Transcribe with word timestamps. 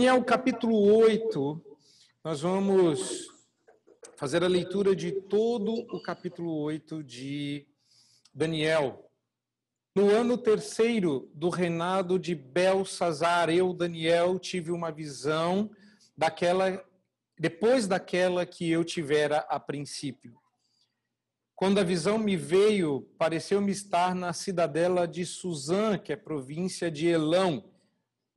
Daniel 0.00 0.24
capítulo 0.24 0.82
8, 0.96 1.62
nós 2.24 2.40
vamos 2.40 3.28
fazer 4.16 4.42
a 4.42 4.48
leitura 4.48 4.96
de 4.96 5.12
todo 5.12 5.74
o 5.94 6.00
capítulo 6.00 6.56
8 6.62 7.04
de 7.04 7.66
Daniel. 8.32 9.12
No 9.94 10.08
ano 10.08 10.38
terceiro 10.38 11.30
do 11.34 11.50
reinado 11.50 12.18
de 12.18 12.34
Belsazar, 12.34 13.50
eu, 13.50 13.74
Daniel, 13.74 14.38
tive 14.38 14.70
uma 14.70 14.90
visão 14.90 15.70
daquela, 16.16 16.82
depois 17.38 17.86
daquela 17.86 18.46
que 18.46 18.70
eu 18.70 18.82
tivera 18.82 19.40
a 19.50 19.60
princípio. 19.60 20.40
Quando 21.54 21.78
a 21.78 21.84
visão 21.84 22.16
me 22.16 22.38
veio, 22.38 23.02
pareceu-me 23.18 23.70
estar 23.70 24.14
na 24.14 24.32
cidadela 24.32 25.06
de 25.06 25.26
Suzã, 25.26 25.98
que 25.98 26.10
é 26.10 26.16
província 26.16 26.90
de 26.90 27.06
Elão, 27.06 27.69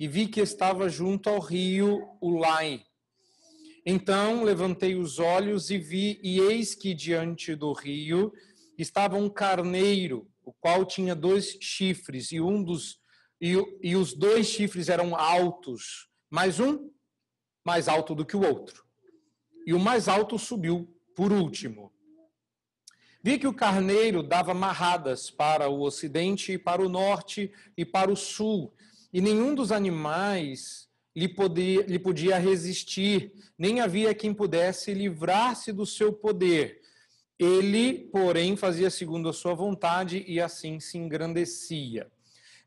e 0.04 0.08
vi 0.10 0.28
que 0.28 0.42
estava 0.42 0.90
junto 0.90 1.30
ao 1.30 1.40
rio 1.40 2.18
Ulai. 2.22 2.86
Então 3.86 4.44
levantei 4.44 4.96
os 4.96 5.18
olhos 5.18 5.70
e 5.70 5.78
vi, 5.78 6.20
e 6.22 6.42
eis 6.42 6.76
que 6.76 6.94
diante 6.94 7.56
do 7.56 7.72
rio 7.72 8.34
estava 8.78 9.16
um 9.16 9.30
carneiro, 9.30 10.30
o 10.44 10.52
qual 10.52 10.84
tinha 10.86 11.16
dois 11.16 11.58
chifres, 11.62 12.34
e 12.34 12.42
um 12.42 12.62
dos 12.62 13.00
e, 13.40 13.54
e 13.82 13.96
os 13.96 14.14
dois 14.14 14.48
chifres 14.48 14.90
eram 14.90 15.16
altos, 15.16 16.10
mas 16.30 16.60
um 16.60 16.92
mais 17.64 17.88
alto 17.88 18.14
do 18.14 18.26
que 18.26 18.36
o 18.36 18.46
outro. 18.46 18.84
E 19.66 19.74
o 19.74 19.80
mais 19.80 20.10
alto 20.10 20.38
subiu 20.38 20.94
por 21.16 21.32
último. 21.32 21.94
Vi 23.24 23.40
que 23.40 23.48
o 23.48 23.54
carneiro 23.54 24.22
dava 24.22 24.54
marradas 24.54 25.32
para 25.32 25.70
o 25.70 25.82
ocidente 25.82 26.52
e 26.52 26.58
para 26.58 26.82
o 26.82 26.90
norte 26.90 27.54
e 27.78 27.86
para 27.86 28.12
o 28.12 28.18
sul, 28.18 28.74
e 29.14 29.22
nenhum 29.22 29.54
dos 29.54 29.72
animais 29.72 30.90
lhe 31.16 31.28
podia, 31.28 31.84
lhe 31.84 32.00
podia 32.00 32.40
resistir, 32.40 33.32
nem 33.58 33.80
havia 33.80 34.14
quem 34.16 34.34
pudesse 34.34 34.94
livrar-se 34.94 35.72
do 35.72 35.86
seu 35.86 36.12
poder. 36.12 36.82
Ele, 37.38 38.10
porém, 38.12 38.56
fazia 38.56 38.90
segundo 38.90 39.30
a 39.30 39.34
sua 39.34 39.54
vontade 39.54 40.26
e 40.28 40.42
assim 40.42 40.80
se 40.80 40.98
engrandecia. 40.98 42.12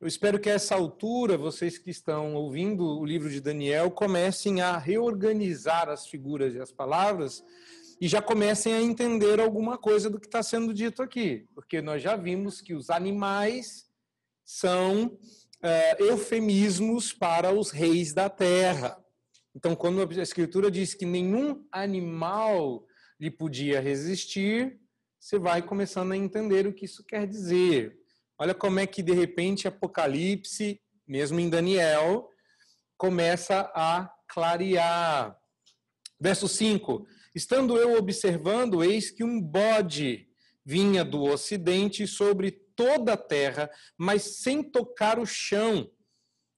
Eu 0.00 0.06
espero 0.06 0.38
que 0.38 0.50
a 0.50 0.54
essa 0.54 0.74
altura, 0.74 1.38
vocês 1.38 1.78
que 1.78 1.90
estão 1.90 2.34
ouvindo 2.34 2.84
o 2.84 3.04
livro 3.04 3.30
de 3.30 3.40
Daniel, 3.40 3.90
comecem 3.90 4.60
a 4.60 4.76
reorganizar 4.76 5.88
as 5.88 6.06
figuras 6.06 6.54
e 6.54 6.60
as 6.60 6.70
palavras 6.70 7.42
e 7.98 8.06
já 8.06 8.20
comecem 8.20 8.74
a 8.74 8.82
entender 8.82 9.40
alguma 9.40 9.78
coisa 9.78 10.10
do 10.10 10.20
que 10.20 10.26
está 10.26 10.42
sendo 10.42 10.74
dito 10.74 11.02
aqui, 11.02 11.48
porque 11.54 11.80
nós 11.80 12.02
já 12.02 12.14
vimos 12.14 12.60
que 12.60 12.74
os 12.74 12.90
animais 12.90 13.86
são 14.44 15.18
é, 15.66 15.96
eufemismos 15.98 17.12
para 17.12 17.52
os 17.52 17.70
reis 17.70 18.12
da 18.12 18.28
terra. 18.28 18.96
Então, 19.54 19.74
quando 19.74 20.00
a 20.00 20.22
Escritura 20.22 20.70
diz 20.70 20.94
que 20.94 21.06
nenhum 21.06 21.66
animal 21.72 22.86
lhe 23.18 23.30
podia 23.30 23.80
resistir, 23.80 24.78
você 25.18 25.38
vai 25.38 25.62
começando 25.62 26.12
a 26.12 26.16
entender 26.16 26.66
o 26.66 26.72
que 26.72 26.84
isso 26.84 27.02
quer 27.04 27.26
dizer. 27.26 27.98
Olha 28.38 28.54
como 28.54 28.78
é 28.78 28.86
que, 28.86 29.02
de 29.02 29.12
repente, 29.12 29.66
Apocalipse, 29.66 30.80
mesmo 31.06 31.40
em 31.40 31.48
Daniel, 31.48 32.28
começa 32.96 33.70
a 33.74 34.10
clarear. 34.28 35.36
Verso 36.20 36.46
5: 36.46 37.06
Estando 37.34 37.76
eu 37.76 37.96
observando, 37.96 38.84
eis 38.84 39.10
que 39.10 39.24
um 39.24 39.40
bode 39.40 40.28
vinha 40.64 41.04
do 41.04 41.22
ocidente 41.22 42.06
sobre 42.06 42.65
toda 42.76 43.14
a 43.14 43.16
terra, 43.16 43.70
mas 43.96 44.22
sem 44.42 44.62
tocar 44.62 45.18
o 45.18 45.26
chão. 45.26 45.90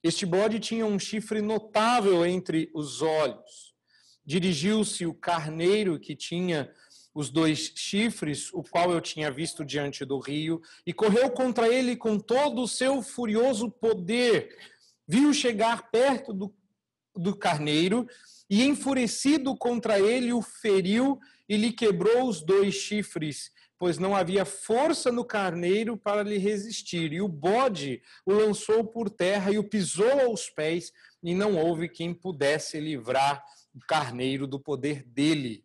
Este 0.03 0.27
bode 0.27 0.59
tinha 0.59 0.85
um 0.85 0.99
chifre 0.99 1.41
notável 1.41 2.27
entre 2.27 2.71
os 2.75 3.01
olhos. 3.01 3.75
Dirigiu-se 4.25 5.07
o 5.07 5.15
carneiro 5.15 5.99
que 5.99 6.15
tinha 6.15 6.71
os 7.15 7.31
dois 7.31 7.73
chifres, 7.75 8.53
o 8.53 8.63
qual 8.63 8.93
eu 8.93 9.01
tinha 9.01 9.31
visto 9.31 9.65
diante 9.65 10.05
do 10.05 10.19
rio, 10.19 10.61
e 10.87 10.93
correu 10.93 11.31
contra 11.31 11.69
ele 11.69 11.97
com 11.97 12.19
todo 12.19 12.63
o 12.63 12.69
seu 12.69 13.03
furioso 13.03 13.71
poder. 13.71 14.57
Viu 15.07 15.33
chegar 15.33 15.91
perto 15.91 16.33
do, 16.33 16.55
do 17.17 17.35
carneiro 17.35 18.07
e, 18.49 18.63
enfurecido 18.63 19.57
contra 19.57 19.99
ele, 19.99 20.33
o 20.33 20.41
feriu 20.41 21.19
e 21.49 21.57
lhe 21.57 21.73
quebrou 21.73 22.29
os 22.29 22.41
dois 22.41 22.75
chifres, 22.75 23.51
pois 23.79 23.97
não 23.97 24.17
havia 24.17 24.45
força 24.45 25.13
no 25.13 25.25
carneiro 25.25 25.97
para 25.97 26.23
lhe 26.23 26.37
resistir. 26.37 27.13
E 27.13 27.21
o 27.21 27.29
bode 27.29 28.03
o 28.27 28.33
lançou 28.33 28.85
por 28.85 29.09
terra 29.09 29.53
e 29.53 29.59
o 29.59 29.65
pisou 29.65 30.21
aos 30.21 30.51
pés, 30.51 30.93
e 31.23 31.35
não 31.35 31.57
houve 31.57 31.89
quem 31.89 32.13
pudesse 32.13 32.81
livrar 32.81 33.45
o 33.75 33.79
carneiro 33.87 34.47
do 34.47 34.59
poder 34.59 35.05
dele. 35.05 35.65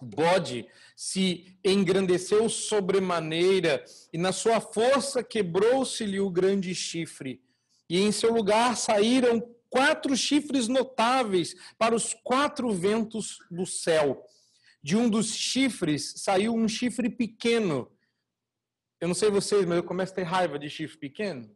O 0.00 0.04
bode 0.04 0.66
se 0.96 1.56
engrandeceu 1.64 2.48
sobremaneira, 2.48 3.84
e 4.12 4.18
na 4.18 4.32
sua 4.32 4.60
força 4.60 5.22
quebrou-se-lhe 5.22 6.18
o 6.18 6.28
grande 6.28 6.74
chifre. 6.74 7.40
E 7.88 8.00
em 8.00 8.10
seu 8.10 8.32
lugar 8.32 8.76
saíram 8.76 9.40
quatro 9.70 10.16
chifres 10.16 10.66
notáveis 10.66 11.54
para 11.78 11.94
os 11.94 12.14
quatro 12.24 12.72
ventos 12.72 13.38
do 13.48 13.64
céu. 13.64 14.22
De 14.82 14.96
um 14.96 15.08
dos 15.08 15.34
chifres 15.34 16.14
saiu 16.16 16.54
um 16.54 16.68
chifre 16.68 17.08
pequeno. 17.08 17.90
Eu 19.00 19.08
não 19.08 19.14
sei 19.14 19.30
vocês, 19.30 19.64
mas 19.64 19.76
eu 19.76 19.84
começo 19.84 20.12
a 20.12 20.16
ter 20.16 20.22
raiva 20.22 20.58
de 20.58 20.68
chifre 20.68 20.98
pequeno. 20.98 21.54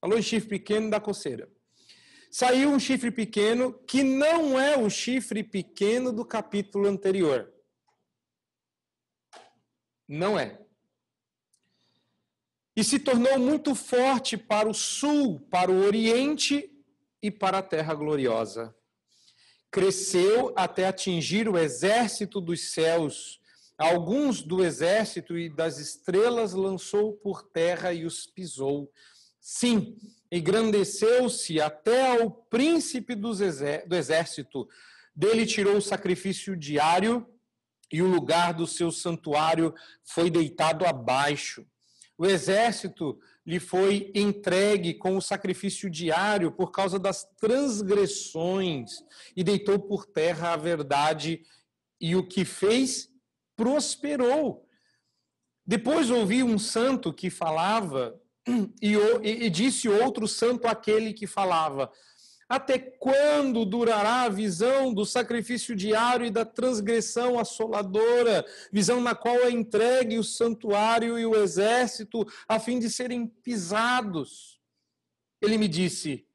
Falou 0.00 0.18
em 0.18 0.22
chifre 0.22 0.48
pequeno 0.48 0.90
da 0.90 1.00
coceira. 1.00 1.50
Saiu 2.30 2.70
um 2.70 2.78
chifre 2.78 3.10
pequeno 3.10 3.74
que 3.84 4.02
não 4.02 4.58
é 4.58 4.76
o 4.76 4.88
chifre 4.88 5.44
pequeno 5.44 6.12
do 6.12 6.24
capítulo 6.24 6.88
anterior. 6.88 7.52
Não 10.08 10.38
é 10.38 10.62
e 12.74 12.82
se 12.82 12.98
tornou 12.98 13.38
muito 13.38 13.74
forte 13.74 14.36
para 14.36 14.68
o 14.68 14.74
sul, 14.74 15.40
para 15.50 15.70
o 15.70 15.84
oriente 15.84 16.70
e 17.22 17.30
para 17.30 17.58
a 17.58 17.62
terra 17.62 17.94
gloriosa. 17.94 18.74
Cresceu 19.72 20.52
até 20.54 20.86
atingir 20.86 21.48
o 21.48 21.58
exército 21.58 22.42
dos 22.42 22.72
céus. 22.72 23.40
Alguns 23.78 24.42
do 24.42 24.62
exército 24.62 25.36
e 25.36 25.48
das 25.48 25.78
estrelas 25.78 26.52
lançou 26.52 27.14
por 27.14 27.42
terra 27.42 27.92
e 27.92 28.04
os 28.04 28.26
pisou. 28.26 28.92
Sim, 29.40 29.96
engrandeceu-se 30.30 31.58
até 31.58 32.16
ao 32.16 32.30
príncipe 32.30 33.14
do 33.14 33.32
exército. 33.96 34.68
Dele 35.16 35.46
tirou 35.46 35.78
o 35.78 35.82
sacrifício 35.82 36.54
diário 36.54 37.26
e 37.90 38.02
o 38.02 38.06
lugar 38.06 38.52
do 38.52 38.66
seu 38.66 38.92
santuário 38.92 39.74
foi 40.04 40.30
deitado 40.30 40.84
abaixo. 40.84 41.66
O 42.22 42.26
exército 42.26 43.18
lhe 43.44 43.58
foi 43.58 44.12
entregue 44.14 44.94
com 44.94 45.16
o 45.16 45.20
sacrifício 45.20 45.90
diário 45.90 46.52
por 46.52 46.70
causa 46.70 46.96
das 46.96 47.24
transgressões 47.40 48.92
e 49.34 49.42
deitou 49.42 49.76
por 49.76 50.06
terra 50.06 50.52
a 50.52 50.56
verdade 50.56 51.42
e 52.00 52.14
o 52.14 52.24
que 52.24 52.44
fez 52.44 53.08
prosperou. 53.56 54.68
Depois 55.66 56.10
ouvi 56.10 56.44
um 56.44 56.60
santo 56.60 57.12
que 57.12 57.28
falava 57.28 58.16
e, 58.80 58.94
e, 59.24 59.50
disse 59.50 59.88
outro 59.88 60.28
santo 60.28 60.68
aquele 60.68 61.12
que 61.12 61.26
falava: 61.26 61.90
até 62.52 62.78
quando 62.78 63.64
durará 63.64 64.24
a 64.24 64.28
visão 64.28 64.92
do 64.92 65.06
sacrifício 65.06 65.74
diário 65.74 66.26
e 66.26 66.30
da 66.30 66.44
transgressão 66.44 67.38
assoladora, 67.38 68.44
visão 68.70 69.00
na 69.00 69.14
qual 69.14 69.36
é 69.36 69.50
entregue 69.50 70.18
o 70.18 70.22
santuário 70.22 71.18
e 71.18 71.24
o 71.24 71.34
exército 71.34 72.26
a 72.46 72.60
fim 72.60 72.78
de 72.78 72.90
serem 72.90 73.26
pisados? 73.26 74.60
Ele 75.40 75.56
me 75.56 75.66
disse: 75.66 76.26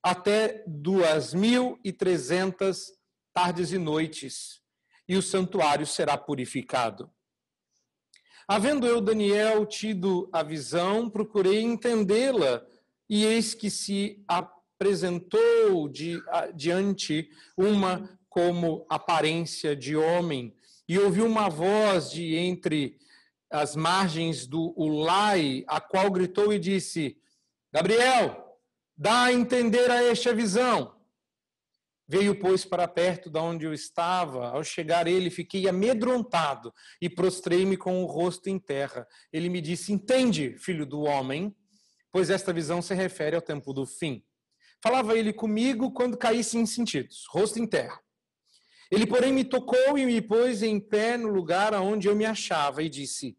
até 0.00 0.62
duas 0.64 1.34
mil 1.34 1.76
e 1.82 1.92
trezentas 1.92 2.92
tardes 3.34 3.72
e 3.72 3.78
noites, 3.78 4.60
e 5.08 5.16
o 5.16 5.22
santuário 5.22 5.88
será 5.88 6.16
purificado. 6.16 7.10
Havendo 8.46 8.86
eu, 8.86 9.00
Daniel, 9.00 9.66
tido 9.66 10.30
a 10.32 10.44
visão, 10.44 11.10
procurei 11.10 11.60
entendê-la, 11.62 12.64
e 13.10 13.24
eis 13.24 13.54
que 13.54 13.68
se 13.68 14.22
apresentou 14.78 15.88
de, 15.88 16.22
diante 16.54 17.28
uma 17.56 18.08
como 18.28 18.86
aparência 18.88 19.74
de 19.74 19.96
homem, 19.96 20.54
e 20.88 20.96
ouviu 20.98 21.26
uma 21.26 21.50
voz 21.50 22.12
de 22.12 22.36
entre 22.36 22.96
as 23.50 23.74
margens 23.74 24.46
do 24.46 24.72
Ulai, 24.76 25.64
a 25.66 25.80
qual 25.80 26.10
gritou 26.10 26.52
e 26.52 26.58
disse: 26.60 27.18
Gabriel, 27.72 28.56
dá 28.96 29.24
a 29.24 29.32
entender 29.32 29.90
a 29.90 30.02
esta 30.02 30.32
visão. 30.32 30.94
Veio, 32.06 32.38
pois, 32.38 32.64
para 32.64 32.88
perto 32.88 33.28
de 33.28 33.38
onde 33.38 33.66
eu 33.66 33.74
estava. 33.74 34.48
Ao 34.48 34.64
chegar 34.64 35.06
ele, 35.06 35.28
fiquei 35.28 35.68
amedrontado 35.68 36.72
e 37.02 37.10
prostrei-me 37.10 37.76
com 37.76 38.02
o 38.02 38.06
rosto 38.06 38.48
em 38.48 38.58
terra. 38.58 39.06
Ele 39.32 39.48
me 39.48 39.60
disse: 39.60 39.92
Entende, 39.92 40.56
filho 40.58 40.86
do 40.86 41.00
homem, 41.02 41.54
pois 42.12 42.30
esta 42.30 42.52
visão 42.52 42.80
se 42.80 42.94
refere 42.94 43.34
ao 43.34 43.42
tempo 43.42 43.74
do 43.74 43.84
fim. 43.84 44.24
Falava 44.82 45.18
ele 45.18 45.32
comigo 45.32 45.92
quando 45.92 46.16
caísse 46.16 46.56
em 46.56 46.66
sentidos, 46.66 47.24
rosto 47.30 47.58
em 47.58 47.66
terra. 47.66 48.00
Ele, 48.90 49.06
porém, 49.06 49.32
me 49.32 49.44
tocou 49.44 49.98
e 49.98 50.06
me 50.06 50.22
pôs 50.22 50.62
em 50.62 50.80
pé 50.80 51.16
no 51.16 51.28
lugar 51.28 51.74
aonde 51.74 52.08
eu 52.08 52.16
me 52.16 52.24
achava 52.24 52.82
e 52.82 52.88
disse: 52.88 53.36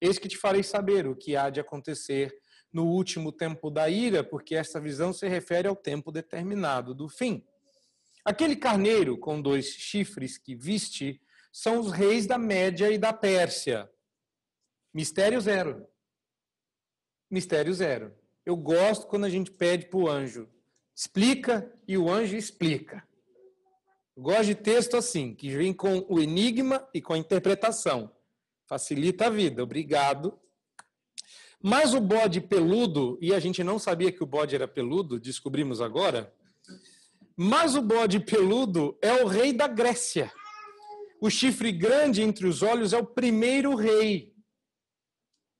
Eis 0.00 0.18
que 0.18 0.28
te 0.28 0.36
farei 0.36 0.62
saber 0.62 1.06
o 1.06 1.14
que 1.14 1.36
há 1.36 1.50
de 1.50 1.60
acontecer 1.60 2.36
no 2.72 2.86
último 2.86 3.30
tempo 3.30 3.70
da 3.70 3.88
ira, 3.88 4.24
porque 4.24 4.54
esta 4.54 4.80
visão 4.80 5.12
se 5.12 5.28
refere 5.28 5.68
ao 5.68 5.76
tempo 5.76 6.10
determinado 6.10 6.94
do 6.94 7.08
fim. 7.08 7.44
Aquele 8.24 8.56
carneiro 8.56 9.16
com 9.16 9.40
dois 9.40 9.66
chifres 9.66 10.36
que 10.36 10.54
viste 10.54 11.20
são 11.52 11.78
os 11.78 11.92
reis 11.92 12.26
da 12.26 12.36
Média 12.36 12.90
e 12.90 12.98
da 12.98 13.12
Pérsia. 13.12 13.90
Mistério 14.92 15.40
zero. 15.40 15.86
Mistério 17.30 17.72
zero. 17.72 18.14
Eu 18.44 18.56
gosto 18.56 19.06
quando 19.06 19.24
a 19.24 19.30
gente 19.30 19.50
pede 19.50 19.86
para 19.86 19.98
o 19.98 20.08
anjo, 20.08 20.48
explica 20.98 21.72
e 21.86 21.96
o 21.96 22.10
anjo 22.10 22.36
explica. 22.36 23.06
Eu 24.16 24.24
gosto 24.24 24.46
de 24.46 24.56
texto 24.56 24.96
assim, 24.96 25.32
que 25.32 25.48
vem 25.48 25.72
com 25.72 26.04
o 26.08 26.18
enigma 26.18 26.88
e 26.92 27.00
com 27.00 27.12
a 27.12 27.18
interpretação. 27.18 28.10
Facilita 28.66 29.26
a 29.26 29.30
vida. 29.30 29.62
Obrigado. 29.62 30.36
Mas 31.62 31.94
o 31.94 32.00
bode 32.00 32.40
peludo, 32.40 33.16
e 33.20 33.32
a 33.32 33.38
gente 33.38 33.62
não 33.62 33.78
sabia 33.78 34.10
que 34.10 34.24
o 34.24 34.26
bode 34.26 34.56
era 34.56 34.66
peludo, 34.66 35.20
descobrimos 35.20 35.80
agora. 35.80 36.34
Mas 37.36 37.76
o 37.76 37.82
bode 37.82 38.18
peludo 38.18 38.98
é 39.00 39.22
o 39.22 39.28
rei 39.28 39.52
da 39.52 39.68
Grécia. 39.68 40.32
O 41.20 41.30
chifre 41.30 41.70
grande 41.70 42.22
entre 42.22 42.44
os 42.44 42.60
olhos 42.60 42.92
é 42.92 42.98
o 42.98 43.06
primeiro 43.06 43.76
rei. 43.76 44.34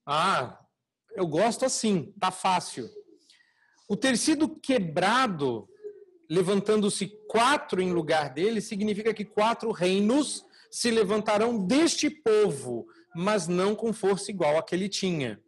Ah, 0.05 0.59
eu 1.13 1.29
gosto 1.29 1.65
assim, 1.65 2.13
tá 2.19 2.33
fácil. 2.33 2.98
O 3.89 3.97
tecido 3.97 4.49
quebrado 4.49 5.69
levantando-se 6.29 7.07
quatro 7.27 7.81
em 7.81 7.93
lugar 7.93 8.33
dele, 8.33 8.61
significa 8.61 9.15
que 9.15 9.25
quatro 9.25 9.71
reinos 9.73 10.45
se 10.71 10.91
levantarão 10.91 11.67
deste 11.67 12.11
povo, 12.11 12.87
mas 13.15 13.49
não 13.49 13.75
com 13.75 13.93
força 13.93 14.31
igual 14.31 14.59
a 14.59 14.63
que 14.63 14.75
ele 14.75 14.89
tinha. 14.89 15.41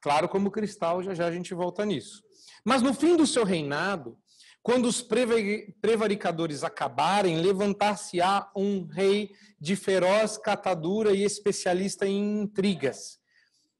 Claro, 0.00 0.28
como 0.28 0.50
cristal, 0.50 1.02
já 1.02 1.14
já 1.14 1.26
a 1.26 1.32
gente 1.32 1.52
volta 1.52 1.84
nisso. 1.84 2.22
Mas 2.64 2.80
no 2.80 2.94
fim 2.94 3.16
do 3.16 3.26
seu 3.26 3.44
reinado, 3.44 4.18
quando 4.62 4.86
os 4.86 5.02
prevaricadores 5.02 6.64
acabarem, 6.64 7.40
levantar-se-á 7.40 8.50
um 8.56 8.86
rei 8.86 9.34
de 9.60 9.76
feroz 9.76 10.38
catadura 10.38 11.12
e 11.12 11.22
especialista 11.22 12.06
em 12.06 12.42
intrigas. 12.42 13.20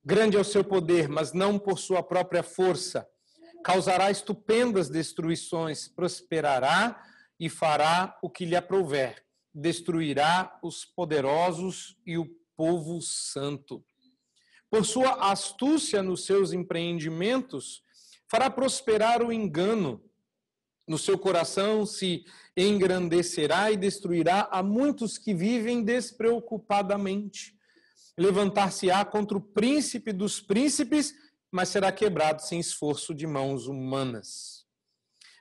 Grande 0.04 0.36
é 0.36 0.40
o 0.40 0.44
seu 0.44 0.62
poder, 0.62 1.08
mas 1.08 1.32
não 1.32 1.58
por 1.58 1.78
sua 1.78 2.02
própria 2.02 2.42
força 2.42 3.06
causará 3.62 4.10
estupendas 4.10 4.88
destruições, 4.88 5.88
prosperará 5.88 7.02
e 7.38 7.48
fará 7.48 8.18
o 8.22 8.28
que 8.28 8.44
lhe 8.44 8.56
aprouver, 8.56 9.24
destruirá 9.54 10.58
os 10.62 10.84
poderosos 10.84 11.96
e 12.06 12.18
o 12.18 12.26
povo 12.56 13.00
santo. 13.00 13.84
Por 14.70 14.84
sua 14.86 15.30
astúcia 15.30 16.02
nos 16.02 16.24
seus 16.24 16.52
empreendimentos, 16.52 17.82
fará 18.30 18.48
prosperar 18.48 19.22
o 19.22 19.32
engano. 19.32 20.02
No 20.88 20.96
seu 20.96 21.18
coração 21.18 21.84
se 21.84 22.24
engrandecerá 22.56 23.70
e 23.70 23.76
destruirá 23.76 24.48
a 24.50 24.62
muitos 24.62 25.18
que 25.18 25.34
vivem 25.34 25.84
despreocupadamente. 25.84 27.54
Levantar-se-á 28.16 29.04
contra 29.04 29.36
o 29.36 29.40
príncipe 29.40 30.12
dos 30.12 30.40
príncipes 30.40 31.14
mas 31.52 31.68
será 31.68 31.92
quebrado 31.92 32.40
sem 32.40 32.58
esforço 32.58 33.14
de 33.14 33.26
mãos 33.26 33.66
humanas. 33.66 34.66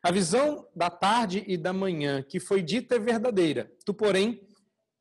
A 0.04 0.12
visão 0.12 0.68
da 0.76 0.90
tarde 0.90 1.44
e 1.48 1.56
da 1.56 1.72
manhã 1.72 2.22
que 2.22 2.40
foi 2.40 2.62
dita 2.62 2.96
é 2.96 3.00
verdadeira. 3.00 3.72
Tu, 3.86 3.94
porém, 3.94 4.46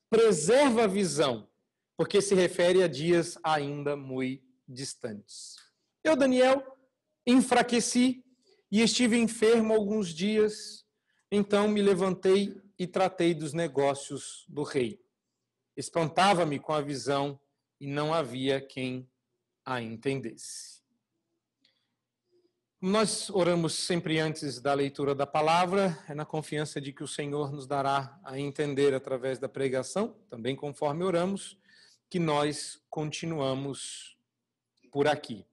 preserva 0.09 0.85
a 0.85 0.87
visão, 0.87 1.49
porque 1.97 2.23
se 2.23 2.35
refere 2.35 2.83
a 2.83 2.87
dias 2.87 3.37
ainda 3.43 3.97
muito 3.97 4.45
distantes. 4.69 5.57
Eu, 6.05 6.15
Daniel, 6.15 6.65
enfraqueci 7.27 8.25
e 8.71 8.81
estive 8.81 9.19
enfermo 9.19 9.75
alguns 9.75 10.15
dias. 10.15 10.87
Então 11.33 11.67
me 11.67 11.83
levantei 11.83 12.61
e 12.79 12.87
tratei 12.87 13.35
dos 13.35 13.53
negócios 13.53 14.45
do 14.49 14.63
rei. 14.63 15.01
Espantava-me 15.77 16.61
com 16.61 16.73
a 16.73 16.81
visão 16.81 17.41
e 17.81 17.87
não 17.87 18.15
havia 18.15 18.61
quem 18.61 19.11
a 19.65 19.81
entendesse. 19.81 20.80
Nós 22.83 23.29
oramos 23.29 23.75
sempre 23.75 24.19
antes 24.19 24.59
da 24.59 24.73
leitura 24.73 25.15
da 25.15 25.27
palavra, 25.27 26.03
é 26.09 26.15
na 26.15 26.25
confiança 26.25 26.81
de 26.81 26.95
que 26.95 27.05
o 27.05 27.09
Senhor 27.09 27.53
nos 27.53 27.67
dará 27.67 28.19
a 28.25 28.41
entender 28.41 28.95
através 28.95 29.39
da 29.39 29.51
pregação, 29.51 30.17
também 30.31 30.57
conforme 30.57 31.05
oramos, 31.05 31.59
que 32.09 32.19
nós 32.19 32.81
continuamos 32.89 34.17
por 34.91 35.07
aqui. 35.07 35.45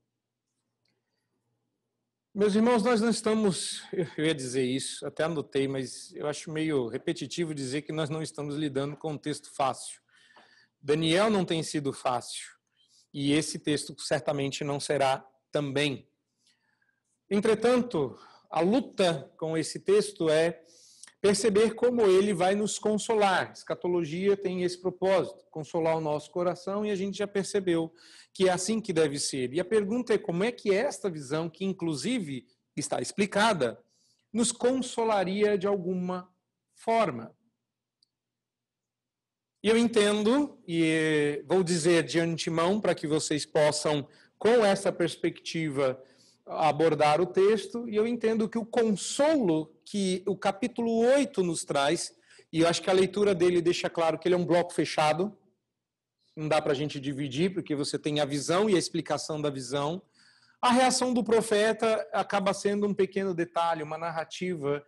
Meus 2.33 2.56
irmãos, 2.56 2.81
nós 2.81 3.01
não 3.01 3.09
estamos, 3.09 3.83
eu 4.18 4.24
ia 4.25 4.33
dizer 4.33 4.63
isso, 4.63 5.06
até 5.06 5.24
anotei, 5.24 5.68
mas 5.68 6.13
eu 6.13 6.27
acho 6.27 6.50
meio 6.50 6.88
repetitivo 6.88 7.53
dizer 7.53 7.81
que 7.81 7.91
nós 7.91 8.09
não 8.09 8.21
estamos 8.21 8.56
lidando 8.56 8.95
com 8.95 9.12
um 9.12 9.18
texto 9.18 9.53
fácil. 9.53 10.00
Daniel 10.81 11.29
não 11.29 11.44
tem 11.44 11.62
sido 11.62 11.91
fácil, 11.91 12.47
e 13.13 13.33
esse 13.33 13.59
texto 13.59 13.94
certamente 14.00 14.63
não 14.63 14.79
será 14.79 15.29
também. 15.51 16.07
Entretanto, 17.29 18.18
a 18.50 18.62
luta 18.62 19.31
com 19.38 19.57
esse 19.57 19.79
texto 19.79 20.29
é 20.29 20.63
perceber 21.19 21.74
como 21.74 22.01
ele 22.03 22.33
vai 22.33 22.56
nos 22.56 22.79
consolar. 22.79 23.51
Escatologia 23.51 24.38
tem 24.38 24.63
esse 24.63 24.79
propósito, 24.79 25.45
consolar 25.50 25.97
o 25.97 26.01
nosso 26.01 26.31
coração, 26.31 26.85
e 26.85 26.91
a 26.91 26.95
gente 26.95 27.18
já 27.18 27.27
percebeu 27.27 27.94
que 28.33 28.47
é 28.47 28.51
assim 28.51 28.79
que 28.79 28.94
deve 28.94 29.19
ser. 29.19 29.53
E 29.53 29.59
a 29.59 29.65
pergunta 29.65 30.13
é 30.13 30.18
como 30.18 30.44
é 30.44 30.51
que 30.51 30.74
esta 30.74 31.09
visão, 31.09 31.50
que 31.50 31.65
inclusive 31.65 32.47
está 32.75 33.01
explicada, 33.01 33.77
nos 34.31 34.51
consolaria 34.51 35.57
de 35.57 35.68
alguma 35.68 36.31
forma. 36.75 37.35
E 39.63 39.69
eu 39.69 39.77
entendo, 39.77 40.57
e 40.67 41.43
vou 41.48 41.63
dizer 41.63 42.03
de 42.03 42.19
antemão 42.19 42.79
para 42.79 42.96
que 42.96 43.07
vocês 43.07 43.46
possam, 43.46 44.07
com 44.38 44.63
essa 44.63 44.91
perspectiva, 44.91 46.01
abordar 46.48 47.20
o 47.20 47.25
texto, 47.25 47.88
e 47.89 47.96
eu 47.96 48.08
entendo 48.08 48.48
que 48.48 48.58
o 48.58 48.66
consolo 48.66 49.74
que 49.84 50.24
o 50.25 50.36
capítulo 50.36 51.00
8 51.00 51.44
nos 51.44 51.63
traz, 51.63 52.13
e 52.51 52.62
eu 52.62 52.68
acho 52.68 52.82
que 52.82 52.89
a 52.89 52.94
leitura 52.94 53.36
dele 53.36 53.62
deixa 53.62 53.89
claro 53.89 54.18
que 54.18 54.27
ele 54.27 54.36
é 54.36 54.38
um 54.38 54.46
bloco 54.46 54.74
fechado, 54.74 55.38
não 56.36 56.48
dá 56.48 56.62
para 56.62 56.72
a 56.72 56.75
gente 56.75 57.00
dividir, 57.00 57.54
porque 57.54 57.75
você 57.75 57.98
tem 57.98 58.20
a 58.20 58.25
visão 58.25 58.70
e 58.70 58.75
a 58.75 58.80
explicação 58.80 59.42
da 59.42 59.50
visão. 59.50 60.01
A 60.62 60.72
reação 60.72 61.13
do 61.13 61.24
profeta 61.24 62.08
acaba 62.13 62.54
sendo 62.54 62.86
um 62.86 62.94
pequeno 62.94 63.34
detalhe, 63.34 63.82
uma 63.82 63.98
narrativa 63.98 64.86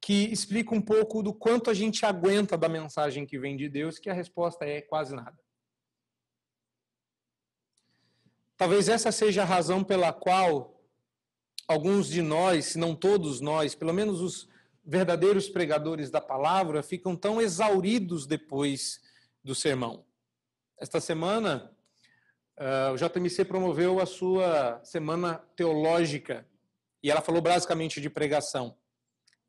que 0.00 0.32
explica 0.32 0.74
um 0.74 0.80
pouco 0.80 1.22
do 1.22 1.34
quanto 1.34 1.70
a 1.70 1.74
gente 1.74 2.06
aguenta 2.06 2.56
da 2.56 2.68
mensagem 2.68 3.26
que 3.26 3.38
vem 3.38 3.56
de 3.56 3.68
Deus, 3.68 3.98
que 3.98 4.08
a 4.08 4.14
resposta 4.14 4.64
é 4.64 4.80
quase 4.80 5.14
nada. 5.14 5.38
Talvez 8.56 8.88
essa 8.88 9.12
seja 9.12 9.42
a 9.42 9.44
razão 9.44 9.84
pela 9.84 10.12
qual 10.12 10.77
alguns 11.68 12.08
de 12.08 12.22
nós, 12.22 12.64
se 12.66 12.78
não 12.78 12.94
todos 12.94 13.40
nós, 13.42 13.74
pelo 13.74 13.92
menos 13.92 14.22
os 14.22 14.48
verdadeiros 14.82 15.50
pregadores 15.50 16.10
da 16.10 16.20
palavra, 16.20 16.82
ficam 16.82 17.14
tão 17.14 17.40
exauridos 17.40 18.26
depois 18.26 19.00
do 19.44 19.54
sermão. 19.54 20.06
Esta 20.80 20.98
semana, 20.98 21.70
uh, 22.58 22.94
o 22.94 22.96
JMC 22.96 23.44
promoveu 23.44 24.00
a 24.00 24.06
sua 24.06 24.80
semana 24.82 25.44
teológica 25.54 26.48
e 27.02 27.10
ela 27.10 27.20
falou 27.20 27.42
basicamente 27.42 28.00
de 28.00 28.08
pregação. 28.08 28.74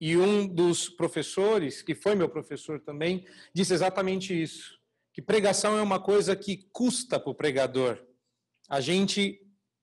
E 0.01 0.17
um 0.17 0.45
dos 0.45 0.89
professores, 0.89 1.81
que 1.81 1.95
foi 1.95 2.15
meu 2.15 2.29
professor 2.29 2.79
também, 2.79 3.25
disse 3.53 3.73
exatamente 3.73 4.39
isso: 4.39 4.77
que 5.13 5.21
pregação 5.21 5.77
é 5.77 5.81
uma 5.81 5.99
coisa 6.01 6.35
que 6.35 6.67
custa 6.71 7.19
para 7.19 7.29
o 7.29 7.35
pregador. 7.35 8.01
A 8.67 8.81
gente 8.81 9.41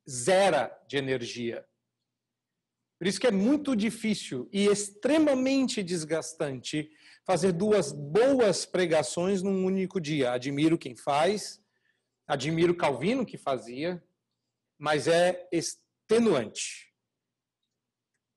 zera 0.08 0.70
de 0.86 0.96
energia. 0.96 1.64
Por 2.98 3.06
isso 3.06 3.20
que 3.20 3.26
é 3.26 3.30
muito 3.30 3.76
difícil 3.76 4.48
e 4.52 4.66
extremamente 4.66 5.82
desgastante 5.82 6.90
fazer 7.26 7.52
duas 7.52 7.92
boas 7.92 8.64
pregações 8.64 9.42
num 9.42 9.64
único 9.64 10.00
dia. 10.00 10.32
Admiro 10.32 10.78
quem 10.78 10.96
faz, 10.96 11.60
admiro 12.26 12.74
Calvino 12.74 13.26
que 13.26 13.36
fazia, 13.36 14.02
mas 14.78 15.08
é 15.08 15.46
extenuante. 15.52 16.86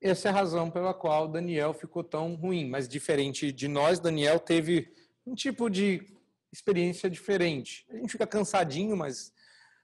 Essa 0.01 0.29
é 0.29 0.31
a 0.31 0.33
razão 0.33 0.71
pela 0.71 0.93
qual 0.93 1.27
Daniel 1.27 1.73
ficou 1.73 2.03
tão 2.03 2.35
ruim. 2.35 2.69
Mas 2.69 2.87
diferente 2.87 3.51
de 3.51 3.67
nós, 3.67 3.99
Daniel 3.99 4.39
teve 4.39 4.93
um 5.25 5.35
tipo 5.35 5.69
de 5.69 6.05
experiência 6.51 7.09
diferente. 7.09 7.85
A 7.89 7.97
gente 7.97 8.11
fica 8.11 8.25
cansadinho, 8.25 8.95
mas 8.95 9.33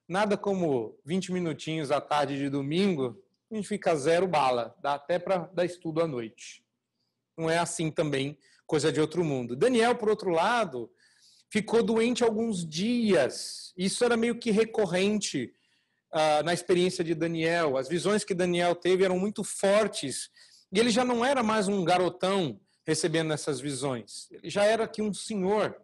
nada 0.08 0.38
como 0.38 0.98
20 1.05 1.32
minutinhos 1.32 1.91
à 1.91 2.00
tarde 2.00 2.38
de 2.38 2.50
domingo 2.50 3.22
a 3.55 3.57
gente 3.57 3.67
fica 3.67 3.95
zero 3.95 4.27
bala, 4.27 4.75
dá 4.81 4.95
até 4.95 5.17
para 5.17 5.50
dar 5.53 5.65
estudo 5.65 6.01
à 6.01 6.07
noite. 6.07 6.63
Não 7.38 7.50
é 7.50 7.57
assim 7.57 7.89
também, 7.89 8.38
coisa 8.67 8.91
de 8.91 9.00
outro 9.00 9.24
mundo. 9.24 9.55
Daniel, 9.55 9.95
por 9.95 10.09
outro 10.09 10.29
lado, 10.29 10.91
ficou 11.50 11.81
doente 11.81 12.24
alguns 12.24 12.67
dias. 12.67 13.74
Isso 13.77 14.03
era 14.03 14.17
meio 14.17 14.38
que 14.38 14.51
recorrente 14.51 15.53
uh, 16.13 16.43
na 16.43 16.53
experiência 16.53 17.03
de 17.03 17.15
Daniel. 17.15 17.77
As 17.77 17.88
visões 17.88 18.24
que 18.24 18.33
Daniel 18.33 18.75
teve 18.75 19.03
eram 19.03 19.17
muito 19.17 19.43
fortes. 19.43 20.29
E 20.71 20.79
ele 20.79 20.89
já 20.89 21.05
não 21.05 21.24
era 21.24 21.41
mais 21.41 21.67
um 21.67 21.83
garotão 21.83 22.59
recebendo 22.85 23.33
essas 23.33 23.59
visões. 23.59 24.27
Ele 24.31 24.50
já 24.50 24.65
era 24.65 24.83
aqui 24.83 25.01
um 25.01 25.13
senhor. 25.13 25.75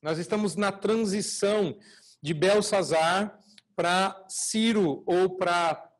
Nós 0.00 0.18
estamos 0.18 0.56
na 0.56 0.72
transição 0.72 1.76
de 2.22 2.32
Belsazar 2.32 3.38
para 3.74 4.24
Ciro 4.28 5.02
ou 5.06 5.36
para 5.36 5.91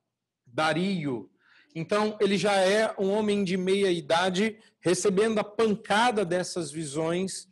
Dario. 0.53 1.31
Então, 1.75 2.17
ele 2.21 2.37
já 2.37 2.55
é 2.57 2.95
um 2.99 3.11
homem 3.11 3.43
de 3.43 3.57
meia 3.57 3.91
idade, 3.91 4.59
recebendo 4.81 5.39
a 5.39 5.45
pancada 5.45 6.25
dessas 6.25 6.71
visões. 6.71 7.49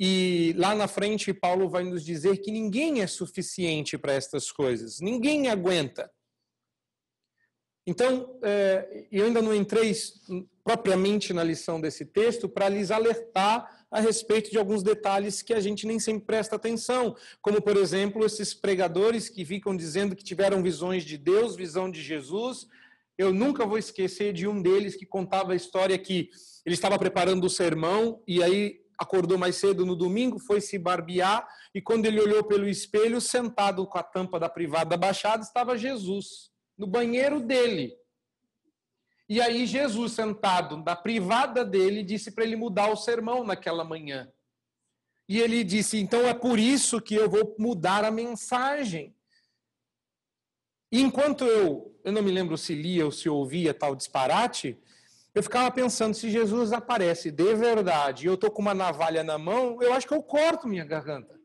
E 0.00 0.54
lá 0.56 0.74
na 0.74 0.88
frente, 0.88 1.34
Paulo 1.34 1.68
vai 1.68 1.84
nos 1.84 2.04
dizer 2.04 2.38
que 2.38 2.50
ninguém 2.50 3.02
é 3.02 3.06
suficiente 3.06 3.98
para 3.98 4.14
estas 4.14 4.50
coisas, 4.50 5.00
ninguém 5.00 5.48
aguenta. 5.48 6.10
Então, 7.86 8.38
é, 8.42 9.06
eu 9.10 9.26
ainda 9.26 9.42
não 9.42 9.54
entrei 9.54 9.92
propriamente 10.64 11.32
na 11.32 11.42
lição 11.42 11.80
desse 11.80 12.04
texto 12.06 12.48
para 12.48 12.68
lhes 12.68 12.90
alertar 12.90 13.81
a 13.92 14.00
respeito 14.00 14.50
de 14.50 14.56
alguns 14.56 14.82
detalhes 14.82 15.42
que 15.42 15.52
a 15.52 15.60
gente 15.60 15.86
nem 15.86 15.98
sempre 16.00 16.24
presta 16.24 16.56
atenção, 16.56 17.14
como, 17.42 17.60
por 17.60 17.76
exemplo, 17.76 18.24
esses 18.24 18.54
pregadores 18.54 19.28
que 19.28 19.44
ficam 19.44 19.76
dizendo 19.76 20.16
que 20.16 20.24
tiveram 20.24 20.62
visões 20.62 21.04
de 21.04 21.18
Deus, 21.18 21.54
visão 21.54 21.90
de 21.90 22.02
Jesus. 22.02 22.66
Eu 23.18 23.34
nunca 23.34 23.66
vou 23.66 23.76
esquecer 23.76 24.32
de 24.32 24.48
um 24.48 24.62
deles 24.62 24.96
que 24.96 25.04
contava 25.04 25.52
a 25.52 25.56
história 25.56 25.98
que 25.98 26.30
ele 26.64 26.74
estava 26.74 26.98
preparando 26.98 27.44
o 27.44 27.50
sermão 27.50 28.22
e 28.26 28.42
aí 28.42 28.80
acordou 28.98 29.36
mais 29.36 29.56
cedo 29.56 29.84
no 29.84 29.94
domingo, 29.94 30.38
foi 30.38 30.60
se 30.60 30.78
barbear 30.78 31.46
e 31.74 31.80
quando 31.82 32.06
ele 32.06 32.20
olhou 32.20 32.42
pelo 32.44 32.68
espelho, 32.68 33.20
sentado 33.20 33.86
com 33.86 33.98
a 33.98 34.02
tampa 34.02 34.40
da 34.40 34.48
privada 34.48 34.96
baixada, 34.96 35.42
estava 35.42 35.76
Jesus 35.76 36.50
no 36.78 36.86
banheiro 36.86 37.40
dele. 37.40 37.94
E 39.32 39.40
aí 39.40 39.66
Jesus, 39.66 40.12
sentado 40.12 40.76
na 40.76 40.94
privada 40.94 41.64
dele, 41.64 42.02
disse 42.02 42.30
para 42.30 42.44
ele 42.44 42.54
mudar 42.54 42.90
o 42.90 42.96
sermão 42.96 43.42
naquela 43.42 43.82
manhã. 43.82 44.30
E 45.26 45.40
ele 45.40 45.64
disse: 45.64 45.96
"Então 45.96 46.26
é 46.28 46.34
por 46.34 46.58
isso 46.58 47.00
que 47.00 47.14
eu 47.14 47.30
vou 47.30 47.56
mudar 47.58 48.04
a 48.04 48.10
mensagem". 48.10 49.16
Enquanto 50.92 51.46
eu, 51.46 51.98
eu 52.04 52.12
não 52.12 52.20
me 52.20 52.30
lembro 52.30 52.58
se 52.58 52.74
lia 52.74 53.06
ou 53.06 53.10
se 53.10 53.26
ouvia 53.26 53.72
tal 53.72 53.96
disparate, 53.96 54.78
eu 55.34 55.42
ficava 55.42 55.70
pensando, 55.70 56.12
se 56.12 56.30
Jesus 56.30 56.70
aparece 56.70 57.30
de 57.30 57.54
verdade 57.54 58.24
e 58.24 58.26
eu 58.26 58.34
estou 58.34 58.50
com 58.50 58.60
uma 58.60 58.74
navalha 58.74 59.24
na 59.24 59.38
mão, 59.38 59.82
eu 59.82 59.94
acho 59.94 60.06
que 60.06 60.12
eu 60.12 60.22
corto 60.22 60.68
minha 60.68 60.84
garganta. 60.84 61.40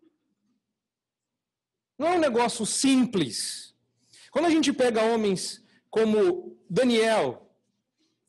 Não 1.98 2.08
é 2.08 2.18
um 2.18 2.20
negócio 2.20 2.66
simples. 2.66 3.74
Quando 4.30 4.44
a 4.44 4.50
gente 4.50 4.74
pega 4.74 5.06
homens 5.06 5.66
como 5.90 6.60
Daniel, 6.70 7.47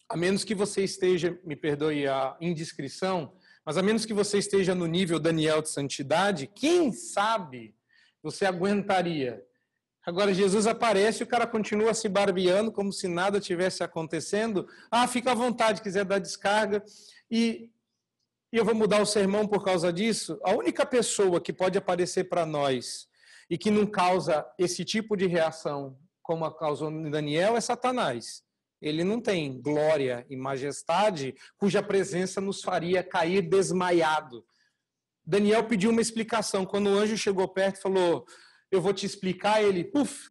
a 0.09 0.17
menos 0.17 0.43
que 0.43 0.55
você 0.55 0.83
esteja, 0.83 1.39
me 1.45 1.55
perdoe 1.55 2.07
a 2.07 2.37
indiscrição, 2.41 3.33
mas 3.65 3.77
a 3.77 3.83
menos 3.83 4.07
que 4.07 4.15
você 4.15 4.39
esteja 4.39 4.75
no 4.75 4.87
nível 4.87 5.19
Daniel 5.19 5.61
de 5.61 5.69
santidade, 5.69 6.47
quem 6.47 6.91
sabe 6.91 7.75
você 8.23 8.47
aguentaria. 8.47 9.45
Agora 10.07 10.33
Jesus 10.33 10.67
aparece 10.67 11.23
e 11.23 11.25
o 11.25 11.27
cara 11.27 11.47
continua 11.47 11.93
se 11.93 12.09
barbeando 12.09 12.73
como 12.73 12.91
se 12.91 13.07
nada 13.07 13.39
tivesse 13.39 13.83
acontecendo. 13.85 14.67
Ah, 14.91 15.07
fica 15.07 15.33
à 15.33 15.35
vontade, 15.35 15.83
quiser 15.83 16.07
dar 16.07 16.19
descarga. 16.19 16.83
E, 17.31 17.71
e 18.51 18.57
eu 18.57 18.65
vou 18.65 18.75
mudar 18.75 19.03
o 19.03 19.07
sermão 19.07 19.47
por 19.47 19.63
causa 19.63 19.93
disso. 19.93 20.41
A 20.43 20.53
única 20.53 20.87
pessoa 20.87 21.39
que 21.39 21.53
pode 21.53 21.77
aparecer 21.77 22.25
para 22.25 22.47
nós 22.47 23.07
e 23.51 23.59
que 23.59 23.71
não 23.71 23.87
causa 23.87 24.47
esse 24.59 24.83
tipo 24.83 25.15
de 25.15 25.27
reação 25.27 25.99
como 26.23 26.47
a 26.47 26.57
causou 26.57 26.91
Daniel 27.11 27.55
é 27.55 27.61
Satanás. 27.61 28.43
Ele 28.81 29.03
não 29.03 29.21
tem 29.21 29.61
glória 29.61 30.25
e 30.31 30.37
majestade 30.37 31.35
cuja 31.57 31.83
presença 31.83 32.41
nos 32.41 32.63
faria 32.63 33.03
cair 33.03 33.43
desmaiado. 33.43 34.47
Daniel 35.27 35.65
pediu 35.65 35.91
uma 35.91 36.01
explicação. 36.01 36.65
Quando 36.65 36.89
o 36.89 36.97
anjo 36.97 37.17
chegou 37.17 37.47
perto 37.49 37.77
e 37.77 37.83
falou: 37.83 38.27
Eu 38.71 38.81
vou 38.81 38.95
te 38.95 39.05
explicar, 39.05 39.63
ele, 39.63 39.85
puf. 39.85 40.27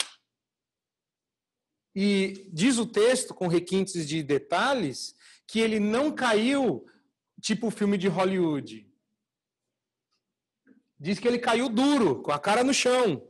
E 1.96 2.50
diz 2.54 2.78
o 2.78 2.86
texto, 2.86 3.34
com 3.34 3.48
requintes 3.48 4.08
de 4.08 4.24
detalhes, 4.24 5.16
que 5.48 5.60
ele 5.60 5.80
não 5.80 6.12
caiu 6.12 6.86
tipo 7.42 7.70
filme 7.70 7.98
de 7.98 8.08
Hollywood. 8.08 8.88
Diz 11.00 11.20
que 11.20 11.28
ele 11.28 11.40
caiu 11.40 11.70
duro, 11.70 12.22
com 12.22 12.32
a 12.32 12.40
cara 12.40 12.64
no 12.64 12.74
chão. 12.74 13.28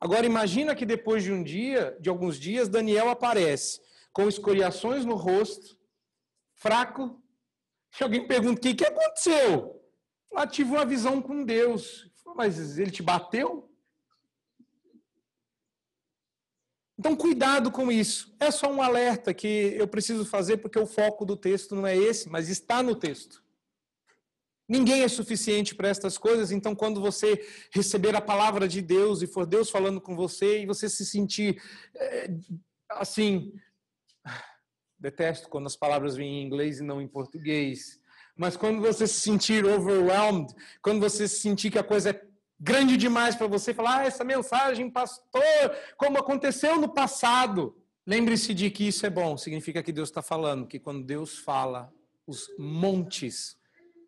Agora 0.00 0.26
imagina 0.26 0.74
que 0.74 0.84
depois 0.84 1.22
de 1.22 1.32
um 1.32 1.42
dia, 1.42 1.96
de 2.00 2.08
alguns 2.08 2.38
dias, 2.38 2.68
Daniel 2.68 3.08
aparece 3.08 3.80
com 4.12 4.28
escoriações 4.28 5.04
no 5.04 5.14
rosto, 5.14 5.78
fraco. 6.54 7.22
E 7.98 8.02
alguém 8.02 8.26
pergunta: 8.26 8.58
o 8.58 8.62
que, 8.62 8.74
que 8.74 8.84
aconteceu? 8.84 9.80
Ah, 10.34 10.46
tive 10.46 10.70
uma 10.70 10.84
visão 10.84 11.22
com 11.22 11.44
Deus. 11.44 12.10
Mas 12.34 12.78
ele 12.78 12.90
te 12.90 13.02
bateu? 13.02 13.70
Então, 16.98 17.14
cuidado 17.14 17.70
com 17.70 17.90
isso. 17.90 18.34
É 18.40 18.50
só 18.50 18.72
um 18.72 18.80
alerta 18.80 19.34
que 19.34 19.74
eu 19.76 19.86
preciso 19.86 20.24
fazer 20.24 20.56
porque 20.56 20.78
o 20.78 20.86
foco 20.86 21.24
do 21.24 21.36
texto 21.36 21.74
não 21.74 21.86
é 21.86 21.96
esse, 21.96 22.28
mas 22.28 22.48
está 22.48 22.82
no 22.82 22.94
texto. 22.94 23.43
Ninguém 24.68 25.02
é 25.02 25.08
suficiente 25.08 25.74
para 25.74 25.88
estas 25.88 26.16
coisas, 26.16 26.50
então, 26.50 26.74
quando 26.74 27.00
você 27.00 27.46
receber 27.72 28.16
a 28.16 28.20
palavra 28.20 28.66
de 28.66 28.80
Deus 28.80 29.20
e 29.20 29.26
for 29.26 29.44
Deus 29.44 29.68
falando 29.68 30.00
com 30.00 30.16
você 30.16 30.62
e 30.62 30.66
você 30.66 30.88
se 30.88 31.04
sentir 31.04 31.62
é, 31.94 32.30
assim, 32.90 33.52
Detesto 34.98 35.50
quando 35.50 35.66
as 35.66 35.76
palavras 35.76 36.16
vêm 36.16 36.40
em 36.40 36.46
inglês 36.46 36.80
e 36.80 36.82
não 36.82 37.00
em 37.00 37.06
português. 37.06 38.00
Mas 38.34 38.56
quando 38.56 38.80
você 38.80 39.06
se 39.06 39.20
sentir 39.20 39.64
overwhelmed, 39.64 40.54
quando 40.80 41.00
você 41.00 41.28
se 41.28 41.40
sentir 41.40 41.70
que 41.70 41.78
a 41.78 41.84
coisa 41.84 42.10
é 42.10 42.22
grande 42.58 42.96
demais 42.96 43.36
para 43.36 43.46
você, 43.46 43.74
falar, 43.74 43.98
ah, 43.98 44.06
essa 44.06 44.24
mensagem, 44.24 44.90
pastor, 44.90 45.42
como 45.98 46.18
aconteceu 46.18 46.80
no 46.80 46.88
passado. 46.88 47.76
Lembre-se 48.06 48.54
de 48.54 48.70
que 48.70 48.88
isso 48.88 49.04
é 49.04 49.10
bom, 49.10 49.36
significa 49.36 49.82
que 49.82 49.92
Deus 49.92 50.08
está 50.08 50.22
falando, 50.22 50.66
que 50.66 50.78
quando 50.78 51.04
Deus 51.04 51.38
fala, 51.38 51.92
os 52.26 52.48
montes 52.58 53.56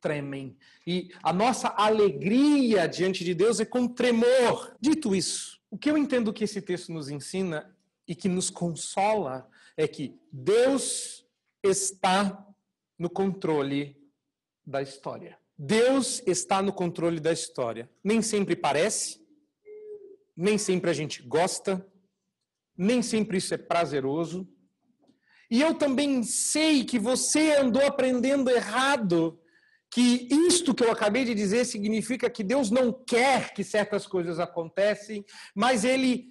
tremem. 0.06 0.56
E 0.86 1.10
a 1.20 1.32
nossa 1.32 1.68
alegria 1.68 2.86
diante 2.86 3.24
de 3.24 3.34
Deus 3.34 3.58
é 3.58 3.64
com 3.64 3.88
tremor. 3.88 4.76
Dito 4.80 5.16
isso, 5.16 5.60
o 5.68 5.76
que 5.76 5.90
eu 5.90 5.98
entendo 5.98 6.32
que 6.32 6.44
esse 6.44 6.62
texto 6.62 6.92
nos 6.92 7.08
ensina 7.08 7.74
e 8.06 8.14
que 8.14 8.28
nos 8.28 8.50
consola 8.50 9.50
é 9.76 9.88
que 9.88 10.16
Deus 10.30 11.26
está 11.60 12.46
no 12.96 13.10
controle 13.10 14.00
da 14.64 14.80
história. 14.80 15.36
Deus 15.58 16.22
está 16.24 16.62
no 16.62 16.72
controle 16.72 17.18
da 17.18 17.32
história. 17.32 17.90
Nem 18.04 18.22
sempre 18.22 18.54
parece, 18.54 19.20
nem 20.36 20.56
sempre 20.56 20.88
a 20.88 20.94
gente 20.94 21.20
gosta, 21.22 21.84
nem 22.78 23.02
sempre 23.02 23.38
isso 23.38 23.52
é 23.52 23.58
prazeroso. 23.58 24.48
E 25.50 25.60
eu 25.60 25.74
também 25.74 26.22
sei 26.22 26.84
que 26.84 26.98
você 26.98 27.56
andou 27.56 27.84
aprendendo 27.84 28.50
errado, 28.50 29.40
que 29.90 30.28
isto 30.30 30.74
que 30.74 30.84
eu 30.84 30.90
acabei 30.90 31.24
de 31.24 31.34
dizer 31.34 31.64
significa 31.64 32.28
que 32.28 32.44
Deus 32.44 32.70
não 32.70 32.92
quer 32.92 33.54
que 33.54 33.64
certas 33.64 34.06
coisas 34.06 34.38
acontecem, 34.38 35.24
mas 35.54 35.84
ele 35.84 36.28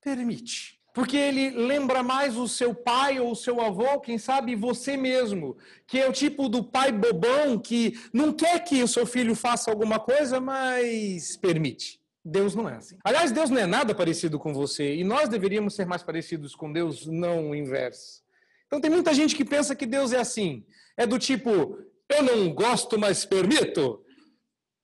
permite. 0.00 0.80
Porque 0.94 1.16
ele 1.16 1.50
lembra 1.50 2.04
mais 2.04 2.36
o 2.36 2.46
seu 2.46 2.72
pai 2.72 3.18
ou 3.18 3.32
o 3.32 3.36
seu 3.36 3.60
avô, 3.60 3.98
quem 3.98 4.16
sabe 4.16 4.54
você 4.54 4.96
mesmo, 4.96 5.56
que 5.88 5.98
é 5.98 6.08
o 6.08 6.12
tipo 6.12 6.48
do 6.48 6.62
pai 6.62 6.92
bobão 6.92 7.58
que 7.58 7.98
não 8.12 8.32
quer 8.32 8.60
que 8.60 8.80
o 8.80 8.86
seu 8.86 9.04
filho 9.04 9.34
faça 9.34 9.72
alguma 9.72 9.98
coisa, 9.98 10.38
mas 10.38 11.36
permite. 11.36 12.00
Deus 12.24 12.54
não 12.54 12.68
é 12.68 12.76
assim. 12.76 12.96
Aliás, 13.04 13.32
Deus 13.32 13.50
não 13.50 13.58
é 13.58 13.66
nada 13.66 13.92
parecido 13.92 14.38
com 14.38 14.54
você 14.54 14.94
e 14.94 15.02
nós 15.02 15.28
deveríamos 15.28 15.74
ser 15.74 15.84
mais 15.84 16.02
parecidos 16.02 16.54
com 16.54 16.72
Deus, 16.72 17.06
não 17.06 17.50
o 17.50 17.54
inverso. 17.56 18.22
Então 18.66 18.80
tem 18.80 18.90
muita 18.90 19.12
gente 19.12 19.34
que 19.34 19.44
pensa 19.44 19.74
que 19.74 19.84
Deus 19.84 20.12
é 20.12 20.18
assim. 20.18 20.64
É 20.96 21.06
do 21.06 21.18
tipo, 21.18 21.76
eu 22.08 22.22
não 22.22 22.52
gosto, 22.52 22.98
mas 22.98 23.24
permito. 23.24 24.00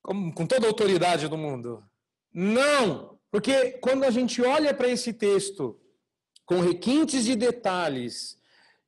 Com, 0.02 0.32
com 0.32 0.46
toda 0.46 0.66
a 0.66 0.70
autoridade 0.70 1.28
do 1.28 1.36
mundo. 1.36 1.82
Não! 2.32 3.18
Porque 3.30 3.72
quando 3.82 4.04
a 4.04 4.10
gente 4.10 4.42
olha 4.42 4.74
para 4.74 4.88
esse 4.88 5.12
texto 5.12 5.78
com 6.44 6.60
requintes 6.60 7.24
de 7.24 7.36
detalhes, 7.36 8.40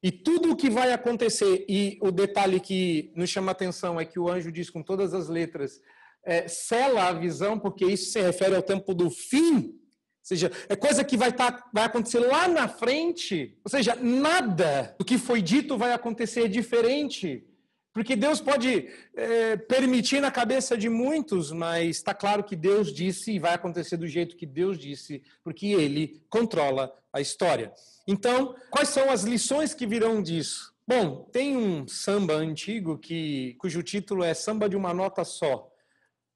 e 0.02 0.10
tudo 0.10 0.50
o 0.50 0.56
que 0.56 0.68
vai 0.68 0.92
acontecer, 0.92 1.64
e 1.68 1.96
o 2.00 2.10
detalhe 2.10 2.58
que 2.58 3.12
nos 3.14 3.30
chama 3.30 3.50
a 3.50 3.52
atenção 3.52 4.00
é 4.00 4.04
que 4.04 4.18
o 4.18 4.28
anjo 4.28 4.50
diz 4.50 4.68
com 4.68 4.82
todas 4.82 5.14
as 5.14 5.28
letras, 5.28 5.80
é, 6.24 6.48
sela 6.48 7.04
a 7.04 7.12
visão, 7.12 7.58
porque 7.58 7.84
isso 7.84 8.10
se 8.10 8.20
refere 8.20 8.56
ao 8.56 8.62
tempo 8.62 8.92
do 8.94 9.10
fim, 9.10 9.78
seja, 10.22 10.50
é 10.68 10.74
coisa 10.74 11.04
que 11.04 11.16
vai, 11.16 11.32
tá, 11.32 11.68
vai 11.72 11.84
acontecer 11.84 12.18
lá 12.18 12.48
na 12.48 12.68
frente. 12.68 13.56
Ou 13.64 13.70
seja, 13.70 13.94
nada 13.94 14.94
do 14.98 15.04
que 15.04 15.18
foi 15.18 15.40
dito 15.40 15.76
vai 15.76 15.92
acontecer 15.92 16.48
diferente. 16.48 17.46
Porque 17.92 18.16
Deus 18.16 18.40
pode 18.40 18.88
é, 19.14 19.56
permitir 19.56 20.20
na 20.20 20.30
cabeça 20.30 20.76
de 20.76 20.88
muitos, 20.88 21.52
mas 21.52 21.96
está 21.96 22.14
claro 22.14 22.42
que 22.42 22.56
Deus 22.56 22.92
disse 22.92 23.32
e 23.32 23.38
vai 23.38 23.54
acontecer 23.54 23.98
do 23.98 24.06
jeito 24.06 24.36
que 24.36 24.46
Deus 24.46 24.78
disse, 24.78 25.22
porque 25.44 25.66
Ele 25.66 26.22
controla 26.30 26.92
a 27.12 27.20
história. 27.20 27.72
Então, 28.06 28.54
quais 28.70 28.88
são 28.88 29.10
as 29.10 29.24
lições 29.24 29.74
que 29.74 29.86
virão 29.86 30.22
disso? 30.22 30.72
Bom, 30.86 31.28
tem 31.30 31.56
um 31.56 31.86
samba 31.86 32.34
antigo 32.34 32.98
que, 32.98 33.54
cujo 33.58 33.82
título 33.82 34.24
é 34.24 34.34
Samba 34.34 34.68
de 34.68 34.76
uma 34.76 34.92
Nota 34.92 35.24
Só. 35.24 35.70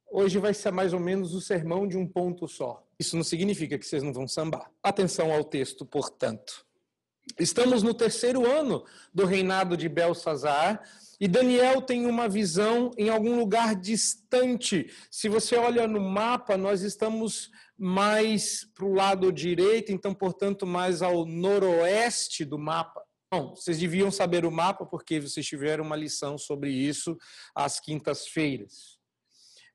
Hoje 0.09 0.39
vai 0.39 0.55
ser 0.55 0.71
mais 0.71 0.93
ou 0.93 1.01
menos 1.01 1.35
o 1.35 1.41
sermão 1.41 1.87
de 1.87 1.97
um 1.97 2.07
ponto 2.07 2.47
só. 2.47 2.87
Isso 2.99 3.17
não 3.17 3.25
significa 3.25 3.77
que 3.77 3.85
vocês 3.85 4.03
não 4.03 4.13
vão 4.13 4.29
sambar. 4.29 4.71
Atenção 4.83 5.33
ao 5.33 5.43
texto, 5.43 5.85
portanto. 5.85 6.65
Estamos 7.39 7.83
no 7.83 7.93
terceiro 7.93 8.47
ano 8.51 8.85
do 9.13 9.27
reinado 9.27 9.77
de 9.77 9.89
Belsazar 9.89 10.83
e 11.19 11.27
Daniel 11.27 11.83
tem 11.83 12.07
uma 12.07 12.29
visão 12.29 12.91
em 12.97 13.09
algum 13.09 13.37
lugar 13.37 13.75
distante. 13.75 14.91
Se 15.11 15.29
você 15.29 15.57
olha 15.57 15.89
no 15.89 16.01
mapa, 16.01 16.57
nós 16.57 16.83
estamos 16.83 17.51
mais 17.77 18.65
para 18.75 18.85
o 18.85 18.95
lado 18.95 19.33
direito, 19.33 19.93
então, 19.93 20.15
portanto, 20.15 20.67
mais 20.67 21.03
ao 21.03 21.27
noroeste 21.27 22.45
do 22.45 22.59
mapa. 22.59 23.03
Bom, 23.31 23.55
vocês 23.55 23.79
deviam 23.79 24.11
saber 24.11 24.45
o 24.45 24.53
mapa 24.53 24.87
porque 24.87 25.21
vocês 25.21 25.45
tiveram 25.45 25.85
uma 25.85 25.97
lição 25.97 26.39
sobre 26.39 26.71
isso 26.71 27.17
às 27.55 27.81
quintas-feiras. 27.81 28.97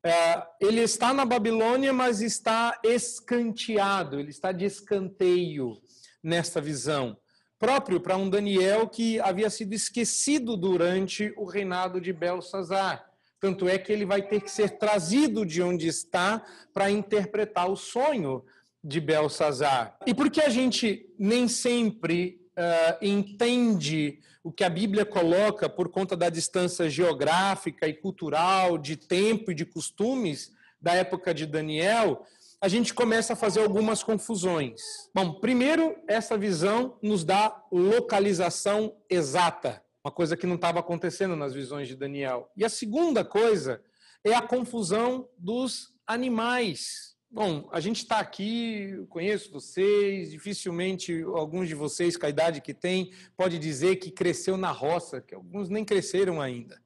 É, 0.03 0.43
ele 0.59 0.81
está 0.81 1.13
na 1.13 1.25
Babilônia, 1.25 1.93
mas 1.93 2.21
está 2.21 2.79
escanteado, 2.83 4.19
ele 4.19 4.29
está 4.29 4.51
de 4.51 4.65
escanteio 4.65 5.79
nesta 6.23 6.59
visão. 6.59 7.17
Próprio 7.61 8.01
para 8.01 8.17
um 8.17 8.27
Daniel 8.27 8.87
que 8.87 9.19
havia 9.19 9.47
sido 9.47 9.73
esquecido 9.73 10.57
durante 10.57 11.31
o 11.37 11.45
reinado 11.45 12.01
de 12.01 12.11
Belsazar. 12.11 13.05
Tanto 13.39 13.69
é 13.69 13.77
que 13.77 13.93
ele 13.93 14.03
vai 14.03 14.23
ter 14.23 14.41
que 14.41 14.49
ser 14.49 14.79
trazido 14.79 15.45
de 15.45 15.61
onde 15.61 15.87
está 15.87 16.43
para 16.73 16.89
interpretar 16.89 17.69
o 17.69 17.75
sonho 17.75 18.43
de 18.83 18.99
Belsazar. 18.99 19.95
E 20.07 20.13
por 20.15 20.31
que 20.31 20.41
a 20.41 20.49
gente 20.49 21.05
nem 21.19 21.47
sempre 21.47 22.41
uh, 22.57 22.97
entende 23.05 24.17
o 24.43 24.51
que 24.51 24.63
a 24.63 24.69
Bíblia 24.69 25.05
coloca 25.05 25.69
por 25.69 25.89
conta 25.89 26.17
da 26.17 26.29
distância 26.29 26.89
geográfica 26.89 27.87
e 27.87 27.93
cultural, 27.93 28.75
de 28.75 28.97
tempo 28.97 29.51
e 29.51 29.55
de 29.55 29.67
costumes 29.67 30.51
da 30.81 30.95
época 30.95 31.31
de 31.31 31.45
Daniel, 31.45 32.25
a 32.61 32.67
gente 32.67 32.93
começa 32.93 33.33
a 33.33 33.35
fazer 33.35 33.59
algumas 33.61 34.03
confusões. 34.03 34.81
Bom, 35.15 35.33
primeiro, 35.33 35.97
essa 36.07 36.37
visão 36.37 36.95
nos 37.01 37.23
dá 37.23 37.59
localização 37.71 38.95
exata, 39.09 39.83
uma 40.05 40.11
coisa 40.11 40.37
que 40.37 40.45
não 40.45 40.55
estava 40.55 40.79
acontecendo 40.79 41.35
nas 41.35 41.55
visões 41.55 41.87
de 41.87 41.95
Daniel. 41.95 42.51
E 42.55 42.63
a 42.63 42.69
segunda 42.69 43.25
coisa 43.25 43.83
é 44.23 44.35
a 44.35 44.43
confusão 44.43 45.27
dos 45.35 45.91
animais. 46.05 47.15
Bom, 47.31 47.67
a 47.71 47.79
gente 47.79 47.97
está 47.97 48.19
aqui, 48.19 49.05
conheço 49.09 49.51
vocês, 49.51 50.29
dificilmente 50.29 51.23
alguns 51.23 51.67
de 51.67 51.73
vocês, 51.73 52.15
com 52.15 52.27
a 52.27 52.29
idade 52.29 52.61
que 52.61 52.75
tem, 52.75 53.11
pode 53.35 53.57
dizer 53.57 53.95
que 53.95 54.11
cresceu 54.11 54.55
na 54.55 54.69
roça, 54.69 55.19
que 55.19 55.33
alguns 55.33 55.67
nem 55.67 55.83
cresceram 55.83 56.39
ainda. 56.39 56.79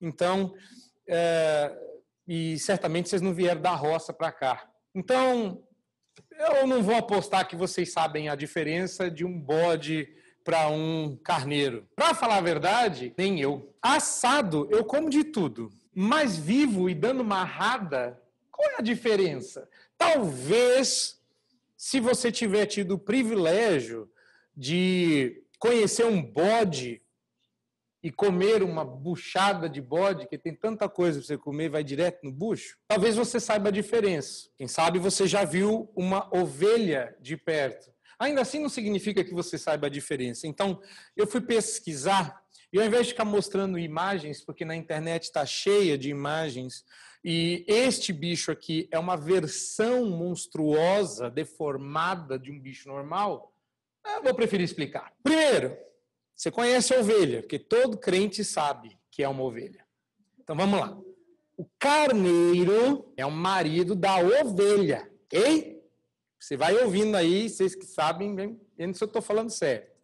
Então, 0.00 0.54
é, 1.06 1.72
e 2.26 2.58
certamente 2.58 3.08
vocês 3.08 3.22
não 3.22 3.32
vieram 3.32 3.60
da 3.60 3.74
roça 3.74 4.12
para 4.12 4.32
cá. 4.32 4.73
Então, 4.94 5.62
eu 6.38 6.66
não 6.66 6.82
vou 6.82 6.94
apostar 6.94 7.48
que 7.48 7.56
vocês 7.56 7.92
sabem 7.92 8.28
a 8.28 8.34
diferença 8.34 9.10
de 9.10 9.24
um 9.24 9.38
bode 9.38 10.08
para 10.44 10.68
um 10.68 11.16
carneiro. 11.16 11.88
Para 11.96 12.14
falar 12.14 12.36
a 12.36 12.42
verdade, 12.42 13.12
nem 13.16 13.40
eu. 13.40 13.74
Assado, 13.82 14.68
eu 14.70 14.84
como 14.84 15.10
de 15.10 15.24
tudo. 15.24 15.70
Mas 15.94 16.36
vivo 16.36 16.88
e 16.88 16.94
dando 16.94 17.24
marrada, 17.24 18.20
qual 18.50 18.70
é 18.70 18.74
a 18.78 18.82
diferença? 18.82 19.68
Talvez, 19.96 21.20
se 21.76 21.98
você 21.98 22.30
tiver 22.30 22.66
tido 22.66 22.92
o 22.92 22.98
privilégio 22.98 24.10
de 24.56 25.42
conhecer 25.58 26.04
um 26.04 26.22
bode 26.22 27.00
e 28.04 28.10
comer 28.10 28.62
uma 28.62 28.84
buchada 28.84 29.66
de 29.66 29.80
bode, 29.80 30.28
que 30.28 30.36
tem 30.36 30.54
tanta 30.54 30.86
coisa 30.90 31.18
para 31.18 31.26
você 31.26 31.38
comer, 31.38 31.70
vai 31.70 31.82
direto 31.82 32.22
no 32.22 32.30
bucho, 32.30 32.76
talvez 32.86 33.16
você 33.16 33.40
saiba 33.40 33.70
a 33.70 33.72
diferença. 33.72 34.50
Quem 34.58 34.68
sabe 34.68 34.98
você 34.98 35.26
já 35.26 35.42
viu 35.42 35.90
uma 35.96 36.28
ovelha 36.36 37.16
de 37.18 37.34
perto. 37.34 37.90
Ainda 38.18 38.42
assim 38.42 38.58
não 38.58 38.68
significa 38.68 39.24
que 39.24 39.32
você 39.32 39.56
saiba 39.56 39.86
a 39.86 39.90
diferença. 39.90 40.46
Então, 40.46 40.82
eu 41.16 41.26
fui 41.26 41.40
pesquisar 41.40 42.42
e 42.70 42.78
ao 42.78 42.84
invés 42.84 43.06
de 43.06 43.12
ficar 43.12 43.24
mostrando 43.24 43.78
imagens, 43.78 44.44
porque 44.44 44.66
na 44.66 44.76
internet 44.76 45.22
está 45.22 45.46
cheia 45.46 45.96
de 45.96 46.10
imagens 46.10 46.84
e 47.24 47.64
este 47.66 48.12
bicho 48.12 48.52
aqui 48.52 48.86
é 48.90 48.98
uma 48.98 49.16
versão 49.16 50.10
monstruosa, 50.10 51.30
deformada 51.30 52.38
de 52.38 52.52
um 52.52 52.60
bicho 52.60 52.86
normal. 52.86 53.50
Eu 54.04 54.22
vou 54.22 54.34
preferir 54.34 54.64
explicar. 54.64 55.10
Primeiro, 55.22 55.74
você 56.34 56.50
conhece 56.50 56.94
a 56.94 57.00
ovelha, 57.00 57.40
porque 57.40 57.58
todo 57.58 57.96
crente 57.96 58.44
sabe 58.44 58.98
que 59.10 59.22
é 59.22 59.28
uma 59.28 59.42
ovelha. 59.42 59.84
Então 60.40 60.56
vamos 60.56 60.78
lá. 60.78 60.98
O 61.56 61.66
carneiro 61.78 63.12
é 63.16 63.24
o 63.24 63.30
marido 63.30 63.94
da 63.94 64.16
ovelha, 64.18 65.08
ok? 65.24 65.80
Você 66.38 66.56
vai 66.56 66.76
ouvindo 66.76 67.16
aí, 67.16 67.48
vocês 67.48 67.74
que 67.74 67.86
sabem, 67.86 68.34
vendo 68.76 68.94
se 68.96 69.02
eu 69.02 69.06
estou 69.06 69.22
falando 69.22 69.50
certo. 69.50 69.94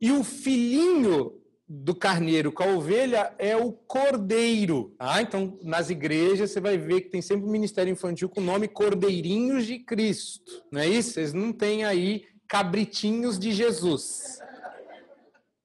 E 0.00 0.10
o 0.10 0.24
filhinho 0.24 1.40
do 1.68 1.94
carneiro 1.94 2.50
com 2.50 2.62
a 2.62 2.74
ovelha 2.74 3.34
é 3.38 3.54
o 3.54 3.72
cordeiro. 3.72 4.94
Ah, 4.98 5.20
então 5.20 5.58
nas 5.62 5.90
igrejas 5.90 6.50
você 6.50 6.60
vai 6.60 6.78
ver 6.78 7.02
que 7.02 7.10
tem 7.10 7.20
sempre 7.20 7.46
um 7.46 7.50
ministério 7.50 7.92
infantil 7.92 8.28
com 8.28 8.40
o 8.40 8.44
nome 8.44 8.66
Cordeirinhos 8.66 9.66
de 9.66 9.78
Cristo. 9.78 10.64
Não 10.72 10.80
é 10.80 10.88
isso? 10.88 11.12
Vocês 11.12 11.34
não 11.34 11.52
têm 11.52 11.84
aí 11.84 12.24
cabritinhos 12.48 13.38
de 13.38 13.52
Jesus. 13.52 14.38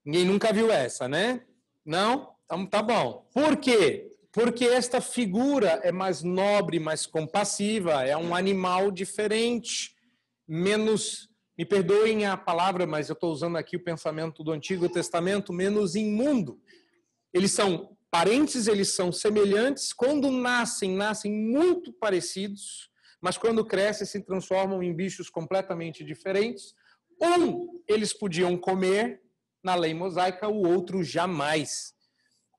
Ninguém 0.05 0.25
nunca 0.25 0.51
viu 0.51 0.71
essa, 0.71 1.07
né? 1.07 1.43
Não? 1.85 2.33
Então 2.45 2.65
tá 2.65 2.81
bom. 2.81 3.27
Por 3.33 3.57
quê? 3.57 4.11
Porque 4.31 4.65
esta 4.65 4.99
figura 4.99 5.79
é 5.83 5.91
mais 5.91 6.23
nobre, 6.23 6.79
mais 6.79 7.05
compassiva, 7.05 8.03
é 8.03 8.17
um 8.17 8.35
animal 8.35 8.89
diferente, 8.89 9.95
menos 10.47 11.29
me 11.57 11.65
perdoem 11.65 12.25
a 12.25 12.35
palavra, 12.35 12.87
mas 12.87 13.09
eu 13.09 13.13
estou 13.13 13.31
usando 13.31 13.57
aqui 13.57 13.77
o 13.77 13.83
pensamento 13.83 14.43
do 14.43 14.51
Antigo 14.51 14.89
Testamento, 14.89 15.53
menos 15.53 15.95
imundo. 15.95 16.59
Eles 17.31 17.51
são 17.51 17.95
parentes, 18.09 18.67
eles 18.67 18.95
são 18.95 19.11
semelhantes. 19.11 19.93
Quando 19.93 20.31
nascem, 20.31 20.95
nascem 20.95 21.31
muito 21.31 21.93
parecidos, 21.93 22.89
mas 23.21 23.37
quando 23.37 23.65
crescem, 23.65 24.05
se 24.05 24.19
transformam 24.21 24.81
em 24.81 24.93
bichos 24.93 25.29
completamente 25.29 26.03
diferentes. 26.03 26.73
Um, 27.21 27.81
eles 27.87 28.13
podiam 28.13 28.57
comer 28.57 29.21
na 29.63 29.75
lei 29.75 29.93
mosaica, 29.93 30.47
o 30.47 30.67
outro 30.67 31.03
jamais. 31.03 31.93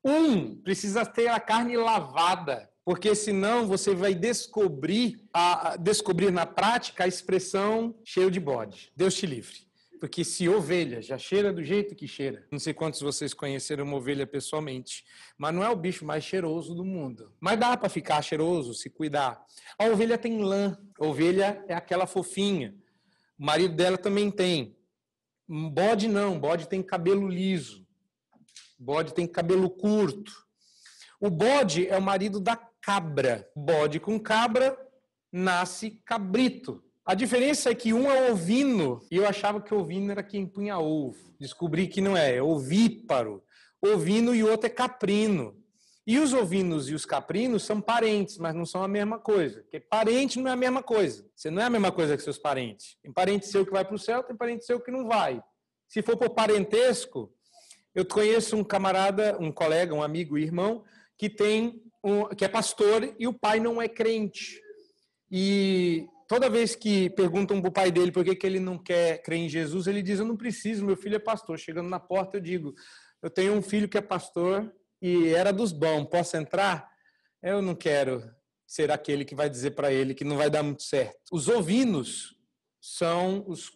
Um 0.05 0.57
precisa 0.57 1.05
ter 1.05 1.29
a 1.29 1.39
carne 1.39 1.77
lavada, 1.77 2.71
porque 2.85 3.15
senão 3.15 3.67
você 3.67 3.95
vai 3.95 4.15
descobrir, 4.15 5.23
a, 5.33 5.77
descobrir 5.77 6.31
na 6.31 6.47
prática 6.47 7.05
a 7.05 7.09
expressão 7.09 7.95
cheio 8.05 8.31
de 8.31 8.41
bode. 8.41 8.93
Deus 8.97 9.15
te 9.15 9.27
livre. 9.27 9.65
Porque 10.01 10.23
se 10.23 10.47
ovelha 10.49 11.01
já 11.01 11.17
cheira 11.17 11.51
do 11.51 11.65
jeito 11.65 11.95
que 11.95 12.07
cheira, 12.07 12.47
não 12.51 12.59
sei 12.59 12.75
quantos 12.75 13.01
vocês 13.01 13.33
conheceram 13.33 13.85
uma 13.85 13.97
ovelha 13.97 14.27
pessoalmente, 14.27 15.03
mas 15.39 15.55
não 15.55 15.65
é 15.65 15.71
o 15.71 15.77
bicho 15.77 16.05
mais 16.05 16.23
cheiroso 16.23 16.75
do 16.75 16.85
mundo. 16.85 17.33
Mas 17.41 17.59
dá 17.59 17.75
para 17.75 17.89
ficar 17.89 18.21
cheiroso, 18.21 18.75
se 18.75 18.91
cuidar. 18.91 19.43
A 19.79 19.87
ovelha 19.87 20.19
tem 20.19 20.43
lã, 20.43 20.77
a 21.01 21.07
ovelha 21.07 21.65
é 21.69 21.73
aquela 21.73 22.07
fofinha. 22.07 22.75
O 23.39 23.47
marido 23.47 23.75
dela 23.75 23.97
também 23.97 24.31
tem. 24.31 24.77
Bode 25.49 26.09
não, 26.09 26.39
bode 26.39 26.69
tem 26.69 26.83
cabelo 26.83 27.29
liso. 27.29 27.87
Bode 28.79 29.13
tem 29.15 29.27
cabelo 29.27 29.69
curto. 29.71 30.33
O 31.21 31.31
bode 31.31 31.87
é 31.87 31.97
o 31.97 32.03
marido 32.03 32.41
da 32.41 32.57
cabra. 32.57 33.49
Bode 33.55 34.01
com 34.01 34.19
cabra 34.19 34.77
nasce 35.33 36.01
cabrito. 36.05 36.83
A 37.05 37.15
diferença 37.15 37.71
é 37.71 37.75
que 37.75 37.93
um 37.93 38.11
é 38.11 38.31
ovino, 38.31 39.01
e 39.11 39.17
eu 39.17 39.29
achava 39.29 39.61
que 39.61 39.75
ovino 39.75 40.13
era 40.13 40.23
quem 40.23 40.47
punha 40.47 40.79
ovo. 40.79 41.35
Descobri 41.39 41.87
que 41.89 42.01
não 42.01 42.17
é, 42.17 42.37
é 42.37 42.43
ovíparo. 42.43 43.43
Ovino 43.83 44.35
e 44.35 44.43
outro 44.43 44.69
é 44.69 44.71
caprino. 44.71 45.55
E 46.07 46.19
os 46.19 46.35
ovinos 46.35 46.91
e 46.91 46.95
os 46.95 47.07
caprinos 47.07 47.63
são 47.63 47.81
parentes, 47.81 48.37
mas 48.37 48.55
não 48.55 48.67
são 48.67 48.83
a 48.83 48.89
mesma 48.89 49.19
coisa. 49.19 49.63
Porque 49.63 49.81
parente 49.81 50.39
não 50.39 50.51
é 50.51 50.53
a 50.53 50.57
mesma 50.57 50.83
coisa. 50.83 51.27
Você 51.35 51.51
não 51.51 51.63
é 51.63 51.65
a 51.65 51.71
mesma 51.71 51.91
coisa 51.91 52.17
que 52.17 52.23
seus 52.23 52.39
parentes. 52.39 52.99
Tem 53.03 53.11
parente 53.11 53.47
seu 53.47 53.65
que 53.65 53.73
vai 53.73 53.85
para 53.85 53.95
o 53.95 53.99
céu, 53.99 54.23
tem 54.23 54.37
parente 54.37 54.67
seu 54.67 54.79
que 54.81 54.91
não 54.91 55.07
vai. 55.07 55.43
Se 55.89 56.03
for 56.03 56.17
por 56.17 56.31
parentesco, 56.31 57.33
eu 57.95 58.05
conheço 58.05 58.57
um 58.57 58.65
camarada, 58.65 59.39
um 59.41 59.51
colega, 59.51 59.95
um 59.95 60.03
amigo, 60.03 60.37
irmão, 60.37 60.85
que 61.17 61.31
tem 61.31 61.83
um, 62.03 62.27
que 62.27 62.45
é 62.45 62.49
pastor 62.49 63.15
e 63.19 63.27
o 63.27 63.33
pai 63.33 63.59
não 63.59 63.81
é 63.81 63.89
crente. 63.89 64.61
E 65.31 66.07
toda 66.29 66.51
vez 66.51 66.77
que 66.77 67.09
perguntam 67.11 67.63
para 67.63 67.71
o 67.71 67.73
pai 67.73 67.91
dele 67.91 68.13
por 68.13 68.25
que, 68.25 68.35
que 68.35 68.47
ele 68.47 68.61
não 68.61 68.77
quer 68.77 69.23
crer 69.23 69.39
em 69.39 69.49
Jesus, 69.49 69.87
ele 69.87 70.03
diz: 70.03 70.19
Eu 70.19 70.27
não 70.27 70.37
preciso, 70.37 70.85
meu 70.85 70.97
filho 70.97 71.17
é 71.17 71.21
pastor. 71.21 71.59
Chegando 71.59 71.89
na 71.89 71.99
porta, 71.99 72.37
eu 72.37 72.41
digo: 72.43 72.75
Eu 73.23 73.31
tenho 73.31 73.55
um 73.55 73.63
filho 73.63 73.89
que 73.89 73.97
é 73.97 74.03
pastor 74.03 74.71
e 75.07 75.35
era 75.35 75.53
dos 75.53 75.71
bons, 75.71 76.07
posso 76.07 76.35
entrar? 76.35 76.91
Eu 77.43 77.61
não 77.61 77.75
quero 77.75 78.25
ser 78.67 78.91
aquele 78.91 79.23
que 79.23 79.35
vai 79.35 79.51
dizer 79.51 79.73
para 79.73 79.93
ele 79.93 80.15
que 80.15 80.25
não 80.25 80.39
vai 80.39 80.49
dar 80.49 80.63
muito 80.63 80.83
certo. 80.83 81.21
Os 81.31 81.47
ovinos 81.47 82.35
são 82.81 83.45
os, 83.47 83.71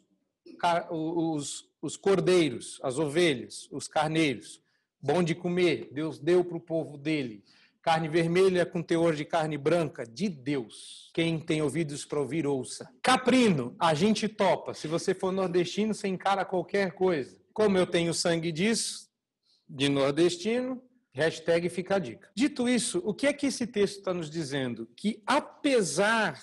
os, 0.91 1.69
os 1.83 1.99
cordeiros, 1.99 2.81
as 2.83 2.99
ovelhas, 2.99 3.69
os 3.71 3.87
carneiros. 3.87 4.63
Bom 5.03 5.23
de 5.23 5.35
comer, 5.35 5.91
Deus 5.93 6.19
deu 6.19 6.43
para 6.43 6.57
o 6.57 6.61
povo 6.61 6.97
dele. 6.97 7.45
Carne 7.83 8.09
vermelha 8.09 8.65
com 8.65 8.83
teor 8.83 9.15
de 9.15 9.27
carne 9.27 9.59
branca, 9.59 10.07
de 10.07 10.31
Deus. 10.31 11.11
Quem 11.13 11.39
tem 11.39 11.61
ouvidos 11.61 12.07
para 12.07 12.21
ouvir, 12.21 12.47
ouça. 12.47 12.91
Caprino, 13.03 13.77
a 13.79 13.93
gente 13.93 14.29
topa. 14.29 14.73
Se 14.73 14.89
você 14.89 15.13
for 15.13 15.31
nordestino, 15.31 15.93
você 15.93 16.09
encara 16.09 16.43
qualquer 16.47 16.93
coisa. 16.93 17.39
Como 17.53 17.77
eu 17.77 17.87
tenho 17.87 18.15
sangue 18.15 18.51
disso, 18.51 19.11
de 19.69 19.91
nordestino, 19.91 20.83
hashtag 21.13 21.69
fica 21.69 21.97
a 21.97 21.99
dica. 21.99 22.31
Dito 22.35 22.69
isso, 22.69 23.03
o 23.05 23.13
que 23.13 23.27
é 23.27 23.33
que 23.33 23.47
esse 23.47 23.67
texto 23.67 23.99
está 23.99 24.15
nos 24.15 24.31
dizendo? 24.31 24.89
Que 24.97 25.23
apesar 25.27 26.41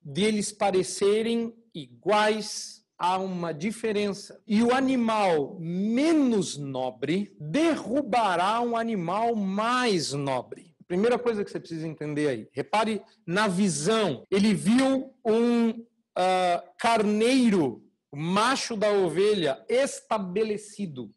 deles 0.00 0.52
parecerem 0.52 1.54
iguais, 1.74 2.84
há 2.98 3.18
uma 3.18 3.52
diferença. 3.52 4.40
E 4.46 4.62
o 4.62 4.74
animal 4.74 5.56
menos 5.58 6.56
nobre 6.56 7.34
derrubará 7.38 8.60
um 8.60 8.76
animal 8.76 9.34
mais 9.34 10.12
nobre. 10.12 10.74
Primeira 10.86 11.18
coisa 11.18 11.42
que 11.42 11.50
você 11.50 11.58
precisa 11.58 11.88
entender 11.88 12.28
aí. 12.28 12.48
Repare 12.52 13.02
na 13.26 13.48
visão. 13.48 14.24
Ele 14.30 14.52
viu 14.54 15.14
um 15.24 15.70
uh, 15.70 16.62
carneiro, 16.78 17.82
macho 18.12 18.76
da 18.76 18.90
ovelha, 18.90 19.64
estabelecido. 19.68 21.10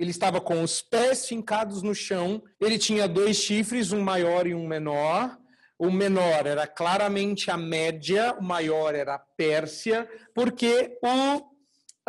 Ele 0.00 0.12
estava 0.12 0.40
com 0.40 0.62
os 0.62 0.80
pés 0.80 1.28
fincados 1.28 1.82
no 1.82 1.94
chão. 1.94 2.42
Ele 2.58 2.78
tinha 2.78 3.06
dois 3.06 3.36
chifres, 3.36 3.92
um 3.92 4.00
maior 4.00 4.46
e 4.46 4.54
um 4.54 4.66
menor. 4.66 5.38
O 5.78 5.90
menor 5.90 6.46
era 6.46 6.66
claramente 6.66 7.50
a 7.50 7.58
média, 7.58 8.34
o 8.40 8.42
maior 8.42 8.94
era 8.94 9.16
a 9.16 9.18
Pérsia, 9.18 10.08
porque 10.34 10.98
o 11.02 11.50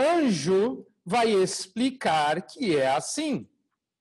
anjo 0.01 0.87
vai 1.05 1.33
explicar 1.33 2.43
que 2.43 2.77
é 2.77 2.87
assim. 2.87 3.45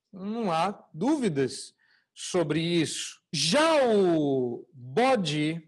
Não 0.09 0.49
há 0.49 0.87
dúvidas 0.93 1.73
sobre 2.13 2.61
isso. 2.61 3.21
Já 3.29 3.85
o 3.93 4.65
bode, 4.73 5.67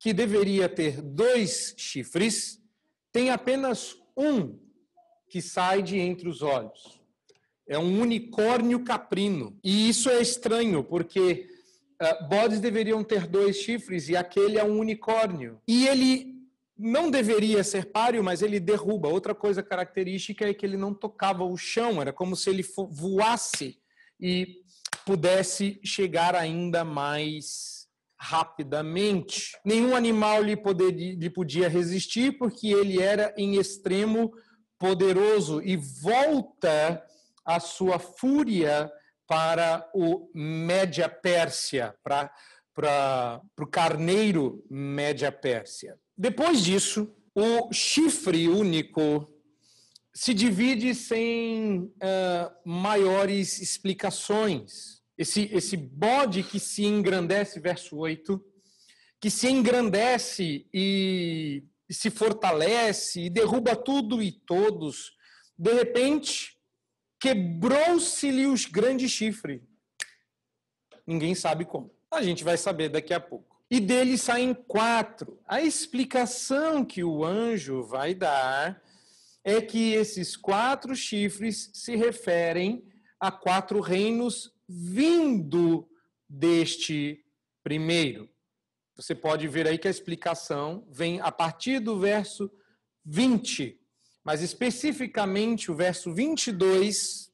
que 0.00 0.12
deveria 0.12 0.68
ter 0.68 1.00
dois 1.00 1.72
chifres, 1.78 2.60
tem 3.12 3.30
apenas 3.30 3.96
um 4.16 4.58
que 5.28 5.40
sai 5.40 5.84
de 5.84 5.96
entre 6.00 6.28
os 6.28 6.42
olhos. 6.42 6.99
É 7.70 7.78
um 7.78 8.00
unicórnio 8.00 8.82
caprino. 8.82 9.56
E 9.62 9.88
isso 9.88 10.10
é 10.10 10.20
estranho, 10.20 10.82
porque 10.82 11.48
uh, 12.02 12.28
bodes 12.28 12.58
deveriam 12.58 13.04
ter 13.04 13.28
dois 13.28 13.58
chifres 13.58 14.08
e 14.08 14.16
aquele 14.16 14.58
é 14.58 14.64
um 14.64 14.76
unicórnio. 14.80 15.60
E 15.68 15.86
ele 15.86 16.34
não 16.76 17.08
deveria 17.08 17.62
ser 17.62 17.92
páreo, 17.92 18.24
mas 18.24 18.42
ele 18.42 18.58
derruba. 18.58 19.08
Outra 19.08 19.36
coisa 19.36 19.62
característica 19.62 20.48
é 20.48 20.52
que 20.52 20.66
ele 20.66 20.76
não 20.76 20.92
tocava 20.92 21.44
o 21.44 21.56
chão, 21.56 22.00
era 22.00 22.12
como 22.12 22.34
se 22.34 22.50
ele 22.50 22.64
voasse 22.90 23.78
e 24.20 24.56
pudesse 25.06 25.80
chegar 25.84 26.34
ainda 26.34 26.84
mais 26.84 27.86
rapidamente. 28.18 29.52
Nenhum 29.64 29.94
animal 29.94 30.42
lhe, 30.42 30.56
poder, 30.56 30.90
lhe 30.90 31.30
podia 31.30 31.68
resistir, 31.68 32.36
porque 32.36 32.66
ele 32.66 33.00
era 33.00 33.32
em 33.38 33.60
extremo 33.60 34.32
poderoso 34.76 35.62
e 35.62 35.76
volta 35.76 37.00
a 37.56 37.60
sua 37.60 37.98
fúria 37.98 38.90
para 39.26 39.88
o 39.94 40.30
Média 40.34 41.08
Pérsia, 41.08 41.94
para, 42.02 42.30
para, 42.74 43.40
para 43.54 43.64
o 43.64 43.68
carneiro 43.68 44.64
Média 44.70 45.30
Pérsia. 45.30 45.98
Depois 46.16 46.62
disso, 46.62 47.14
o 47.34 47.72
chifre 47.72 48.48
único 48.48 49.32
se 50.12 50.34
divide 50.34 50.94
sem 50.94 51.78
uh, 51.78 52.50
maiores 52.64 53.60
explicações. 53.60 55.00
Esse, 55.16 55.48
esse 55.52 55.76
bode 55.76 56.42
que 56.42 56.58
se 56.58 56.84
engrandece, 56.84 57.60
verso 57.60 57.96
8, 57.96 58.42
que 59.20 59.30
se 59.30 59.48
engrandece 59.48 60.66
e, 60.72 61.62
e 61.88 61.94
se 61.94 62.10
fortalece 62.10 63.22
e 63.22 63.30
derruba 63.30 63.76
tudo 63.76 64.22
e 64.22 64.32
todos, 64.32 65.12
de 65.58 65.72
repente 65.72 66.59
quebrou-se-lhe 67.20 68.46
os 68.46 68.64
grandes 68.64 69.10
chifres. 69.10 69.60
Ninguém 71.06 71.34
sabe 71.34 71.64
como. 71.66 71.94
A 72.10 72.22
gente 72.22 72.42
vai 72.42 72.56
saber 72.56 72.88
daqui 72.88 73.12
a 73.12 73.20
pouco. 73.20 73.60
E 73.70 73.78
dele 73.78 74.18
saem 74.18 74.52
quatro. 74.54 75.38
A 75.46 75.60
explicação 75.60 76.84
que 76.84 77.04
o 77.04 77.24
anjo 77.24 77.84
vai 77.84 78.14
dar 78.14 78.82
é 79.44 79.60
que 79.60 79.92
esses 79.92 80.36
quatro 80.36 80.96
chifres 80.96 81.70
se 81.72 81.94
referem 81.94 82.84
a 83.18 83.30
quatro 83.30 83.80
reinos 83.80 84.52
vindo 84.68 85.88
deste 86.28 87.24
primeiro. 87.62 88.28
Você 88.96 89.14
pode 89.14 89.46
ver 89.46 89.66
aí 89.66 89.78
que 89.78 89.88
a 89.88 89.90
explicação 89.90 90.86
vem 90.90 91.20
a 91.20 91.30
partir 91.30 91.80
do 91.80 91.98
verso 91.98 92.50
20 93.04 93.79
mas 94.24 94.42
especificamente 94.42 95.70
o 95.70 95.74
verso 95.74 96.12
22 96.12 97.30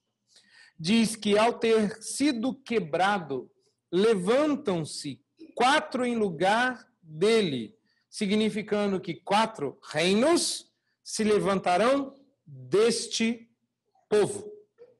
diz 0.79 1.16
que 1.16 1.38
ao 1.38 1.55
ter 1.55 2.03
sido 2.03 2.55
quebrado, 2.55 3.51
levantam-se 3.90 5.20
quatro 5.55 6.05
em 6.05 6.16
lugar 6.16 6.87
dele, 7.03 7.75
significando 8.11 9.01
que 9.01 9.14
quatro 9.14 9.79
reinos 9.83 10.70
se 11.03 11.25
levantarão 11.25 12.14
deste 12.44 13.49
povo. 14.09 14.51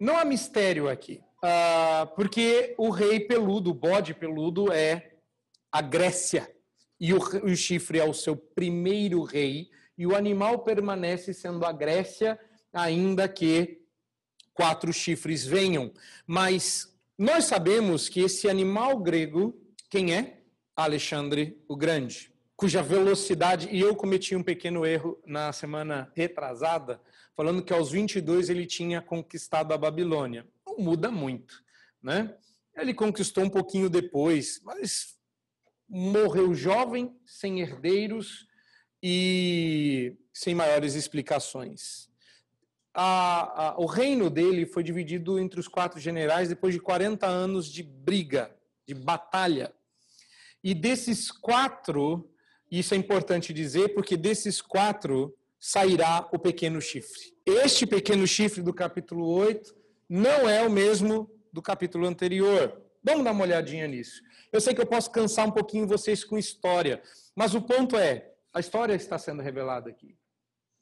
Não 0.01 0.17
há 0.17 0.25
mistério 0.25 0.89
aqui, 0.89 1.21
uh, 1.43 2.07
porque 2.15 2.75
o 2.79 2.91
rei 2.91 3.21
peludo, 3.21 3.71
o 3.71 3.75
bode 3.75 4.15
peludo, 4.15 4.73
é 4.73 5.15
a 5.71 5.83
Grécia, 5.83 6.51
e 6.99 7.13
o 7.13 7.55
chifre 7.55 7.99
é 7.99 8.05
o 8.05 8.15
seu 8.15 8.35
primeiro 8.35 9.23
rei, 9.23 9.69
e 9.97 10.07
o 10.07 10.15
animal 10.15 10.61
permanece 10.61 11.33
sendo 11.33 11.65
a 11.65 11.73
Grécia, 11.73 12.39
ainda 12.73 13.29
que 13.29 13.81
quatro 14.53 14.93
chifres 14.93 15.45
venham. 15.45 15.93
Mas 16.27 16.95
nós 17.19 17.45
sabemos 17.45 18.09
que 18.09 18.21
esse 18.21 18.49
animal 18.49 18.99
grego, 18.99 19.59
quem 19.89 20.15
é? 20.15 20.43
Alexandre 20.75 21.59
o 21.67 21.75
Grande, 21.75 22.31
cuja 22.55 22.83
velocidade, 22.83 23.69
e 23.71 23.81
eu 23.81 23.97
cometi 23.97 24.37
um 24.37 24.43
pequeno 24.43 24.85
erro 24.85 25.19
na 25.25 25.53
semana 25.53 26.13
retrasada, 26.15 27.01
falando 27.35 27.63
que 27.63 27.73
aos 27.73 27.91
22 27.91 28.51
ele 28.51 28.67
tinha 28.67 29.01
conquistado 29.01 29.73
a 29.73 29.79
Babilônia. 29.79 30.47
Não 30.67 30.79
muda 30.79 31.11
muito, 31.11 31.63
né? 32.03 32.35
Ele 32.75 32.93
conquistou 32.93 33.45
um 33.45 33.49
pouquinho 33.49 33.89
depois, 33.89 34.61
mas 34.63 35.17
morreu 35.89 36.55
jovem, 36.55 37.17
sem 37.25 37.61
herdeiros, 37.61 38.47
e 39.09 40.17
sem 40.33 40.53
maiores 40.53 40.97
explicações. 40.97 42.09
A, 42.93 43.69
a, 43.69 43.79
o 43.79 43.87
reino 43.87 44.29
dele 44.29 44.67
foi 44.67 44.83
dividido 44.83 45.39
entre 45.39 45.61
os 45.61 45.69
quatro 45.69 46.01
generais 46.01 46.49
depois 46.49 46.75
de 46.75 46.81
40 46.81 47.25
anos 47.25 47.71
de 47.71 47.85
briga, 47.85 48.51
de 48.85 48.95
batalha. 48.95 49.73
E 50.61 50.75
desses 50.75 51.31
quatro, 51.31 52.29
isso 52.69 52.95
é 52.95 52.97
importante 52.97 53.53
dizer, 53.53 53.95
porque 53.95 54.17
desses 54.17 54.61
quatro 54.61 55.33
sairá 55.61 56.29
o 56.33 56.39
pequeno 56.41 56.81
chifre. 56.81 57.33
Este 57.47 57.87
pequeno 57.87 58.27
chifre 58.27 58.61
do 58.61 58.75
capítulo 58.75 59.25
8 59.29 59.73
não 60.09 60.51
é 60.51 60.67
o 60.67 60.71
mesmo 60.71 61.31
do 61.53 61.63
capítulo 61.63 62.09
anterior. 62.09 62.83
Vamos 63.05 63.23
dar 63.23 63.31
uma 63.31 63.45
olhadinha 63.45 63.87
nisso. 63.87 64.21
Eu 64.51 64.61
sei 64.61 64.75
que 64.75 64.81
eu 64.81 64.87
posso 64.87 65.13
cansar 65.13 65.47
um 65.47 65.53
pouquinho 65.53 65.87
vocês 65.87 66.25
com 66.25 66.37
história, 66.37 67.01
mas 67.37 67.55
o 67.55 67.63
ponto 67.63 67.97
é: 67.97 68.33
a 68.57 68.61
história 68.61 68.95
está 68.95 69.19
sendo 69.19 69.43
revelada 69.43 69.91
aqui. 69.91 70.17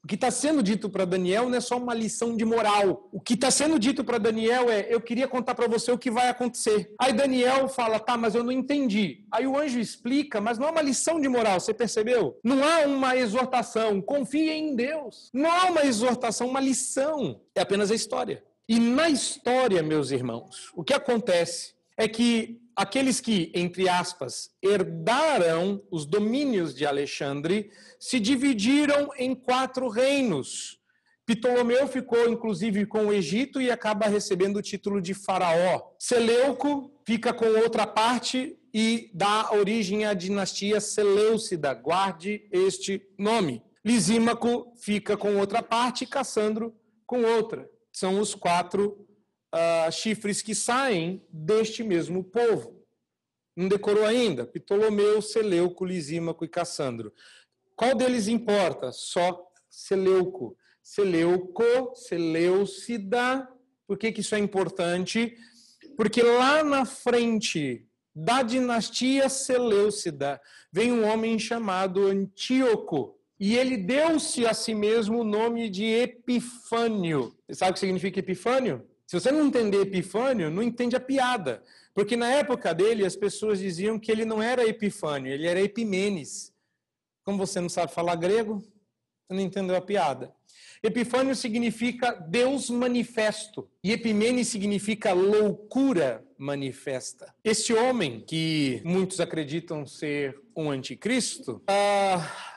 O 0.05 0.07
que 0.07 0.15
está 0.15 0.31
sendo 0.31 0.63
dito 0.63 0.89
para 0.89 1.05
Daniel 1.05 1.49
não 1.49 1.57
é 1.57 1.61
só 1.61 1.77
uma 1.77 1.93
lição 1.93 2.37
de 2.37 2.45
moral. 2.45 3.09
O 3.11 3.19
que 3.19 3.35
está 3.35 3.51
sendo 3.51 3.81
dito 3.81 4.05
para 4.05 4.19
Daniel 4.19 4.71
é: 4.71 4.87
eu 4.89 5.01
queria 5.01 5.27
contar 5.27 5.57
para 5.57 5.67
você 5.67 5.91
o 5.91 5.99
que 5.99 6.11
vai 6.11 6.29
acontecer. 6.29 6.95
Aí 7.01 7.13
Daniel 7.13 7.67
fala: 7.69 7.99
tá, 7.99 8.17
mas 8.17 8.37
eu 8.37 8.45
não 8.45 8.53
entendi. 8.53 9.25
Aí 9.33 9.45
o 9.45 9.59
anjo 9.59 9.81
explica, 9.81 10.41
mas 10.41 10.57
não 10.57 10.69
é 10.69 10.71
uma 10.71 10.83
lição 10.83 11.21
de 11.21 11.29
moral, 11.29 11.59
você 11.59 11.75
percebeu? 11.75 12.39
Não 12.45 12.63
há 12.63 12.87
uma 12.87 13.17
exortação, 13.17 14.01
confie 14.01 14.51
em 14.51 14.77
Deus. 14.77 15.31
Não 15.33 15.51
há 15.51 15.65
uma 15.65 15.85
exortação, 15.85 16.47
uma 16.47 16.61
lição. 16.61 17.41
É 17.55 17.63
apenas 17.63 17.91
a 17.91 17.95
história. 17.95 18.45
E 18.69 18.79
na 18.79 19.09
história, 19.09 19.83
meus 19.83 20.13
irmãos, 20.13 20.71
o 20.75 20.85
que 20.85 20.95
acontece 20.95 21.75
é 21.97 22.07
que 22.07 22.61
aqueles 22.77 23.21
que, 23.21 23.51
entre 23.55 23.89
aspas, 23.89 24.51
herdaram 24.63 25.83
os 25.91 26.07
domínios 26.07 26.75
de 26.75 26.85
Alexandre 26.85 27.71
se 27.99 28.19
dividiram 28.19 29.11
em 29.17 29.35
quatro 29.35 29.89
reinos. 29.89 30.79
Ptolomeu 31.27 31.89
ficou, 31.89 32.29
inclusive, 32.29 32.85
com 32.85 33.07
o 33.07 33.13
Egito 33.13 33.61
e 33.61 33.71
acaba 33.71 34.07
recebendo 34.07 34.57
o 34.57 34.63
título 34.63 35.01
de 35.01 35.15
faraó. 35.15 35.81
Seleuco 35.99 36.93
fica 37.07 37.33
com 37.33 37.47
outra 37.47 37.87
parte 37.87 38.59
e 38.75 39.11
dá 39.15 39.51
origem 39.53 40.05
à 40.05 40.13
dinastia 40.13 40.81
Seleucida. 40.81 41.73
Guarde 41.73 42.47
este 42.51 43.03
nome. 43.19 43.63
Lisímaco 43.85 44.73
fica 44.77 45.17
com 45.17 45.37
outra 45.37 45.63
parte 45.63 46.05
e 46.05 46.07
Cassandro 46.07 46.75
com 47.07 47.23
outra. 47.23 47.71
São 47.93 48.19
os 48.19 48.35
quatro 48.35 49.04
uh, 49.55 49.93
chifres 49.93 50.43
que 50.43 50.55
saem 50.55 51.23
deste 51.31 51.85
mesmo 51.85 52.25
povo. 52.25 52.85
Não 53.57 53.69
decorou 53.69 54.05
ainda? 54.05 54.45
Ptolomeu, 54.45 55.23
Seleuco, 55.23 55.85
Lisímaco 55.85 56.45
e 56.45 56.49
Cassandro. 56.49 57.13
Qual 57.77 57.95
deles 57.95 58.27
importa? 58.27 58.91
Só 58.91 59.49
Seleuco. 59.71 60.57
Seleuco, 60.83 61.95
Seleucida. 61.95 63.49
Por 63.87 63.97
que, 63.97 64.11
que 64.11 64.21
isso 64.21 64.35
é 64.35 64.39
importante? 64.39 65.37
Porque 65.97 66.23
lá 66.23 66.65
na 66.65 66.85
frente 66.85 67.87
da 68.15 68.43
dinastia 68.43 69.29
Seleucida 69.29 70.41
vem 70.73 70.93
um 70.93 71.07
homem 71.07 71.39
chamado 71.39 72.07
Antíoco. 72.07 73.17
E 73.39 73.57
ele 73.57 73.77
deu-se 73.77 74.47
a 74.47 74.55
si 74.55 74.75
mesmo 74.75 75.21
o 75.21 75.25
nome 75.25 75.69
de 75.69 75.85
Epifânio. 75.85 77.37
Você 77.47 77.55
sabe 77.55 77.71
o 77.71 77.75
que 77.75 77.81
significa 77.81 78.19
Epifânio? 78.19 78.87
Se 79.15 79.21
você 79.21 79.31
não 79.31 79.47
entender 79.47 79.81
Epifânio, 79.81 80.51
não 80.51 80.61
entende 80.61 80.97
a 80.97 81.01
piada. 81.01 81.63
Porque 81.95 82.17
na 82.17 82.29
época 82.33 82.75
dele, 82.75 83.07
as 83.07 83.15
pessoas 83.15 83.61
diziam 83.61 83.97
que 83.97 84.11
ele 84.11 84.25
não 84.25 84.43
era 84.43 84.67
Epifânio, 84.67 85.33
ele 85.33 85.47
era 85.47 85.61
Epimenes. 85.61 86.53
Como 87.23 87.39
você 87.39 87.61
não 87.61 87.69
sabe 87.69 87.95
falar 87.95 88.17
grego, 88.17 88.59
você 88.59 89.35
não 89.35 89.41
entendeu 89.41 89.77
a 89.77 89.81
piada. 89.81 90.35
Epifânio 90.83 91.37
significa 91.37 92.11
Deus 92.11 92.69
manifesto 92.69 93.71
e 93.85 93.93
Epimene 93.93 94.45
significa 94.45 95.13
loucura 95.13 96.27
manifesta. 96.37 97.33
Esse 97.45 97.73
homem, 97.73 98.21
que 98.21 98.83
muitos 98.85 99.21
acreditam 99.21 99.87
ser 99.87 100.43
um 100.57 100.71
anticristo, 100.71 101.63
ah, 101.69 102.54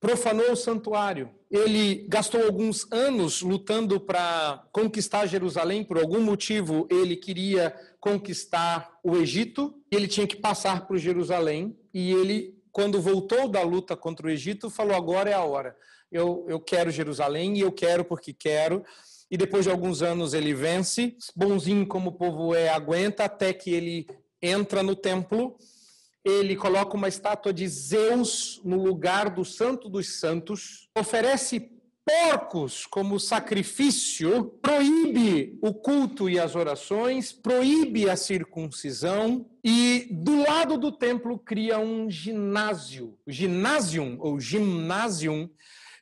profanou 0.00 0.52
o 0.52 0.56
santuário. 0.56 1.30
Ele 1.50 2.06
gastou 2.08 2.44
alguns 2.44 2.90
anos 2.92 3.42
lutando 3.42 3.98
para 3.98 4.64
conquistar 4.70 5.26
Jerusalém, 5.26 5.82
por 5.82 5.98
algum 5.98 6.20
motivo 6.20 6.86
ele 6.90 7.16
queria 7.16 7.74
conquistar 7.98 8.98
o 9.02 9.16
Egito, 9.16 9.74
ele 9.90 10.06
tinha 10.06 10.26
que 10.26 10.36
passar 10.36 10.86
por 10.86 10.98
Jerusalém, 10.98 11.76
e 11.92 12.12
ele, 12.12 12.54
quando 12.70 13.00
voltou 13.00 13.48
da 13.48 13.62
luta 13.62 13.96
contra 13.96 14.26
o 14.26 14.30
Egito, 14.30 14.70
falou: 14.70 14.94
agora 14.94 15.30
é 15.30 15.34
a 15.34 15.42
hora. 15.42 15.74
Eu, 16.10 16.46
eu 16.48 16.60
quero 16.60 16.90
Jerusalém 16.90 17.56
e 17.56 17.60
eu 17.60 17.72
quero 17.72 18.04
porque 18.04 18.32
quero. 18.32 18.84
E 19.30 19.36
depois 19.36 19.64
de 19.64 19.70
alguns 19.70 20.00
anos 20.00 20.32
ele 20.32 20.54
vence, 20.54 21.14
bonzinho 21.36 21.86
como 21.86 22.10
o 22.10 22.12
povo 22.12 22.54
é, 22.54 22.70
aguenta, 22.70 23.24
até 23.24 23.52
que 23.52 23.70
ele 23.70 24.06
entra 24.40 24.82
no 24.82 24.94
templo, 24.94 25.58
ele 26.30 26.54
coloca 26.54 26.96
uma 26.96 27.08
estátua 27.08 27.52
de 27.52 27.66
Zeus 27.66 28.60
no 28.64 28.82
lugar 28.82 29.30
do 29.30 29.44
Santo 29.44 29.88
dos 29.88 30.20
Santos, 30.20 30.88
oferece 30.96 31.72
porcos 32.04 32.86
como 32.86 33.20
sacrifício, 33.20 34.44
proíbe 34.62 35.58
o 35.60 35.74
culto 35.74 36.28
e 36.28 36.38
as 36.38 36.54
orações, 36.54 37.32
proíbe 37.32 38.08
a 38.08 38.16
circuncisão 38.16 39.46
e 39.62 40.08
do 40.10 40.42
lado 40.42 40.78
do 40.78 40.90
templo 40.90 41.38
cria 41.38 41.78
um 41.78 42.10
ginásio, 42.10 43.18
ginásio 43.26 44.16
ou 44.20 44.40
gymnasium, 44.40 45.50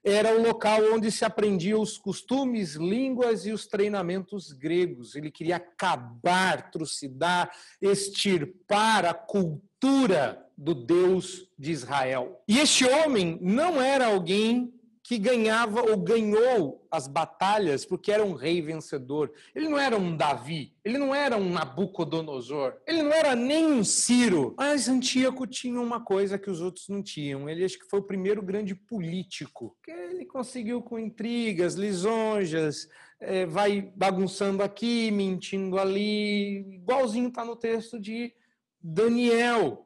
era 0.08 0.38
o 0.38 0.40
local 0.40 0.80
onde 0.94 1.10
se 1.10 1.24
aprendia 1.24 1.76
os 1.76 1.98
costumes, 1.98 2.74
línguas 2.74 3.44
e 3.44 3.50
os 3.50 3.66
treinamentos 3.66 4.52
gregos. 4.52 5.16
Ele 5.16 5.32
queria 5.32 5.56
acabar, 5.56 6.70
trucidar, 6.70 7.50
extirpar 7.82 9.04
a 9.04 9.12
cultura 9.12 10.46
do 10.56 10.76
Deus 10.76 11.50
de 11.58 11.72
Israel. 11.72 12.40
E 12.46 12.60
este 12.60 12.84
homem 12.84 13.36
não 13.42 13.82
era 13.82 14.06
alguém 14.06 14.72
que 15.06 15.18
ganhava 15.18 15.82
ou 15.82 15.96
ganhou 15.96 16.84
as 16.90 17.06
batalhas 17.06 17.84
porque 17.84 18.10
era 18.10 18.24
um 18.24 18.34
rei 18.34 18.60
vencedor. 18.60 19.32
Ele 19.54 19.68
não 19.68 19.78
era 19.78 19.96
um 19.96 20.16
Davi, 20.16 20.74
ele 20.84 20.98
não 20.98 21.14
era 21.14 21.36
um 21.36 21.48
Nabucodonosor, 21.48 22.74
ele 22.84 23.04
não 23.04 23.12
era 23.12 23.36
nem 23.36 23.66
um 23.66 23.84
Ciro. 23.84 24.52
Mas 24.58 24.88
Antíoco 24.88 25.46
tinha 25.46 25.80
uma 25.80 26.00
coisa 26.00 26.36
que 26.36 26.50
os 26.50 26.60
outros 26.60 26.88
não 26.88 27.04
tinham. 27.04 27.48
Ele 27.48 27.64
acho 27.64 27.78
que 27.78 27.88
foi 27.88 28.00
o 28.00 28.06
primeiro 28.06 28.42
grande 28.42 28.74
político. 28.74 29.76
Que 29.84 29.92
ele 29.92 30.26
conseguiu 30.26 30.82
com 30.82 30.98
intrigas, 30.98 31.74
lisonjas, 31.74 32.88
é, 33.20 33.46
vai 33.46 33.82
bagunçando 33.94 34.60
aqui, 34.60 35.12
mentindo 35.12 35.78
ali, 35.78 36.74
igualzinho 36.74 37.28
está 37.28 37.44
no 37.44 37.54
texto 37.54 37.96
de 37.96 38.34
Daniel. 38.82 39.85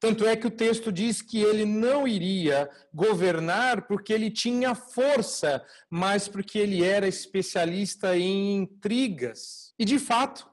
Tanto 0.00 0.26
é 0.26 0.34
que 0.34 0.46
o 0.46 0.50
texto 0.50 0.90
diz 0.90 1.20
que 1.20 1.42
ele 1.42 1.66
não 1.66 2.08
iria 2.08 2.70
governar 2.92 3.86
porque 3.86 4.14
ele 4.14 4.30
tinha 4.30 4.74
força, 4.74 5.62
mas 5.90 6.26
porque 6.26 6.58
ele 6.58 6.82
era 6.82 7.06
especialista 7.06 8.16
em 8.16 8.62
intrigas. 8.62 9.74
E 9.78 9.84
de 9.84 9.98
fato, 9.98 10.48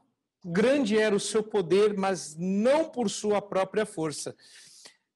grande 0.46 0.98
era 0.98 1.16
o 1.16 1.20
seu 1.20 1.42
poder, 1.42 1.96
mas 1.96 2.36
não 2.38 2.90
por 2.90 3.10
sua 3.10 3.42
própria 3.42 3.86
força. 3.86 4.36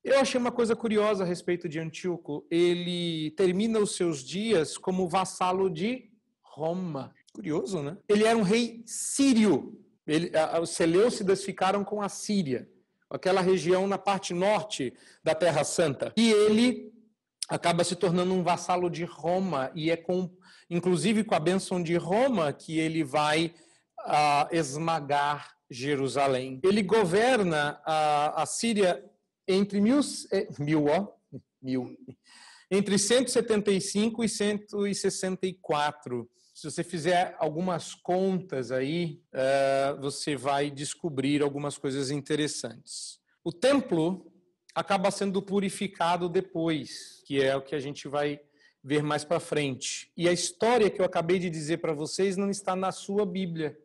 Eu 0.02 0.20
achei 0.22 0.40
uma 0.40 0.52
coisa 0.52 0.78
curiosa 0.78 1.26
a 1.26 1.28
respeito 1.28 1.68
de 1.68 1.78
Antíoco. 1.78 2.48
Ele 2.50 3.32
termina 3.32 3.80
os 3.80 3.98
seus 3.98 4.24
dias 4.24 4.78
como 4.78 5.10
vassalo 5.10 5.70
de 5.70 6.10
Roma. 6.42 7.14
Curioso, 7.34 7.84
né? 7.84 7.98
Ele 8.08 8.24
era 8.24 8.38
um 8.38 8.44
rei 8.44 8.82
sírio. 8.86 9.78
Ele, 10.08 10.32
os 10.62 10.70
Seleucidas 10.70 11.44
ficaram 11.44 11.84
com 11.84 12.02
a 12.02 12.08
Síria 12.08 12.68
aquela 13.12 13.42
região 13.42 13.88
na 13.88 13.98
parte 13.98 14.34
norte 14.34 14.94
da 15.24 15.36
Terra 15.36 15.64
Santa. 15.64 16.14
E 16.16 16.32
ele 16.32 16.92
acaba 17.50 17.84
se 17.84 17.96
tornando 17.96 18.34
um 18.34 18.42
vassalo 18.42 18.90
de 18.90 19.04
Roma 19.04 19.72
e 19.76 19.92
é 19.92 19.98
com, 19.98 20.32
inclusive 20.70 21.24
com 21.24 21.36
a 21.36 21.40
bênção 21.40 21.84
de 21.84 21.98
Roma 21.98 22.54
que 22.54 22.80
ele 22.80 23.04
vai 23.04 23.54
uh, 24.00 24.56
esmagar 24.56 25.52
Jerusalém. 25.70 26.60
Ele 26.64 26.82
governa 26.82 27.82
a, 27.86 28.44
a 28.44 28.46
Síria 28.46 29.04
entre 29.48 29.82
mil, 29.82 30.00
eh, 30.32 30.48
mil, 30.60 30.86
ó, 30.86 31.08
mil, 31.62 31.98
entre 32.70 32.98
175 32.98 34.24
e 34.24 34.30
164 34.30 36.30
se 36.62 36.70
você 36.70 36.84
fizer 36.84 37.36
algumas 37.40 37.96
contas 37.96 38.72
aí, 38.72 39.20
uh, 39.34 40.00
você 40.00 40.36
vai 40.36 40.70
descobrir 40.70 41.42
algumas 41.42 41.76
coisas 41.76 42.12
interessantes. 42.12 43.20
O 43.44 43.52
templo 43.52 44.32
acaba 44.76 45.10
sendo 45.10 45.42
purificado 45.42 46.30
depois, 46.30 47.24
que 47.26 47.42
é 47.42 47.56
o 47.56 47.64
que 47.64 47.74
a 47.74 47.80
gente 47.80 48.08
vai 48.08 48.40
ver 48.84 49.02
mais 49.02 49.24
para 49.24 49.40
frente. 49.40 50.12
E 50.16 50.30
a 50.30 50.32
história 50.32 50.88
que 50.88 51.02
eu 51.02 51.06
acabei 51.06 51.40
de 51.40 51.50
dizer 51.50 51.78
para 51.78 51.94
vocês 51.94 52.38
não 52.38 52.52
está 52.52 52.76
na 52.76 52.92
sua 52.92 53.26
Bíblia, 53.26 53.76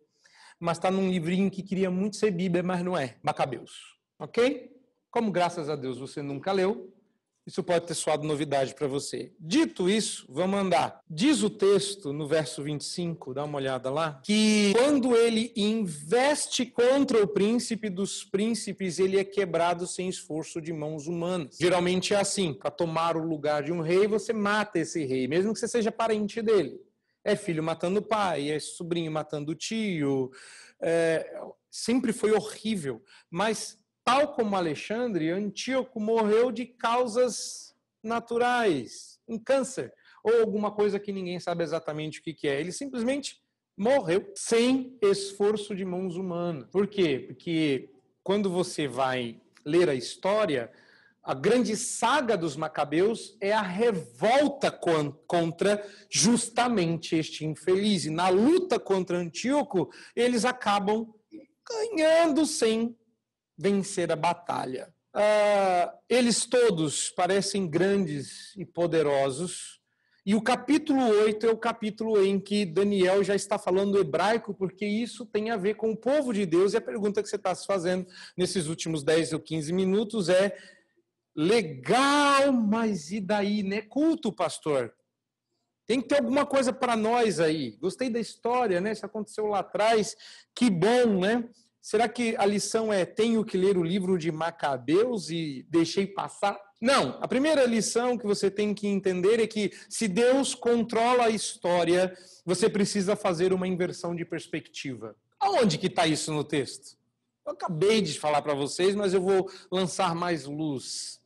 mas 0.61 0.77
está 0.77 0.91
num 0.91 1.09
livrinho 1.09 1.51
que 1.51 1.63
queria 1.63 1.91
muito 1.91 2.17
ser 2.17 2.31
Bíblia, 2.31 2.63
mas 2.63 2.85
não 2.85 2.95
é, 2.95 3.17
Macabeus. 3.23 3.97
Ok? 4.19 4.71
Como 5.11 5.33
graças 5.33 5.71
a 5.71 5.77
Deus 5.77 5.99
você 5.99 6.21
nunca 6.21 6.53
leu, 6.53 6.95
isso 7.47 7.63
pode 7.63 7.87
ter 7.87 7.95
soado 7.95 8.27
novidade 8.27 8.75
para 8.75 8.89
você. 8.89 9.33
Dito 9.39 9.89
isso, 9.89 10.27
vamos 10.29 10.59
andar. 10.59 11.01
Diz 11.09 11.45
o 11.45 11.49
texto 11.49 12.13
no 12.13 12.27
verso 12.27 12.61
25, 12.61 13.33
dá 13.33 13.45
uma 13.45 13.59
olhada 13.59 13.89
lá, 13.89 14.21
que 14.25 14.73
quando 14.77 15.15
ele 15.15 15.53
investe 15.55 16.67
contra 16.67 17.23
o 17.23 17.29
príncipe 17.29 17.89
dos 17.89 18.25
príncipes, 18.25 18.99
ele 18.99 19.17
é 19.17 19.25
quebrado 19.25 19.87
sem 19.87 20.09
esforço 20.09 20.61
de 20.61 20.73
mãos 20.73 21.07
humanas. 21.07 21.57
Geralmente 21.61 22.15
é 22.15 22.17
assim: 22.19 22.53
para 22.53 22.71
tomar 22.71 23.17
o 23.17 23.25
lugar 23.25 23.63
de 23.63 23.73
um 23.73 23.81
rei, 23.81 24.09
você 24.09 24.33
mata 24.33 24.81
esse 24.81 25.05
rei, 25.05 25.29
mesmo 25.29 25.53
que 25.53 25.61
você 25.61 25.69
seja 25.69 25.93
parente 25.93 26.43
dele. 26.43 26.81
É 27.25 27.37
filho 27.37 27.63
matando 27.63 28.01
o 28.01 28.03
pai, 28.03 28.51
é 28.51 28.59
sobrinho 28.59 29.11
matando 29.11 29.53
o 29.53 29.55
tio. 29.55 30.31
É, 30.81 31.29
sempre 31.71 32.13
foi 32.13 32.33
horrível. 32.33 33.03
Mas 33.31 33.79
Tal 34.07 34.29
como 34.35 34.55
Alexandre, 34.55 35.33
Antíoco 35.33 35.99
morreu 35.99 36.53
de 36.53 36.65
causas 36.65 37.75
naturais, 38.01 39.19
um 39.27 39.37
câncer, 39.37 39.93
ou 40.23 40.43
alguma 40.43 40.71
coisa 40.71 41.01
que 41.01 41.11
ninguém 41.11 41.41
sabe 41.41 41.65
exatamente 41.65 42.21
o 42.21 42.23
que 42.23 42.47
é. 42.47 42.61
Ele 42.61 42.71
simplesmente 42.71 43.43
morreu 43.77 44.33
sem 44.37 44.97
esforço 45.03 45.75
de 45.75 45.85
mãos 45.85 46.17
humanas. 46.17 46.69
Por 46.71 46.87
quê? 46.87 47.25
Porque 47.27 47.91
quando 48.23 48.49
você 48.49 48.87
vai 48.87 49.41
ler 49.65 49.89
a 49.89 49.95
história, 49.95 50.71
a 51.21 51.35
grande 51.35 51.77
saga 51.77 52.37
dos 52.37 52.55
Macabeus 52.55 53.37
é 53.41 53.53
a 53.53 53.61
revolta 53.61 54.71
contra 54.71 55.85
justamente 56.09 57.17
este 57.17 57.45
infeliz. 57.45 58.05
E 58.05 58.11
na 58.11 58.29
luta 58.29 58.79
contra 58.79 59.19
Antíoco, 59.19 59.91
eles 60.15 60.45
acabam 60.45 61.13
ganhando 61.69 62.47
sem 62.47 62.97
vencer 63.57 64.11
a 64.13 64.17
batalha. 64.17 64.93
Uh, 65.15 65.97
eles 66.09 66.45
todos 66.45 67.11
parecem 67.11 67.67
grandes 67.67 68.55
e 68.57 68.65
poderosos, 68.65 69.77
e 70.27 70.35
o 70.35 70.43
capítulo 70.43 71.07
8 71.07 71.47
é 71.47 71.51
o 71.51 71.57
capítulo 71.57 72.21
em 72.21 72.41
que 72.41 72.67
Daniel 72.67 73.23
já 73.23 73.37
está 73.37 73.61
falando 73.61 73.97
hebraico, 73.97 74.53
porque 74.53 74.85
isso 74.85 75.25
tem 75.25 75.51
a 75.51 75.57
ver 75.57 75.77
com 75.77 75.93
o 75.93 75.97
povo 75.97 76.35
de 76.35 76.45
Deus. 76.45 76.75
E 76.75 76.77
a 76.77 76.81
pergunta 76.81 77.23
que 77.23 77.29
você 77.29 77.37
está 77.37 77.55
se 77.55 77.65
fazendo 77.65 78.05
nesses 78.37 78.67
últimos 78.67 79.05
10 79.05 79.35
ou 79.35 79.39
15 79.39 79.73
minutos 79.73 80.29
é: 80.29 80.59
legal, 81.33 82.53
mas 82.53 83.13
e 83.13 83.21
daí, 83.21 83.63
né? 83.63 83.83
Culto, 83.83 84.33
pastor. 84.33 84.93
Tem 85.87 86.01
que 86.01 86.09
ter 86.09 86.17
alguma 86.17 86.45
coisa 86.45 86.73
para 86.73 86.97
nós 86.97 87.39
aí. 87.39 87.77
Gostei 87.77 88.11
da 88.11 88.19
história, 88.19 88.81
né? 88.81 88.91
Isso 88.91 89.07
aconteceu 89.07 89.47
lá 89.47 89.61
atrás. 89.61 90.17
Que 90.53 90.69
bom, 90.69 91.21
né? 91.21 91.49
Será 91.87 92.09
que 92.09 92.35
a 92.37 92.45
lição 92.45 92.93
é 92.93 93.05
tenho 93.05 93.45
que 93.45 93.57
ler 93.57 93.79
o 93.79 93.83
livro 93.85 94.19
de 94.19 94.33
Macabeus 94.33 95.31
e 95.31 95.65
deixei 95.71 96.05
passar? 96.05 96.61
Não. 96.81 97.17
A 97.23 97.29
primeira 97.29 97.65
lição 97.65 98.19
que 98.19 98.27
você 98.27 98.51
tem 98.51 98.75
que 98.75 98.89
entender 98.89 99.39
é 99.39 99.47
que 99.47 99.71
se 99.89 100.09
Deus 100.09 100.53
controla 100.53 101.27
a 101.27 101.31
história, 101.31 102.13
você 102.45 102.69
precisa 102.69 103.15
fazer 103.15 103.53
uma 103.53 103.69
inversão 103.69 104.17
de 104.17 104.25
perspectiva. 104.25 105.15
Aonde 105.39 105.79
que 105.79 105.87
está 105.87 106.09
isso 106.09 106.33
no 106.33 106.43
texto? 106.43 106.99
Eu 107.47 107.53
acabei 107.53 108.03
de 108.03 108.19
falar 108.19 108.43
para 108.43 108.53
vocês, 108.53 108.97
mas 108.97 109.15
eu 109.15 109.23
vou 109.23 109.49
lançar 109.71 110.13
mais 110.13 110.45
luz. 110.45 111.21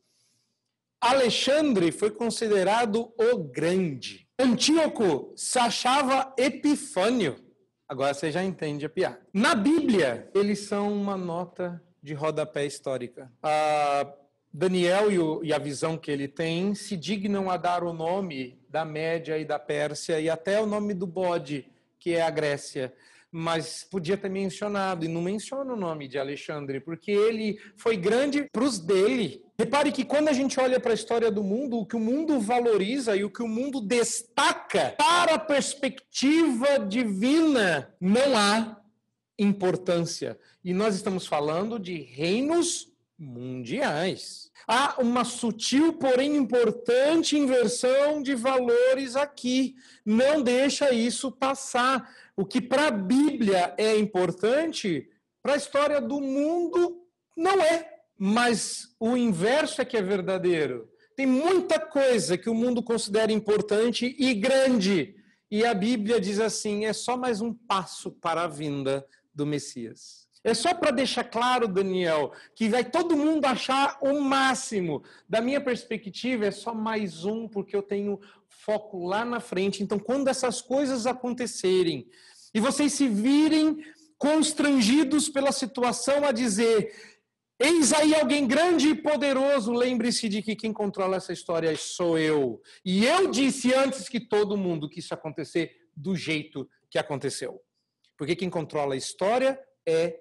Alexandre 1.01 1.91
foi 1.91 2.11
considerado 2.11 3.11
o 3.17 3.37
grande. 3.39 4.27
Antíoco 4.37 5.33
se 5.35 5.57
achava 5.57 6.31
Epifânio. 6.37 7.50
Agora 7.91 8.13
você 8.13 8.31
já 8.31 8.41
entende 8.41 8.85
a 8.85 8.89
piada. 8.89 9.19
Na 9.33 9.53
Bíblia, 9.53 10.29
eles 10.33 10.59
são 10.59 10.93
uma 10.93 11.17
nota 11.17 11.83
de 12.01 12.13
rodapé 12.13 12.65
histórica. 12.65 13.29
A 13.43 14.09
Daniel 14.53 15.11
e, 15.11 15.19
o, 15.19 15.43
e, 15.43 15.51
a 15.51 15.57
visão 15.57 15.97
que 15.97 16.09
ele 16.09 16.29
tem 16.29 16.73
se 16.73 16.95
dignam 16.95 17.51
a 17.51 17.57
dar 17.57 17.83
o 17.83 17.91
nome 17.91 18.57
da 18.69 18.85
Média 18.85 19.37
e 19.37 19.43
da 19.43 19.59
Pérsia 19.59 20.21
e 20.21 20.29
até 20.29 20.61
o 20.61 20.65
nome 20.65 20.93
do 20.93 21.05
bode, 21.05 21.69
que 21.99 22.15
é 22.15 22.21
a 22.21 22.29
Grécia 22.29 22.93
mas 23.31 23.87
podia 23.89 24.17
ter 24.17 24.29
mencionado, 24.29 25.05
e 25.05 25.07
não 25.07 25.21
menciona 25.21 25.73
o 25.73 25.77
nome 25.77 26.07
de 26.07 26.19
Alexandre, 26.19 26.81
porque 26.81 27.11
ele 27.11 27.57
foi 27.77 27.95
grande 27.95 28.49
para 28.51 28.63
os 28.63 28.77
dele. 28.77 29.41
Repare 29.57 29.91
que 29.91 30.03
quando 30.03 30.27
a 30.27 30.33
gente 30.33 30.59
olha 30.59 30.79
para 30.79 30.91
a 30.91 30.95
história 30.95 31.31
do 31.31 31.43
mundo, 31.43 31.77
o 31.77 31.85
que 31.85 31.95
o 31.95 31.99
mundo 31.99 32.39
valoriza 32.39 33.15
e 33.15 33.23
o 33.23 33.29
que 33.29 33.41
o 33.41 33.47
mundo 33.47 33.79
destaca 33.79 34.95
para 34.97 35.35
a 35.35 35.39
perspectiva 35.39 36.79
divina, 36.79 37.93
não 38.01 38.37
há 38.37 38.81
importância. 39.39 40.37
E 40.63 40.73
nós 40.73 40.95
estamos 40.95 41.25
falando 41.25 41.79
de 41.79 42.01
reinos 42.01 42.90
mundiais. 43.21 44.49
Há 44.67 44.99
uma 44.99 45.23
sutil, 45.23 45.93
porém 45.93 46.35
importante 46.35 47.37
inversão 47.37 48.21
de 48.21 48.33
valores 48.33 49.15
aqui. 49.15 49.75
Não 50.03 50.41
deixa 50.41 50.91
isso 50.91 51.31
passar. 51.31 52.09
O 52.35 52.45
que 52.45 52.59
para 52.59 52.87
a 52.87 52.91
Bíblia 52.91 53.75
é 53.77 53.95
importante, 53.95 55.07
para 55.41 55.53
a 55.53 55.57
história 55.57 56.01
do 56.01 56.19
mundo 56.19 57.05
não 57.37 57.61
é. 57.61 57.87
Mas 58.17 58.95
o 58.99 59.15
inverso 59.15 59.81
é 59.81 59.85
que 59.85 59.97
é 59.97 60.01
verdadeiro. 60.01 60.89
Tem 61.15 61.25
muita 61.25 61.79
coisa 61.79 62.37
que 62.37 62.49
o 62.49 62.55
mundo 62.55 62.81
considera 62.81 63.31
importante 63.31 64.15
e 64.17 64.33
grande. 64.33 65.15
E 65.49 65.65
a 65.65 65.73
Bíblia 65.73 66.19
diz 66.19 66.39
assim: 66.39 66.85
é 66.85 66.93
só 66.93 67.17
mais 67.17 67.41
um 67.41 67.53
passo 67.53 68.11
para 68.11 68.43
a 68.43 68.47
vinda 68.47 69.05
do 69.33 69.45
Messias. 69.45 70.27
É 70.43 70.53
só 70.55 70.73
para 70.73 70.89
deixar 70.89 71.23
claro, 71.23 71.67
Daniel, 71.67 72.31
que 72.55 72.67
vai 72.67 72.83
todo 72.83 73.15
mundo 73.15 73.45
achar 73.45 73.99
o 74.01 74.19
máximo. 74.19 75.03
Da 75.29 75.39
minha 75.39 75.61
perspectiva, 75.61 76.45
é 76.45 76.51
só 76.51 76.73
mais 76.73 77.25
um, 77.25 77.47
porque 77.47 77.75
eu 77.75 77.83
tenho 77.83 78.19
foco 78.47 79.05
lá 79.05 79.23
na 79.23 79.39
frente. 79.39 79.83
Então, 79.83 79.99
quando 79.99 80.27
essas 80.27 80.61
coisas 80.61 81.05
acontecerem 81.05 82.07
e 82.53 82.59
vocês 82.59 82.93
se 82.93 83.07
virem 83.07 83.83
constrangidos 84.17 85.29
pela 85.29 85.51
situação 85.51 86.25
a 86.25 86.31
dizer: 86.31 86.91
Eis 87.59 87.93
aí 87.93 88.15
alguém 88.15 88.47
grande 88.47 88.89
e 88.89 88.95
poderoso, 88.95 89.71
lembre-se 89.71 90.27
de 90.27 90.41
que 90.41 90.55
quem 90.55 90.73
controla 90.73 91.17
essa 91.17 91.31
história 91.31 91.75
sou 91.77 92.17
eu. 92.17 92.59
E 92.83 93.05
eu 93.05 93.29
disse 93.29 93.71
antes 93.75 94.09
que 94.09 94.19
todo 94.19 94.57
mundo 94.57 94.89
que 94.89 94.99
isso 94.99 95.13
acontecer 95.13 95.87
do 95.95 96.15
jeito 96.15 96.67
que 96.89 96.97
aconteceu. 96.97 97.61
Porque 98.17 98.35
quem 98.35 98.49
controla 98.49 98.95
a 98.95 98.97
história 98.97 99.59
é 99.87 100.19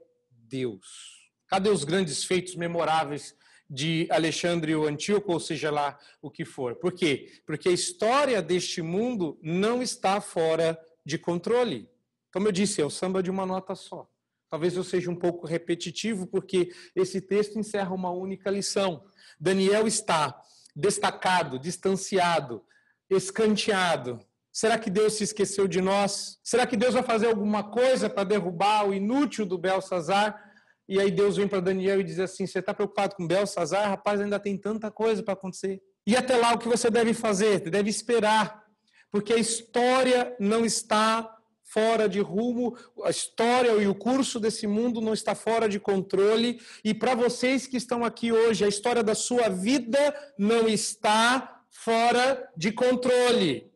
Deus. 0.51 1.31
Cadê 1.47 1.71
os 1.71 1.85
grandes 1.85 2.25
feitos 2.25 2.57
memoráveis 2.57 3.35
de 3.69 4.09
Alexandre 4.11 4.75
o 4.75 4.87
Antíoco, 4.87 5.33
ou 5.33 5.39
seja 5.39 5.71
lá 5.71 5.97
o 6.21 6.29
que 6.29 6.45
for? 6.45 6.75
Por 6.75 6.93
quê? 6.93 7.41
Porque 7.47 7.69
a 7.69 7.73
história 7.73 8.43
deste 8.43 8.83
mundo 8.83 9.39
não 9.41 9.81
está 9.81 10.21
fora 10.21 10.79
de 11.07 11.17
controle. 11.17 11.89
Como 12.33 12.49
eu 12.49 12.53
disse, 12.53 12.81
é 12.81 12.85
o 12.85 12.91
samba 12.91 13.23
de 13.23 13.31
uma 13.31 13.47
nota 13.47 13.77
só. 13.77 14.11
Talvez 14.51 14.77
eu 14.77 14.83
seja 14.83 15.09
um 15.09 15.15
pouco 15.15 15.47
repetitivo, 15.47 16.27
porque 16.27 16.73
esse 16.97 17.21
texto 17.21 17.59
encerra 17.59 17.95
uma 17.95 18.11
única 18.11 18.51
lição. 18.51 19.05
Daniel 19.39 19.87
está 19.87 20.43
destacado, 20.75 21.59
distanciado, 21.59 22.65
escanteado, 23.09 24.19
Será 24.61 24.79
que 24.79 24.91
Deus 24.91 25.15
se 25.15 25.25
esqueceu 25.25 25.67
de 25.67 25.81
nós? 25.81 26.39
Será 26.45 26.67
que 26.67 26.77
Deus 26.77 26.93
vai 26.93 27.03
fazer 27.03 27.29
alguma 27.29 27.65
coisa 27.65 28.11
para 28.11 28.25
derrubar 28.25 28.87
o 28.87 28.93
inútil 28.93 29.47
do 29.47 29.57
Belsazar? 29.57 30.39
E 30.87 31.01
aí 31.01 31.11
Deus 31.11 31.39
vem 31.39 31.49
para 31.49 31.61
Daniel 31.61 31.99
e 31.99 32.05
diz 32.05 32.19
assim: 32.19 32.47
Você 32.47 32.59
está 32.59 32.75
preocupado 32.75 33.17
com 33.17 33.27
Belsazar? 33.27 33.89
Rapaz, 33.89 34.21
ainda 34.21 34.39
tem 34.39 34.59
tanta 34.59 34.91
coisa 34.91 35.23
para 35.23 35.33
acontecer. 35.33 35.81
E 36.07 36.15
até 36.15 36.37
lá 36.37 36.53
o 36.53 36.59
que 36.59 36.69
você 36.69 36.91
deve 36.91 37.15
fazer? 37.15 37.71
Deve 37.71 37.89
esperar, 37.89 38.63
porque 39.11 39.33
a 39.33 39.39
história 39.39 40.37
não 40.39 40.63
está 40.63 41.39
fora 41.63 42.07
de 42.07 42.21
rumo, 42.21 42.77
a 43.03 43.09
história 43.09 43.71
e 43.71 43.89
o 43.89 43.95
curso 43.95 44.39
desse 44.39 44.67
mundo 44.67 45.01
não 45.01 45.15
está 45.15 45.35
fora 45.35 45.71
de 45.71 45.81
controle. 45.81 46.61
E 46.85 46.93
para 46.93 47.15
vocês 47.15 47.67
que 47.67 47.79
estão 47.79 48.05
aqui 48.05 48.31
hoje, 48.31 48.63
a 48.63 48.69
história 48.69 49.03
da 49.03 49.15
sua 49.15 49.49
vida 49.49 50.15
não 50.37 50.69
está 50.69 51.63
fora 51.71 52.47
de 52.55 52.73
controle. 52.73 53.70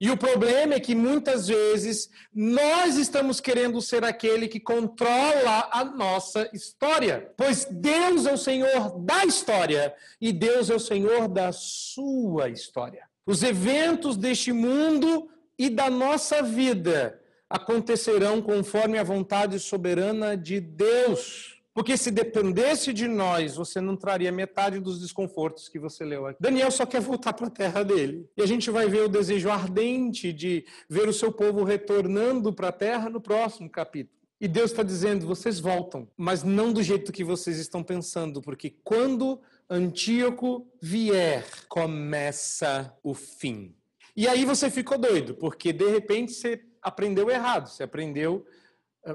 E 0.00 0.10
o 0.10 0.16
problema 0.16 0.74
é 0.74 0.80
que 0.80 0.94
muitas 0.94 1.48
vezes 1.48 2.08
nós 2.32 2.96
estamos 2.96 3.40
querendo 3.40 3.82
ser 3.82 4.04
aquele 4.04 4.46
que 4.46 4.60
controla 4.60 5.68
a 5.72 5.84
nossa 5.84 6.48
história. 6.52 7.32
Pois 7.36 7.66
Deus 7.68 8.24
é 8.24 8.32
o 8.32 8.38
Senhor 8.38 8.96
da 9.00 9.24
história 9.24 9.92
e 10.20 10.32
Deus 10.32 10.70
é 10.70 10.74
o 10.74 10.80
Senhor 10.80 11.26
da 11.26 11.50
sua 11.52 12.48
história. 12.48 13.08
Os 13.26 13.42
eventos 13.42 14.16
deste 14.16 14.52
mundo 14.52 15.28
e 15.58 15.68
da 15.68 15.90
nossa 15.90 16.42
vida 16.42 17.20
acontecerão 17.50 18.40
conforme 18.40 18.98
a 18.98 19.02
vontade 19.02 19.58
soberana 19.58 20.36
de 20.36 20.60
Deus. 20.60 21.57
Porque 21.78 21.96
se 21.96 22.10
dependesse 22.10 22.92
de 22.92 23.06
nós, 23.06 23.54
você 23.54 23.80
não 23.80 23.96
traria 23.96 24.32
metade 24.32 24.80
dos 24.80 25.00
desconfortos 25.00 25.68
que 25.68 25.78
você 25.78 26.04
leu 26.04 26.26
aqui. 26.26 26.42
Daniel 26.42 26.72
só 26.72 26.84
quer 26.84 27.00
voltar 27.00 27.32
para 27.34 27.46
a 27.46 27.50
terra 27.50 27.84
dele. 27.84 28.28
E 28.36 28.42
a 28.42 28.46
gente 28.46 28.68
vai 28.68 28.88
ver 28.88 29.02
o 29.02 29.08
desejo 29.08 29.48
ardente 29.48 30.32
de 30.32 30.66
ver 30.90 31.08
o 31.08 31.12
seu 31.12 31.30
povo 31.30 31.62
retornando 31.62 32.52
para 32.52 32.70
a 32.70 32.72
terra 32.72 33.08
no 33.08 33.20
próximo 33.20 33.70
capítulo. 33.70 34.18
E 34.40 34.48
Deus 34.48 34.72
está 34.72 34.82
dizendo: 34.82 35.24
vocês 35.24 35.60
voltam, 35.60 36.08
mas 36.16 36.42
não 36.42 36.72
do 36.72 36.82
jeito 36.82 37.12
que 37.12 37.22
vocês 37.22 37.60
estão 37.60 37.84
pensando, 37.84 38.42
porque 38.42 38.74
quando 38.82 39.40
Antíoco 39.70 40.66
vier, 40.82 41.46
começa 41.68 42.92
o 43.04 43.14
fim. 43.14 43.72
E 44.16 44.26
aí 44.26 44.44
você 44.44 44.68
ficou 44.68 44.98
doido, 44.98 45.32
porque 45.36 45.72
de 45.72 45.88
repente 45.88 46.32
você 46.32 46.60
aprendeu 46.82 47.30
errado, 47.30 47.68
você 47.68 47.84
aprendeu 47.84 48.44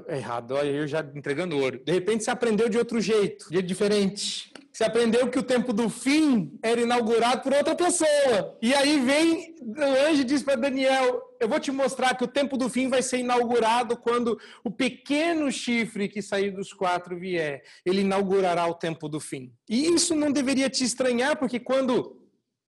é 0.08 0.16
errado, 0.16 0.52
olha, 0.54 0.70
eu 0.70 0.86
já 0.86 1.00
entregando 1.14 1.58
ouro. 1.58 1.82
De 1.84 1.92
repente 1.92 2.24
você 2.24 2.30
aprendeu 2.30 2.68
de 2.68 2.78
outro 2.78 3.00
jeito, 3.00 3.46
de 3.50 3.62
diferente. 3.62 4.52
Você 4.72 4.82
aprendeu 4.82 5.30
que 5.30 5.38
o 5.38 5.42
tempo 5.42 5.72
do 5.72 5.88
fim 5.88 6.58
era 6.60 6.80
inaugurado 6.80 7.42
por 7.42 7.52
outra 7.52 7.76
pessoa. 7.76 8.58
E 8.60 8.74
aí 8.74 8.98
vem 8.98 9.54
o 9.60 10.08
anjo 10.10 10.24
diz 10.24 10.42
para 10.42 10.56
Daniel: 10.56 11.22
Eu 11.38 11.48
vou 11.48 11.60
te 11.60 11.70
mostrar 11.70 12.16
que 12.16 12.24
o 12.24 12.28
tempo 12.28 12.56
do 12.56 12.68
fim 12.68 12.88
vai 12.88 13.00
ser 13.00 13.18
inaugurado 13.18 13.96
quando 13.96 14.36
o 14.64 14.70
pequeno 14.70 15.50
chifre 15.52 16.08
que 16.08 16.20
sair 16.20 16.50
dos 16.50 16.72
quatro 16.72 17.16
vier. 17.16 17.62
Ele 17.86 18.00
inaugurará 18.00 18.66
o 18.66 18.74
tempo 18.74 19.08
do 19.08 19.20
fim. 19.20 19.52
E 19.68 19.86
isso 19.86 20.14
não 20.14 20.32
deveria 20.32 20.68
te 20.68 20.82
estranhar, 20.82 21.36
porque 21.38 21.60
quando 21.60 22.20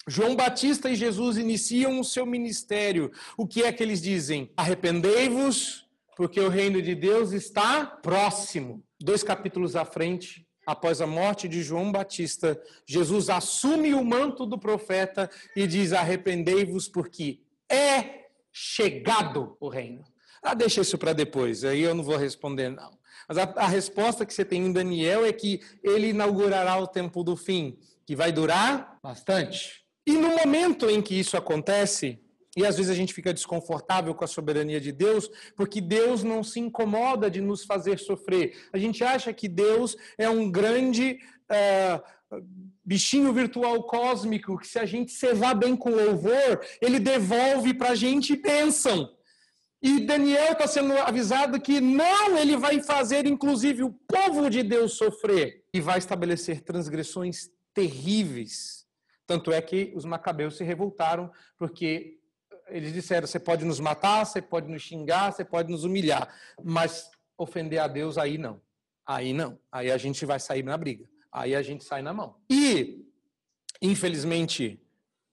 João 0.06 0.36
Batista 0.36 0.88
e 0.88 0.94
Jesus 0.94 1.36
iniciam 1.36 1.98
o 1.98 2.04
seu 2.04 2.24
ministério, 2.24 3.10
o 3.36 3.46
que 3.48 3.64
é 3.64 3.72
que 3.72 3.82
eles 3.82 4.00
dizem? 4.00 4.52
Arrependei-vos 4.56 5.85
porque 6.16 6.40
o 6.40 6.48
reino 6.48 6.80
de 6.80 6.94
Deus 6.94 7.32
está 7.32 7.84
próximo. 7.84 8.82
Dois 8.98 9.22
capítulos 9.22 9.76
à 9.76 9.84
frente, 9.84 10.48
após 10.66 11.02
a 11.02 11.06
morte 11.06 11.46
de 11.46 11.62
João 11.62 11.92
Batista, 11.92 12.60
Jesus 12.86 13.28
assume 13.28 13.92
o 13.92 14.02
manto 14.02 14.46
do 14.46 14.58
profeta 14.58 15.30
e 15.54 15.66
diz: 15.66 15.92
Arrependei-vos, 15.92 16.88
porque 16.88 17.42
é 17.70 18.24
chegado 18.50 19.56
o 19.60 19.68
reino. 19.68 20.02
Ah, 20.42 20.54
deixa 20.54 20.80
isso 20.80 20.96
para 20.96 21.12
depois, 21.12 21.62
aí 21.64 21.82
eu 21.82 21.94
não 21.94 22.02
vou 22.02 22.16
responder, 22.16 22.70
não. 22.70 22.96
Mas 23.28 23.36
a, 23.36 23.42
a 23.56 23.66
resposta 23.66 24.24
que 24.24 24.32
você 24.32 24.44
tem 24.44 24.64
em 24.64 24.72
Daniel 24.72 25.26
é 25.26 25.32
que 25.32 25.60
ele 25.82 26.08
inaugurará 26.08 26.78
o 26.78 26.86
tempo 26.86 27.22
do 27.22 27.36
fim, 27.36 27.76
que 28.06 28.16
vai 28.16 28.32
durar 28.32 28.98
bastante. 29.02 29.84
E 30.06 30.12
no 30.12 30.28
momento 30.28 30.88
em 30.88 31.02
que 31.02 31.18
isso 31.18 31.36
acontece, 31.36 32.20
e 32.56 32.64
às 32.64 32.76
vezes 32.78 32.90
a 32.90 32.94
gente 32.94 33.12
fica 33.12 33.34
desconfortável 33.34 34.14
com 34.14 34.24
a 34.24 34.28
soberania 34.28 34.80
de 34.80 34.90
Deus, 34.90 35.30
porque 35.54 35.80
Deus 35.80 36.22
não 36.22 36.42
se 36.42 36.58
incomoda 36.58 37.30
de 37.30 37.40
nos 37.40 37.64
fazer 37.64 37.98
sofrer. 37.98 38.56
A 38.72 38.78
gente 38.78 39.04
acha 39.04 39.32
que 39.32 39.46
Deus 39.46 39.94
é 40.16 40.28
um 40.28 40.50
grande 40.50 41.18
uh, 41.52 42.40
bichinho 42.82 43.32
virtual 43.32 43.82
cósmico, 43.84 44.58
que 44.58 44.66
se 44.66 44.78
a 44.78 44.86
gente 44.86 45.12
servar 45.12 45.54
bem 45.54 45.76
com 45.76 45.90
louvor, 45.90 46.64
ele 46.80 46.98
devolve 46.98 47.74
para 47.74 47.90
a 47.90 47.94
gente 47.94 48.34
bênção. 48.34 49.12
E 49.82 50.00
Daniel 50.00 50.52
está 50.52 50.66
sendo 50.66 50.94
avisado 50.94 51.60
que 51.60 51.80
não, 51.80 52.38
ele 52.38 52.56
vai 52.56 52.82
fazer 52.82 53.26
inclusive 53.26 53.82
o 53.82 53.90
povo 53.90 54.48
de 54.48 54.62
Deus 54.62 54.94
sofrer 54.94 55.62
e 55.74 55.80
vai 55.80 55.98
estabelecer 55.98 56.62
transgressões 56.62 57.50
terríveis. 57.74 58.86
Tanto 59.26 59.52
é 59.52 59.60
que 59.60 59.92
os 59.94 60.04
macabeus 60.04 60.56
se 60.56 60.64
revoltaram, 60.64 61.30
porque 61.58 62.18
eles 62.68 62.92
disseram: 62.92 63.26
você 63.26 63.38
pode 63.38 63.64
nos 63.64 63.80
matar, 63.80 64.24
você 64.24 64.42
pode 64.42 64.68
nos 64.68 64.82
xingar, 64.82 65.32
você 65.32 65.44
pode 65.44 65.70
nos 65.70 65.84
humilhar, 65.84 66.28
mas 66.62 67.10
ofender 67.38 67.78
a 67.78 67.88
Deus 67.88 68.18
aí 68.18 68.38
não. 68.38 68.60
Aí 69.06 69.32
não. 69.32 69.58
Aí 69.70 69.90
a 69.90 69.96
gente 69.96 70.24
vai 70.26 70.40
sair 70.40 70.62
na 70.62 70.76
briga. 70.76 71.08
Aí 71.30 71.54
a 71.54 71.62
gente 71.62 71.84
sai 71.84 72.02
na 72.02 72.12
mão. 72.12 72.36
E, 72.50 73.04
infelizmente, 73.80 74.80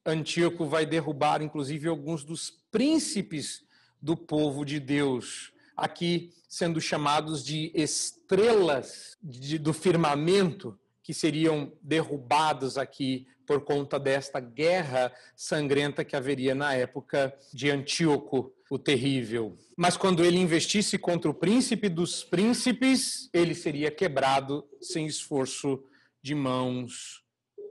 Antíoco 0.05 0.65
vai 0.65 0.85
derrubar, 0.85 1.41
inclusive, 1.41 1.87
alguns 1.87 2.23
dos 2.23 2.51
príncipes 2.71 3.63
do 4.01 4.17
povo 4.17 4.65
de 4.65 4.79
Deus, 4.79 5.53
aqui 5.77 6.33
sendo 6.49 6.81
chamados 6.81 7.43
de 7.43 7.71
estrelas 7.73 9.17
de, 9.23 9.57
do 9.57 9.73
firmamento, 9.73 10.77
que 11.03 11.13
seriam 11.13 11.71
derrubados 11.81 12.77
aqui 12.77 13.27
por 13.45 13.61
conta 13.61 13.99
desta 13.99 14.39
guerra 14.39 15.13
sangrenta 15.35 16.03
que 16.03 16.15
haveria 16.15 16.55
na 16.55 16.73
época 16.73 17.37
de 17.53 17.69
Antíoco 17.69 18.53
o 18.69 18.79
Terrível. 18.79 19.55
Mas 19.77 19.97
quando 19.97 20.23
ele 20.23 20.37
investisse 20.37 20.97
contra 20.97 21.29
o 21.29 21.33
príncipe 21.33 21.89
dos 21.89 22.23
príncipes, 22.23 23.29
ele 23.33 23.53
seria 23.53 23.91
quebrado 23.91 24.65
sem 24.81 25.05
esforço 25.05 25.83
de 26.21 26.33
mãos 26.33 27.21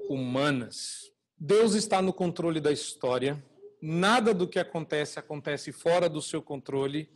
humanas. 0.09 1.11
Deus 1.37 1.75
está 1.75 2.01
no 2.01 2.13
controle 2.13 2.61
da 2.61 2.71
história 2.71 3.43
nada 3.83 4.33
do 4.33 4.47
que 4.47 4.61
acontece 4.61 5.19
acontece 5.19 5.73
fora 5.73 6.09
do 6.09 6.23
seu 6.23 6.41
controle 6.41 7.11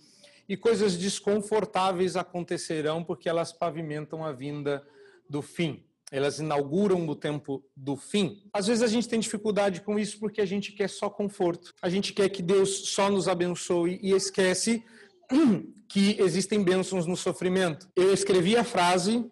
e 0.49 0.57
coisas 0.57 0.97
desconfortáveis 0.97 2.17
acontecerão 2.17 3.05
porque 3.05 3.29
elas 3.29 3.53
pavimentam 3.53 4.25
a 4.25 4.33
vinda 4.33 4.85
do 5.31 5.41
fim. 5.41 5.86
Elas 6.11 6.39
inauguram 6.39 7.07
o 7.09 7.17
tempo 7.17 7.65
do 7.77 7.97
fim. 7.97 8.49
Às 8.53 8.67
vezes 8.67 8.83
a 8.83 8.87
gente 8.87 9.09
tem 9.09 9.19
dificuldade 9.19 9.81
com 9.81 9.99
isso 9.99 10.19
porque 10.21 10.41
a 10.41 10.47
gente 10.47 10.73
quer 10.73 10.89
só 10.89 11.11
conforto. 11.11 11.75
A 11.83 11.89
gente 11.89 12.13
quer 12.13 12.29
que 12.29 12.43
Deus 12.43 12.91
só 12.91 13.11
nos 13.11 13.27
abençoe 13.27 13.99
e 14.03 14.13
esquece 14.13 14.85
que 15.89 16.17
existem 16.21 16.63
bênçãos 16.63 17.07
no 17.07 17.17
sofrimento. 17.17 17.89
Eu 17.97 18.13
escrevi 18.15 18.57
a 18.57 18.65
frase 18.65 19.25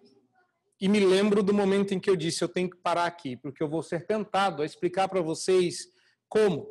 e 0.81 0.89
me 0.89 0.99
lembro 0.99 1.41
do 1.41 1.53
momento 1.53 1.93
em 1.93 1.99
que 1.99 2.09
eu 2.09 2.15
disse: 2.15 2.43
eu 2.43 2.49
tenho 2.49 2.69
que 2.69 2.77
parar 2.77 3.05
aqui, 3.05 3.37
porque 3.37 3.63
eu 3.63 3.69
vou 3.69 3.81
ser 3.81 4.05
tentado 4.05 4.61
a 4.61 4.65
explicar 4.65 5.07
para 5.07 5.21
vocês 5.21 5.87
como 6.27 6.67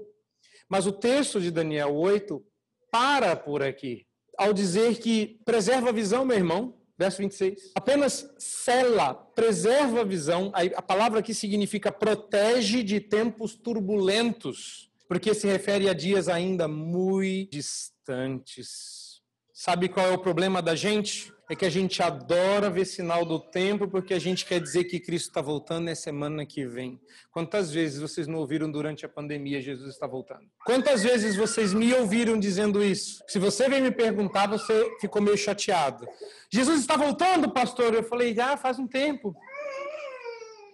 mas 0.69 0.87
o 0.87 0.93
texto 0.93 1.41
de 1.41 1.51
Daniel 1.51 1.95
8 1.95 2.45
para 2.91 3.37
por 3.37 3.63
aqui, 3.63 4.07
ao 4.39 4.53
dizer 4.53 4.99
que 4.99 5.41
preserva 5.45 5.91
a 5.91 5.93
visão, 5.93 6.25
meu 6.25 6.37
irmão, 6.37 6.81
verso 6.97 7.19
26. 7.19 7.73
Apenas 7.75 8.33
cela, 8.39 9.15
preserva 9.15 10.03
a 10.03 10.05
visão. 10.05 10.53
A 10.77 10.83
palavra 10.83 11.21
aqui 11.21 11.35
significa 11.35 11.91
protege 11.91 12.83
de 12.83 13.01
tempos 13.01 13.55
turbulentos, 13.55 14.91
porque 15.09 15.35
se 15.35 15.47
refere 15.47 15.89
a 15.89 15.93
dias 15.93 16.29
ainda 16.29 16.69
muito 16.69 17.51
distantes. 17.51 19.21
Sabe 19.53 19.89
qual 19.89 20.07
é 20.07 20.13
o 20.13 20.19
problema 20.19 20.63
da 20.63 20.75
gente? 20.75 21.34
É 21.51 21.55
que 21.55 21.65
a 21.65 21.71
gente 21.71 22.03
adora 22.03 22.71
ver 22.71 22.87
sinal 22.87 23.25
do 23.25 23.39
tempo 23.39 23.87
porque 23.87 24.15
a 24.15 24.19
gente 24.19 24.47
quer 24.47 24.61
dizer 24.61 24.85
que 24.85 24.99
Cristo 24.99 25.29
está 25.29 25.43
voltando 25.43 25.87
na 25.87 25.95
semana 25.95 26.47
que 26.47 26.65
vem. 26.67 26.99
Quantas 27.31 27.71
vezes 27.71 28.01
vocês 28.01 28.27
não 28.27 28.39
ouviram 28.39 28.71
durante 28.71 29.05
a 29.05 29.09
pandemia 29.09 29.61
Jesus 29.61 29.93
está 29.93 30.07
voltando? 30.07 30.45
Quantas 30.65 31.03
vezes 31.03 31.37
vocês 31.37 31.75
me 31.75 31.93
ouviram 31.93 32.39
dizendo 32.39 32.83
isso? 32.83 33.23
Se 33.29 33.39
você 33.39 33.69
vem 33.69 33.83
me 33.83 33.91
perguntar, 33.91 34.49
você 34.49 34.91
ficou 35.01 35.21
meio 35.21 35.37
chateado. 35.37 36.07
Jesus 36.51 36.81
está 36.81 36.97
voltando, 36.97 37.53
pastor? 37.53 37.93
Eu 37.93 38.03
falei, 38.03 38.35
já 38.35 38.55
ah, 38.55 38.57
faz 38.57 38.79
um 38.79 38.87
tempo. 38.87 39.35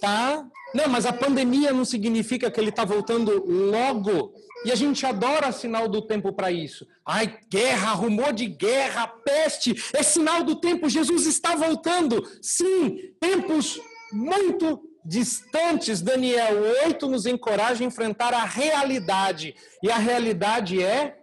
Tá? 0.00 0.46
Não, 0.74 0.88
mas 0.88 1.04
a 1.04 1.12
pandemia 1.12 1.72
não 1.72 1.84
significa 1.84 2.50
que 2.50 2.60
ele 2.60 2.70
está 2.70 2.84
voltando 2.84 3.44
logo. 3.44 4.32
E 4.64 4.70
a 4.70 4.74
gente 4.74 5.06
adora 5.06 5.52
sinal 5.52 5.88
do 5.88 6.02
tempo 6.02 6.32
para 6.32 6.50
isso. 6.50 6.86
Ai, 7.04 7.38
guerra, 7.48 7.92
rumor 7.92 8.32
de 8.32 8.46
guerra, 8.46 9.06
peste, 9.06 9.74
é 9.94 10.02
sinal 10.02 10.44
do 10.44 10.56
tempo, 10.56 10.88
Jesus 10.88 11.26
está 11.26 11.54
voltando. 11.54 12.22
Sim, 12.42 13.14
tempos 13.18 13.80
muito 14.12 14.82
distantes. 15.04 16.02
Daniel 16.02 16.62
8 16.84 17.08
nos 17.08 17.26
encoraja 17.26 17.82
a 17.82 17.86
enfrentar 17.86 18.34
a 18.34 18.44
realidade. 18.44 19.54
E 19.82 19.90
a 19.90 19.96
realidade 19.96 20.82
é. 20.82 21.18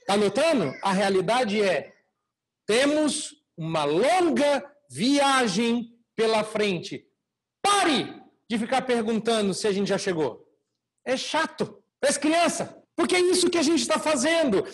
Está 0.00 0.16
notando? 0.16 0.74
A 0.82 0.92
realidade 0.92 1.62
é: 1.62 1.92
temos 2.66 3.34
uma 3.56 3.84
longa 3.84 4.64
viagem 4.90 5.92
pela 6.16 6.42
frente. 6.42 7.06
Pare 7.62 8.20
de 8.50 8.58
ficar 8.58 8.82
perguntando 8.82 9.52
se 9.52 9.68
a 9.68 9.72
gente 9.72 9.88
já 9.88 9.98
chegou. 9.98 10.46
É 11.04 11.16
chato 11.16 11.77
para 12.00 12.10
as 12.10 12.18
crianças. 12.18 12.68
Porque 12.96 13.14
é 13.14 13.20
isso 13.20 13.50
que 13.50 13.58
a 13.58 13.62
gente 13.62 13.80
está 13.80 13.98
fazendo. 13.98 14.64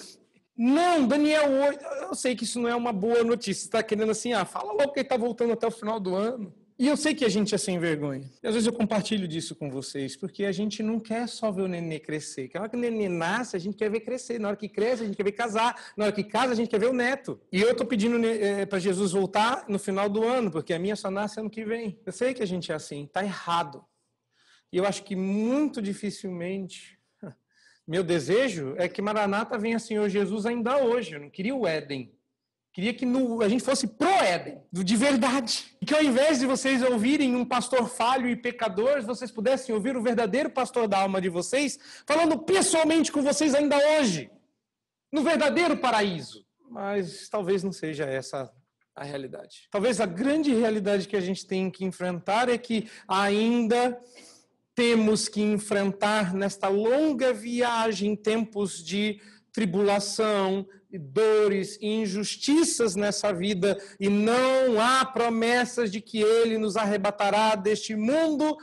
Não, 0.56 1.06
Daniel, 1.06 1.50
eu 2.02 2.14
sei 2.14 2.36
que 2.36 2.44
isso 2.44 2.60
não 2.60 2.68
é 2.68 2.74
uma 2.74 2.92
boa 2.92 3.24
notícia. 3.24 3.62
Você 3.62 3.68
está 3.68 3.82
querendo 3.82 4.12
assim, 4.12 4.32
ah, 4.32 4.44
fala 4.44 4.72
logo 4.72 4.92
que 4.92 5.00
ele 5.00 5.06
está 5.06 5.16
voltando 5.16 5.52
até 5.52 5.66
o 5.66 5.70
final 5.70 5.98
do 5.98 6.14
ano. 6.14 6.54
E 6.76 6.88
eu 6.88 6.96
sei 6.96 7.14
que 7.14 7.24
a 7.24 7.28
gente 7.28 7.54
é 7.54 7.58
sem 7.58 7.78
vergonha. 7.78 8.28
E 8.42 8.46
às 8.46 8.54
vezes 8.54 8.66
eu 8.66 8.72
compartilho 8.72 9.28
disso 9.28 9.54
com 9.54 9.70
vocês, 9.70 10.16
porque 10.16 10.44
a 10.44 10.50
gente 10.50 10.82
não 10.82 10.98
quer 10.98 11.28
só 11.28 11.52
ver 11.52 11.62
o 11.62 11.68
nenê 11.68 12.00
crescer. 12.00 12.50
Na 12.52 12.62
hora 12.62 12.68
que 12.68 12.76
o 12.76 12.80
nenê 12.80 13.08
nasce, 13.08 13.56
a 13.56 13.60
gente 13.60 13.76
quer 13.76 13.88
ver 13.88 14.00
crescer. 14.00 14.40
Na 14.40 14.48
hora 14.48 14.56
que 14.56 14.68
cresce, 14.68 15.04
a 15.04 15.06
gente 15.06 15.16
quer 15.16 15.22
ver 15.22 15.32
casar. 15.32 15.92
Na 15.96 16.06
hora 16.06 16.12
que 16.12 16.24
casa, 16.24 16.52
a 16.52 16.56
gente 16.56 16.68
quer 16.68 16.80
ver 16.80 16.88
o 16.88 16.92
neto. 16.92 17.40
E 17.52 17.60
eu 17.60 17.70
estou 17.70 17.86
pedindo 17.86 18.24
é, 18.26 18.66
para 18.66 18.80
Jesus 18.80 19.12
voltar 19.12 19.66
no 19.68 19.78
final 19.78 20.08
do 20.08 20.24
ano, 20.24 20.50
porque 20.50 20.74
a 20.74 20.78
minha 20.78 20.96
só 20.96 21.10
nasce 21.10 21.38
ano 21.38 21.50
que 21.50 21.64
vem. 21.64 22.00
Eu 22.04 22.12
sei 22.12 22.34
que 22.34 22.42
a 22.42 22.46
gente 22.46 22.72
é 22.72 22.74
assim, 22.74 23.04
está 23.04 23.22
errado. 23.22 23.84
E 24.72 24.76
eu 24.76 24.84
acho 24.84 25.04
que 25.04 25.14
muito 25.14 25.80
dificilmente 25.80 26.98
meu 27.86 28.02
desejo 28.02 28.74
é 28.76 28.88
que 28.88 29.02
Maranata 29.02 29.58
venha 29.58 29.78
Senhor 29.78 30.08
Jesus 30.08 30.46
ainda 30.46 30.78
hoje. 30.78 31.14
Eu 31.14 31.20
não 31.20 31.30
queria 31.30 31.54
o 31.54 31.66
Éden. 31.66 32.12
Queria 32.72 32.92
que 32.92 33.06
no, 33.06 33.40
a 33.40 33.48
gente 33.48 33.62
fosse 33.62 33.86
pro 33.86 34.08
Éden, 34.08 34.60
de 34.72 34.96
verdade. 34.96 35.76
E 35.80 35.86
que 35.86 35.94
ao 35.94 36.02
invés 36.02 36.40
de 36.40 36.46
vocês 36.46 36.82
ouvirem 36.82 37.36
um 37.36 37.44
pastor 37.44 37.88
falho 37.88 38.28
e 38.28 38.34
pecador, 38.34 39.00
vocês 39.02 39.30
pudessem 39.30 39.72
ouvir 39.72 39.96
o 39.96 40.02
verdadeiro 40.02 40.50
pastor 40.50 40.88
da 40.88 40.98
alma 40.98 41.20
de 41.20 41.28
vocês, 41.28 41.78
falando 42.04 42.36
pessoalmente 42.38 43.12
com 43.12 43.22
vocês 43.22 43.54
ainda 43.54 43.76
hoje, 43.98 44.28
no 45.12 45.22
verdadeiro 45.22 45.76
paraíso. 45.76 46.44
Mas 46.68 47.28
talvez 47.28 47.62
não 47.62 47.70
seja 47.70 48.06
essa 48.06 48.52
a 48.96 49.04
realidade. 49.04 49.68
Talvez 49.70 50.00
a 50.00 50.06
grande 50.06 50.52
realidade 50.54 51.08
que 51.08 51.16
a 51.16 51.20
gente 51.20 51.46
tem 51.46 51.70
que 51.70 51.84
enfrentar 51.84 52.48
é 52.48 52.56
que 52.56 52.88
ainda 53.08 54.00
temos 54.74 55.28
que 55.28 55.40
enfrentar 55.40 56.34
nesta 56.34 56.68
longa 56.68 57.32
viagem 57.32 58.16
tempos 58.16 58.82
de 58.82 59.20
tribulação, 59.52 60.66
dores 60.90 61.78
e 61.80 61.86
injustiças 61.86 62.96
nessa 62.96 63.32
vida, 63.32 63.80
e 64.00 64.08
não 64.08 64.80
há 64.80 65.04
promessas 65.04 65.90
de 65.90 66.00
que 66.00 66.20
ele 66.20 66.58
nos 66.58 66.76
arrebatará 66.76 67.54
deste 67.54 67.94
mundo 67.94 68.56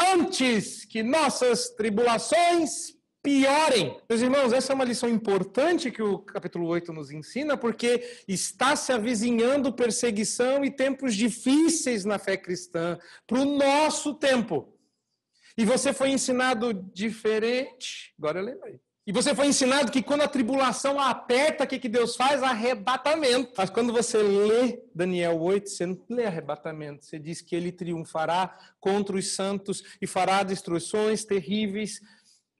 antes 0.00 0.84
que 0.84 1.02
nossas 1.02 1.70
tribulações 1.70 2.96
piorem. 3.20 3.98
Meus 4.08 4.22
irmãos, 4.22 4.52
essa 4.52 4.72
é 4.72 4.74
uma 4.74 4.84
lição 4.84 5.08
importante 5.08 5.90
que 5.90 6.02
o 6.02 6.20
capítulo 6.20 6.66
8 6.68 6.92
nos 6.92 7.10
ensina, 7.10 7.56
porque 7.56 8.22
está 8.28 8.76
se 8.76 8.92
avizinhando 8.92 9.72
perseguição 9.72 10.64
e 10.64 10.70
tempos 10.70 11.14
difíceis 11.14 12.04
na 12.04 12.18
fé 12.18 12.36
cristã 12.36 12.96
para 13.26 13.40
o 13.40 13.44
nosso 13.44 14.14
tempo. 14.14 14.72
E 15.58 15.64
você 15.64 15.92
foi 15.92 16.10
ensinado 16.10 16.72
diferente. 16.94 18.14
Agora 18.16 18.38
eu 18.38 18.44
lembrei. 18.44 18.80
E 19.04 19.10
você 19.10 19.34
foi 19.34 19.48
ensinado 19.48 19.90
que 19.90 20.02
quando 20.02 20.20
a 20.20 20.28
tribulação 20.28 21.00
aperta, 21.00 21.64
o 21.64 21.66
que, 21.66 21.80
que 21.80 21.88
Deus 21.88 22.14
faz? 22.14 22.44
Arrebatamento. 22.44 23.54
Mas 23.56 23.68
quando 23.68 23.92
você 23.92 24.22
lê 24.22 24.80
Daniel 24.94 25.40
8, 25.40 25.68
você 25.68 25.84
não 25.84 25.98
lê 26.08 26.26
arrebatamento. 26.26 27.04
Você 27.04 27.18
diz 27.18 27.40
que 27.40 27.56
ele 27.56 27.72
triunfará 27.72 28.56
contra 28.78 29.16
os 29.16 29.32
santos 29.32 29.82
e 30.00 30.06
fará 30.06 30.44
destruições 30.44 31.24
terríveis. 31.24 32.00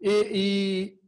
E, 0.01 0.99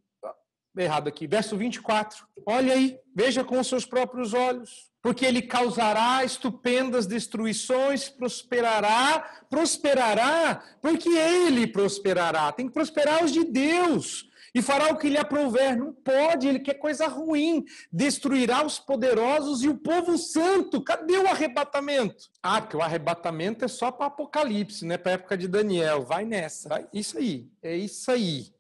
e 0.77 0.81
errado 0.81 1.09
aqui, 1.09 1.27
verso 1.27 1.57
24. 1.57 2.25
Olha 2.47 2.75
aí, 2.75 3.01
veja 3.13 3.43
com 3.43 3.59
os 3.59 3.67
seus 3.67 3.85
próprios 3.85 4.33
olhos. 4.33 4.90
Porque 5.03 5.25
ele 5.25 5.43
causará 5.43 6.25
estupendas 6.25 7.07
destruições, 7.07 8.09
prosperará, 8.09 9.45
prosperará, 9.49 10.63
porque 10.81 11.09
ele 11.09 11.67
prosperará. 11.67 12.53
Tem 12.53 12.67
que 12.67 12.75
prosperar 12.75 13.25
os 13.25 13.33
de 13.33 13.45
Deus 13.45 14.31
e 14.55 14.61
fará 14.61 14.93
o 14.93 14.99
que 14.99 15.09
lhe 15.09 15.19
aprouver. 15.19 15.77
Não 15.79 15.93
pode, 15.93 16.49
ele 16.49 16.59
quer 16.59 16.75
coisa 16.75 17.07
ruim. 17.07 17.65
Destruirá 17.93 18.65
os 18.65 18.79
poderosos 18.79 19.63
e 19.63 19.69
o 19.69 19.79
povo 19.79 20.19
santo. 20.19 20.83
Cadê 20.83 21.17
o 21.17 21.29
arrebatamento? 21.29 22.31
Ah, 22.43 22.61
porque 22.61 22.77
o 22.77 22.83
arrebatamento 22.83 23.65
é 23.65 23.69
só 23.69 23.91
para 23.91 24.07
Apocalipse, 24.07 24.85
né? 24.85 24.99
Para 24.99 25.13
a 25.13 25.15
época 25.15 25.37
de 25.37 25.49
Daniel. 25.49 26.03
Vai 26.03 26.25
nessa. 26.25 26.69
Vai. 26.69 26.87
Isso 26.93 27.19
aí, 27.19 27.51
é 27.63 27.77
isso 27.77 28.11
aí. 28.11 28.53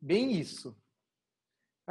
Bem 0.00 0.32
isso. 0.32 0.76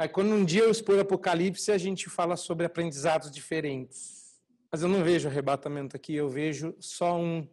Aí 0.00 0.08
quando 0.08 0.30
um 0.30 0.46
dia 0.46 0.62
eu 0.62 0.70
expor 0.70 0.98
Apocalipse, 0.98 1.70
a 1.70 1.76
gente 1.76 2.08
fala 2.08 2.34
sobre 2.34 2.64
aprendizados 2.64 3.30
diferentes. 3.30 4.40
Mas 4.72 4.80
eu 4.80 4.88
não 4.88 5.04
vejo 5.04 5.28
arrebatamento 5.28 5.94
aqui, 5.94 6.14
eu 6.14 6.26
vejo 6.26 6.74
só 6.80 7.18
um 7.20 7.46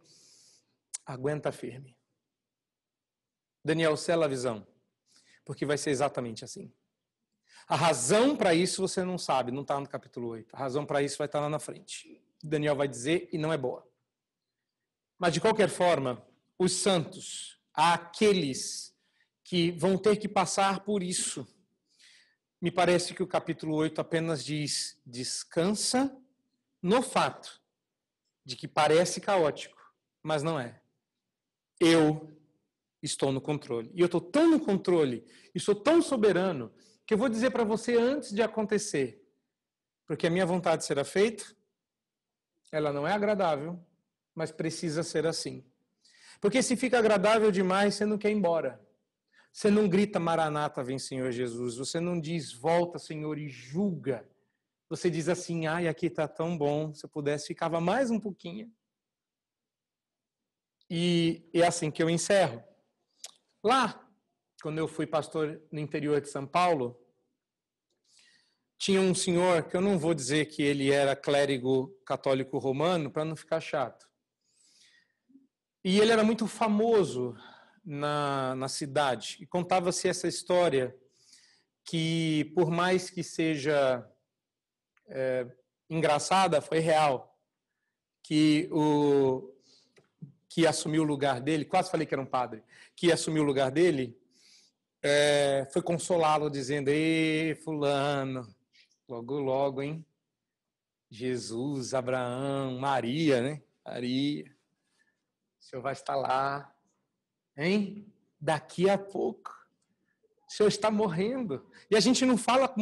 aguenta 1.04 1.52
firme. 1.52 1.94
Daniel, 3.62 3.98
sela 3.98 4.24
a 4.24 4.28
visão 4.28 4.66
porque 5.44 5.66
vai 5.66 5.76
ser 5.76 5.90
exatamente 5.90 6.42
assim. 6.42 6.72
A 7.66 7.76
razão 7.76 8.34
para 8.34 8.54
isso 8.54 8.80
você 8.80 9.04
não 9.04 9.18
sabe, 9.18 9.52
não 9.52 9.60
está 9.60 9.78
no 9.78 9.86
capítulo 9.86 10.28
8. 10.28 10.56
A 10.56 10.58
razão 10.58 10.86
para 10.86 11.02
isso 11.02 11.18
vai 11.18 11.26
estar 11.26 11.40
tá 11.40 11.42
lá 11.42 11.50
na 11.50 11.58
frente. 11.58 12.18
Daniel 12.42 12.76
vai 12.76 12.88
dizer 12.88 13.28
e 13.30 13.36
não 13.36 13.52
é 13.52 13.58
boa. 13.58 13.86
Mas 15.18 15.34
de 15.34 15.40
qualquer 15.42 15.68
forma, 15.68 16.26
os 16.58 16.72
santos, 16.72 17.60
aqueles 17.74 18.94
que 19.44 19.70
vão 19.72 19.98
ter 19.98 20.16
que 20.16 20.28
passar 20.28 20.80
por 20.80 21.02
isso, 21.02 21.46
me 22.60 22.70
parece 22.70 23.14
que 23.14 23.22
o 23.22 23.26
capítulo 23.26 23.74
8 23.76 24.00
apenas 24.00 24.44
diz: 24.44 25.00
descansa 25.06 26.14
no 26.82 27.02
fato 27.02 27.60
de 28.44 28.56
que 28.56 28.66
parece 28.66 29.20
caótico, 29.20 29.78
mas 30.22 30.42
não 30.42 30.58
é. 30.58 30.80
Eu 31.80 32.36
estou 33.02 33.30
no 33.30 33.40
controle. 33.40 33.90
E 33.94 34.00
eu 34.00 34.06
estou 34.06 34.20
tão 34.20 34.50
no 34.50 34.60
controle 34.60 35.24
e 35.54 35.60
sou 35.60 35.74
tão 35.74 36.02
soberano 36.02 36.72
que 37.06 37.14
eu 37.14 37.18
vou 37.18 37.28
dizer 37.28 37.50
para 37.50 37.64
você 37.64 37.96
antes 37.96 38.32
de 38.32 38.42
acontecer. 38.42 39.22
Porque 40.06 40.26
a 40.26 40.30
minha 40.30 40.46
vontade 40.46 40.84
será 40.84 41.04
feita, 41.04 41.44
ela 42.72 42.92
não 42.92 43.06
é 43.06 43.12
agradável, 43.12 43.78
mas 44.34 44.50
precisa 44.50 45.02
ser 45.02 45.26
assim. 45.26 45.64
Porque 46.40 46.62
se 46.62 46.76
fica 46.76 46.98
agradável 46.98 47.50
demais, 47.50 47.94
você 47.94 48.06
não 48.06 48.18
quer 48.18 48.30
ir 48.30 48.34
embora. 48.34 48.80
Você 49.58 49.72
não 49.72 49.88
grita 49.88 50.20
Maranata, 50.20 50.84
vem 50.84 51.00
Senhor 51.00 51.32
Jesus. 51.32 51.78
Você 51.78 51.98
não 51.98 52.20
diz 52.20 52.52
volta, 52.52 52.96
Senhor, 52.96 53.36
e 53.36 53.48
julga. 53.48 54.24
Você 54.88 55.10
diz 55.10 55.28
assim, 55.28 55.66
ai, 55.66 55.88
aqui 55.88 56.06
está 56.06 56.28
tão 56.28 56.56
bom. 56.56 56.94
Se 56.94 57.04
eu 57.04 57.10
pudesse, 57.10 57.48
ficava 57.48 57.80
mais 57.80 58.08
um 58.08 58.20
pouquinho. 58.20 58.72
E 60.88 61.50
é 61.52 61.66
assim 61.66 61.90
que 61.90 62.00
eu 62.00 62.08
encerro. 62.08 62.62
Lá, 63.60 64.08
quando 64.62 64.78
eu 64.78 64.86
fui 64.86 65.08
pastor 65.08 65.60
no 65.72 65.80
interior 65.80 66.20
de 66.20 66.28
São 66.28 66.46
Paulo, 66.46 66.96
tinha 68.78 69.00
um 69.00 69.12
senhor 69.12 69.64
que 69.64 69.76
eu 69.76 69.80
não 69.80 69.98
vou 69.98 70.14
dizer 70.14 70.46
que 70.46 70.62
ele 70.62 70.92
era 70.92 71.16
clérigo 71.16 71.88
católico 72.06 72.58
romano 72.58 73.10
para 73.10 73.24
não 73.24 73.34
ficar 73.34 73.58
chato. 73.58 74.08
E 75.82 75.98
ele 75.98 76.12
era 76.12 76.22
muito 76.22 76.46
famoso 76.46 77.36
na, 77.88 78.54
na 78.54 78.68
cidade. 78.68 79.38
E 79.40 79.46
contava-se 79.46 80.06
essa 80.06 80.28
história 80.28 80.94
que, 81.82 82.52
por 82.54 82.70
mais 82.70 83.08
que 83.08 83.22
seja 83.22 84.06
é, 85.06 85.46
engraçada, 85.88 86.60
foi 86.60 86.80
real. 86.80 87.34
Que 88.22 88.68
o 88.70 89.54
que 90.50 90.66
assumiu 90.66 91.02
o 91.02 91.06
lugar 91.06 91.40
dele, 91.40 91.64
quase 91.64 91.90
falei 91.90 92.06
que 92.06 92.14
era 92.14 92.20
um 92.20 92.26
padre, 92.26 92.62
que 92.94 93.10
assumiu 93.10 93.42
o 93.42 93.46
lugar 93.46 93.70
dele, 93.70 94.18
é, 95.02 95.66
foi 95.72 95.80
consolá-lo 95.80 96.50
dizendo: 96.50 96.88
Ei, 96.88 97.54
Fulano, 97.54 98.54
logo, 99.08 99.38
logo, 99.38 99.80
hein? 99.80 100.04
Jesus, 101.10 101.94
Abraão, 101.94 102.78
Maria, 102.78 103.40
né? 103.40 103.62
Maria, 103.82 104.44
o 104.44 105.64
senhor 105.64 105.80
vai 105.80 105.94
estar 105.94 106.16
lá, 106.16 106.70
hein? 107.58 108.06
Daqui 108.40 108.88
a 108.88 108.96
pouco. 108.96 109.52
O 110.48 110.52
senhor 110.52 110.68
está 110.68 110.90
morrendo. 110.90 111.66
E 111.90 111.96
a 111.96 112.00
gente 112.00 112.24
não 112.24 112.38
fala 112.38 112.72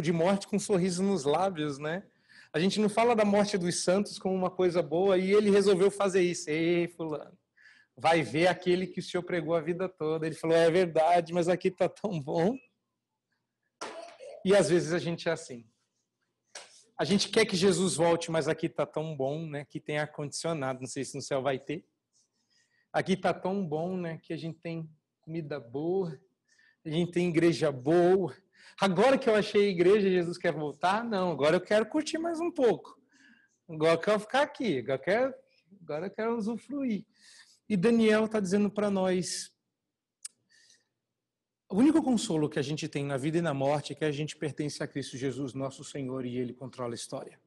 de 0.00 0.12
morte 0.12 0.46
com 0.46 0.56
um 0.56 0.60
sorriso 0.60 1.02
nos 1.02 1.24
lábios, 1.24 1.78
né? 1.78 2.04
A 2.54 2.60
gente 2.60 2.80
não 2.80 2.88
fala 2.88 3.16
da 3.16 3.24
morte 3.24 3.58
dos 3.58 3.82
santos 3.82 4.18
como 4.18 4.34
uma 4.34 4.50
coisa 4.50 4.82
boa 4.82 5.18
e 5.18 5.32
ele 5.32 5.50
resolveu 5.50 5.90
fazer 5.90 6.22
isso. 6.22 6.48
Ei, 6.48 6.88
fulano, 6.88 7.36
vai 7.96 8.22
ver 8.22 8.46
aquele 8.46 8.86
que 8.86 9.00
o 9.00 9.02
senhor 9.02 9.22
pregou 9.22 9.54
a 9.54 9.60
vida 9.60 9.88
toda. 9.88 10.26
Ele 10.26 10.34
falou, 10.34 10.56
é 10.56 10.70
verdade, 10.70 11.32
mas 11.32 11.48
aqui 11.48 11.68
está 11.68 11.88
tão 11.88 12.20
bom. 12.20 12.56
E 14.44 14.54
às 14.54 14.70
vezes 14.70 14.92
a 14.92 14.98
gente 14.98 15.28
é 15.28 15.32
assim. 15.32 15.66
A 16.98 17.04
gente 17.04 17.30
quer 17.30 17.46
que 17.46 17.56
Jesus 17.56 17.96
volte, 17.96 18.30
mas 18.30 18.48
aqui 18.48 18.66
está 18.66 18.86
tão 18.86 19.16
bom, 19.16 19.46
né? 19.46 19.64
Que 19.64 19.80
tem 19.80 19.98
ar-condicionado. 19.98 20.80
Não 20.80 20.86
sei 20.86 21.04
se 21.04 21.16
no 21.16 21.22
céu 21.22 21.42
vai 21.42 21.58
ter. 21.58 21.84
Aqui 22.92 23.14
está 23.14 23.32
tão 23.32 23.66
bom, 23.66 23.96
né? 23.96 24.18
Que 24.22 24.32
a 24.32 24.36
gente 24.36 24.58
tem 24.58 24.88
comida 25.20 25.58
boa, 25.58 26.20
a 26.84 26.90
gente 26.90 27.12
tem 27.12 27.28
igreja 27.28 27.72
boa, 27.72 28.34
Agora 28.80 29.18
que 29.18 29.28
eu 29.28 29.34
achei 29.34 29.66
a 29.66 29.70
igreja, 29.70 30.10
Jesus 30.10 30.38
quer 30.38 30.52
voltar? 30.52 31.04
Não, 31.04 31.30
agora 31.30 31.56
eu 31.56 31.60
quero 31.60 31.86
curtir 31.86 32.18
mais 32.18 32.40
um 32.40 32.50
pouco. 32.50 32.98
Agora 33.68 33.94
eu 33.94 33.98
quero 33.98 34.20
ficar 34.20 34.42
aqui, 34.42 34.78
agora 34.78 34.98
eu 34.98 35.04
quero, 35.04 35.34
agora 35.82 36.06
eu 36.06 36.10
quero 36.10 36.36
usufruir. 36.36 37.06
E 37.68 37.76
Daniel 37.76 38.24
está 38.24 38.40
dizendo 38.40 38.70
para 38.70 38.90
nós: 38.90 39.50
o 41.70 41.76
único 41.76 42.02
consolo 42.02 42.48
que 42.48 42.58
a 42.58 42.62
gente 42.62 42.88
tem 42.88 43.04
na 43.04 43.16
vida 43.16 43.38
e 43.38 43.42
na 43.42 43.54
morte 43.54 43.92
é 43.92 43.96
que 43.96 44.04
a 44.04 44.10
gente 44.10 44.36
pertence 44.36 44.82
a 44.82 44.88
Cristo 44.88 45.16
Jesus, 45.16 45.54
nosso 45.54 45.84
Senhor, 45.84 46.26
e 46.26 46.36
Ele 46.36 46.52
controla 46.52 46.92
a 46.92 46.96
história. 46.96 47.40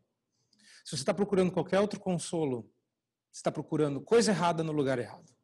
Se 0.85 0.91
você 0.91 1.01
está 1.01 1.13
procurando 1.13 1.51
qualquer 1.51 1.79
outro 1.79 1.99
consolo, 1.99 2.61
você 3.31 3.39
está 3.39 3.51
procurando 3.51 3.99
coisa 3.99 4.31
errada 4.31 4.63
no 4.63 4.71
lugar 4.71 4.99
errado. 4.99 5.34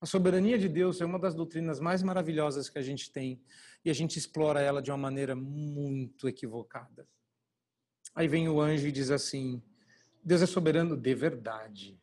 A 0.00 0.06
soberania 0.06 0.58
de 0.58 0.68
Deus 0.68 1.00
é 1.00 1.06
uma 1.06 1.18
das 1.18 1.34
doutrinas 1.34 1.80
mais 1.80 2.02
maravilhosas 2.02 2.68
que 2.68 2.78
a 2.78 2.82
gente 2.82 3.10
tem 3.10 3.40
e 3.84 3.90
a 3.90 3.94
gente 3.94 4.18
explora 4.18 4.60
ela 4.60 4.82
de 4.82 4.90
uma 4.90 4.98
maneira 4.98 5.34
muito 5.34 6.28
equivocada. 6.28 7.08
Aí 8.14 8.28
vem 8.28 8.46
o 8.48 8.60
anjo 8.60 8.86
e 8.86 8.92
diz 8.92 9.10
assim: 9.10 9.60
Deus 10.22 10.42
é 10.42 10.46
soberano 10.46 10.94
de 10.96 11.14
verdade. 11.14 11.98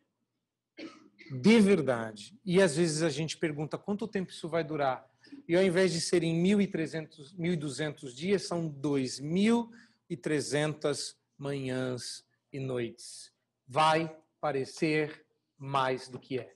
De 1.32 1.60
verdade. 1.60 2.36
E 2.44 2.60
às 2.62 2.76
vezes 2.76 3.02
a 3.04 3.10
gente 3.10 3.38
pergunta 3.38 3.78
quanto 3.78 4.08
tempo 4.08 4.32
isso 4.32 4.50
vai 4.50 4.64
durar. 4.64 5.08
E 5.48 5.56
ao 5.56 5.64
invés 5.64 5.94
de 5.94 6.02
serem 6.02 6.44
1.300, 6.44 7.36
1.200 7.38 8.12
dias, 8.14 8.48
são 8.48 8.68
2.300 8.70 11.16
manhãs 11.38 12.26
e 12.52 12.60
noites. 12.60 13.32
Vai 13.68 14.16
parecer 14.40 15.26
mais 15.58 16.08
do 16.08 16.20
que 16.20 16.40
é. 16.40 16.56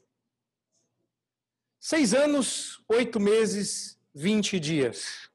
Seis 1.89 2.13
anos, 2.13 2.83
oito 2.89 3.17
meses, 3.17 3.97
vinte 4.13 4.59
dias. 4.59 5.31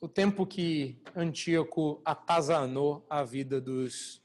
O 0.00 0.08
tempo 0.08 0.44
que 0.44 1.00
Antíoco 1.14 2.02
atazanou 2.04 3.06
a 3.08 3.22
vida 3.22 3.60
dos 3.60 4.16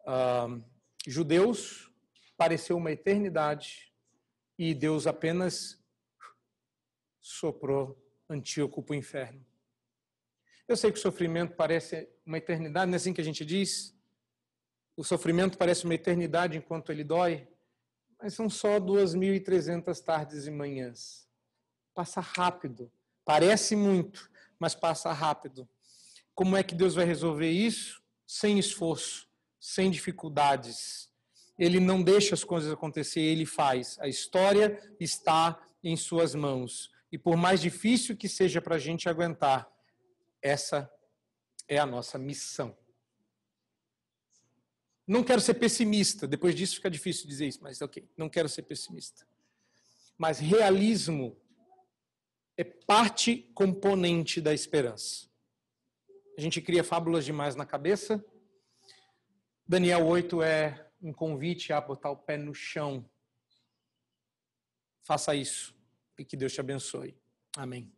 uh, 0.00 0.60
judeus 1.06 1.92
pareceu 2.36 2.76
uma 2.76 2.90
eternidade 2.90 3.94
e 4.58 4.74
Deus 4.74 5.06
apenas 5.06 5.80
soprou 7.20 7.96
Antíoco 8.28 8.82
para 8.82 8.94
o 8.94 8.96
inferno. 8.96 9.46
Eu 10.66 10.76
sei 10.76 10.90
que 10.90 10.98
o 10.98 11.02
sofrimento 11.02 11.54
parece 11.54 12.10
uma 12.26 12.38
eternidade, 12.38 12.90
não 12.90 12.94
é 12.94 12.96
assim 12.96 13.12
que 13.12 13.20
a 13.20 13.24
gente 13.24 13.44
diz? 13.44 13.96
O 14.96 15.04
sofrimento 15.04 15.56
parece 15.56 15.84
uma 15.84 15.94
eternidade 15.94 16.58
enquanto 16.58 16.90
ele 16.90 17.04
dói, 17.04 17.46
mas 18.22 18.34
são 18.34 18.50
só 18.50 18.78
2.300 18.78 20.02
tardes 20.02 20.46
e 20.46 20.50
manhãs. 20.50 21.26
Passa 21.94 22.20
rápido. 22.20 22.90
Parece 23.24 23.74
muito, 23.74 24.30
mas 24.58 24.74
passa 24.74 25.12
rápido. 25.12 25.68
Como 26.34 26.56
é 26.56 26.62
que 26.62 26.74
Deus 26.74 26.94
vai 26.94 27.04
resolver 27.04 27.50
isso? 27.50 28.02
Sem 28.26 28.58
esforço, 28.58 29.28
sem 29.58 29.90
dificuldades. 29.90 31.10
Ele 31.58 31.80
não 31.80 32.02
deixa 32.02 32.34
as 32.34 32.44
coisas 32.44 32.72
acontecer, 32.72 33.20
ele 33.20 33.44
faz. 33.44 33.98
A 34.00 34.08
história 34.08 34.80
está 34.98 35.60
em 35.82 35.96
suas 35.96 36.34
mãos. 36.34 36.90
E 37.12 37.18
por 37.18 37.36
mais 37.36 37.60
difícil 37.60 38.16
que 38.16 38.28
seja 38.28 38.62
para 38.62 38.76
a 38.76 38.78
gente 38.78 39.08
aguentar, 39.08 39.70
essa 40.40 40.90
é 41.68 41.78
a 41.78 41.86
nossa 41.86 42.18
missão. 42.18 42.76
Não 45.10 45.24
quero 45.24 45.40
ser 45.40 45.54
pessimista, 45.54 46.24
depois 46.24 46.54
disso 46.54 46.76
fica 46.76 46.88
difícil 46.88 47.26
dizer 47.26 47.48
isso, 47.48 47.58
mas 47.60 47.82
ok, 47.82 48.08
não 48.16 48.28
quero 48.28 48.48
ser 48.48 48.62
pessimista. 48.62 49.26
Mas 50.16 50.38
realismo 50.38 51.36
é 52.56 52.62
parte 52.62 53.50
componente 53.52 54.40
da 54.40 54.54
esperança. 54.54 55.28
A 56.38 56.40
gente 56.40 56.62
cria 56.62 56.84
fábulas 56.84 57.24
demais 57.24 57.56
na 57.56 57.66
cabeça, 57.66 58.24
Daniel 59.66 60.06
8 60.06 60.42
é 60.44 60.88
um 61.02 61.12
convite 61.12 61.72
a 61.72 61.80
botar 61.80 62.12
o 62.12 62.16
pé 62.16 62.36
no 62.36 62.54
chão. 62.54 63.04
Faça 65.02 65.34
isso 65.34 65.74
e 66.16 66.24
que 66.24 66.36
Deus 66.36 66.52
te 66.52 66.60
abençoe. 66.60 67.16
Amém. 67.56 67.92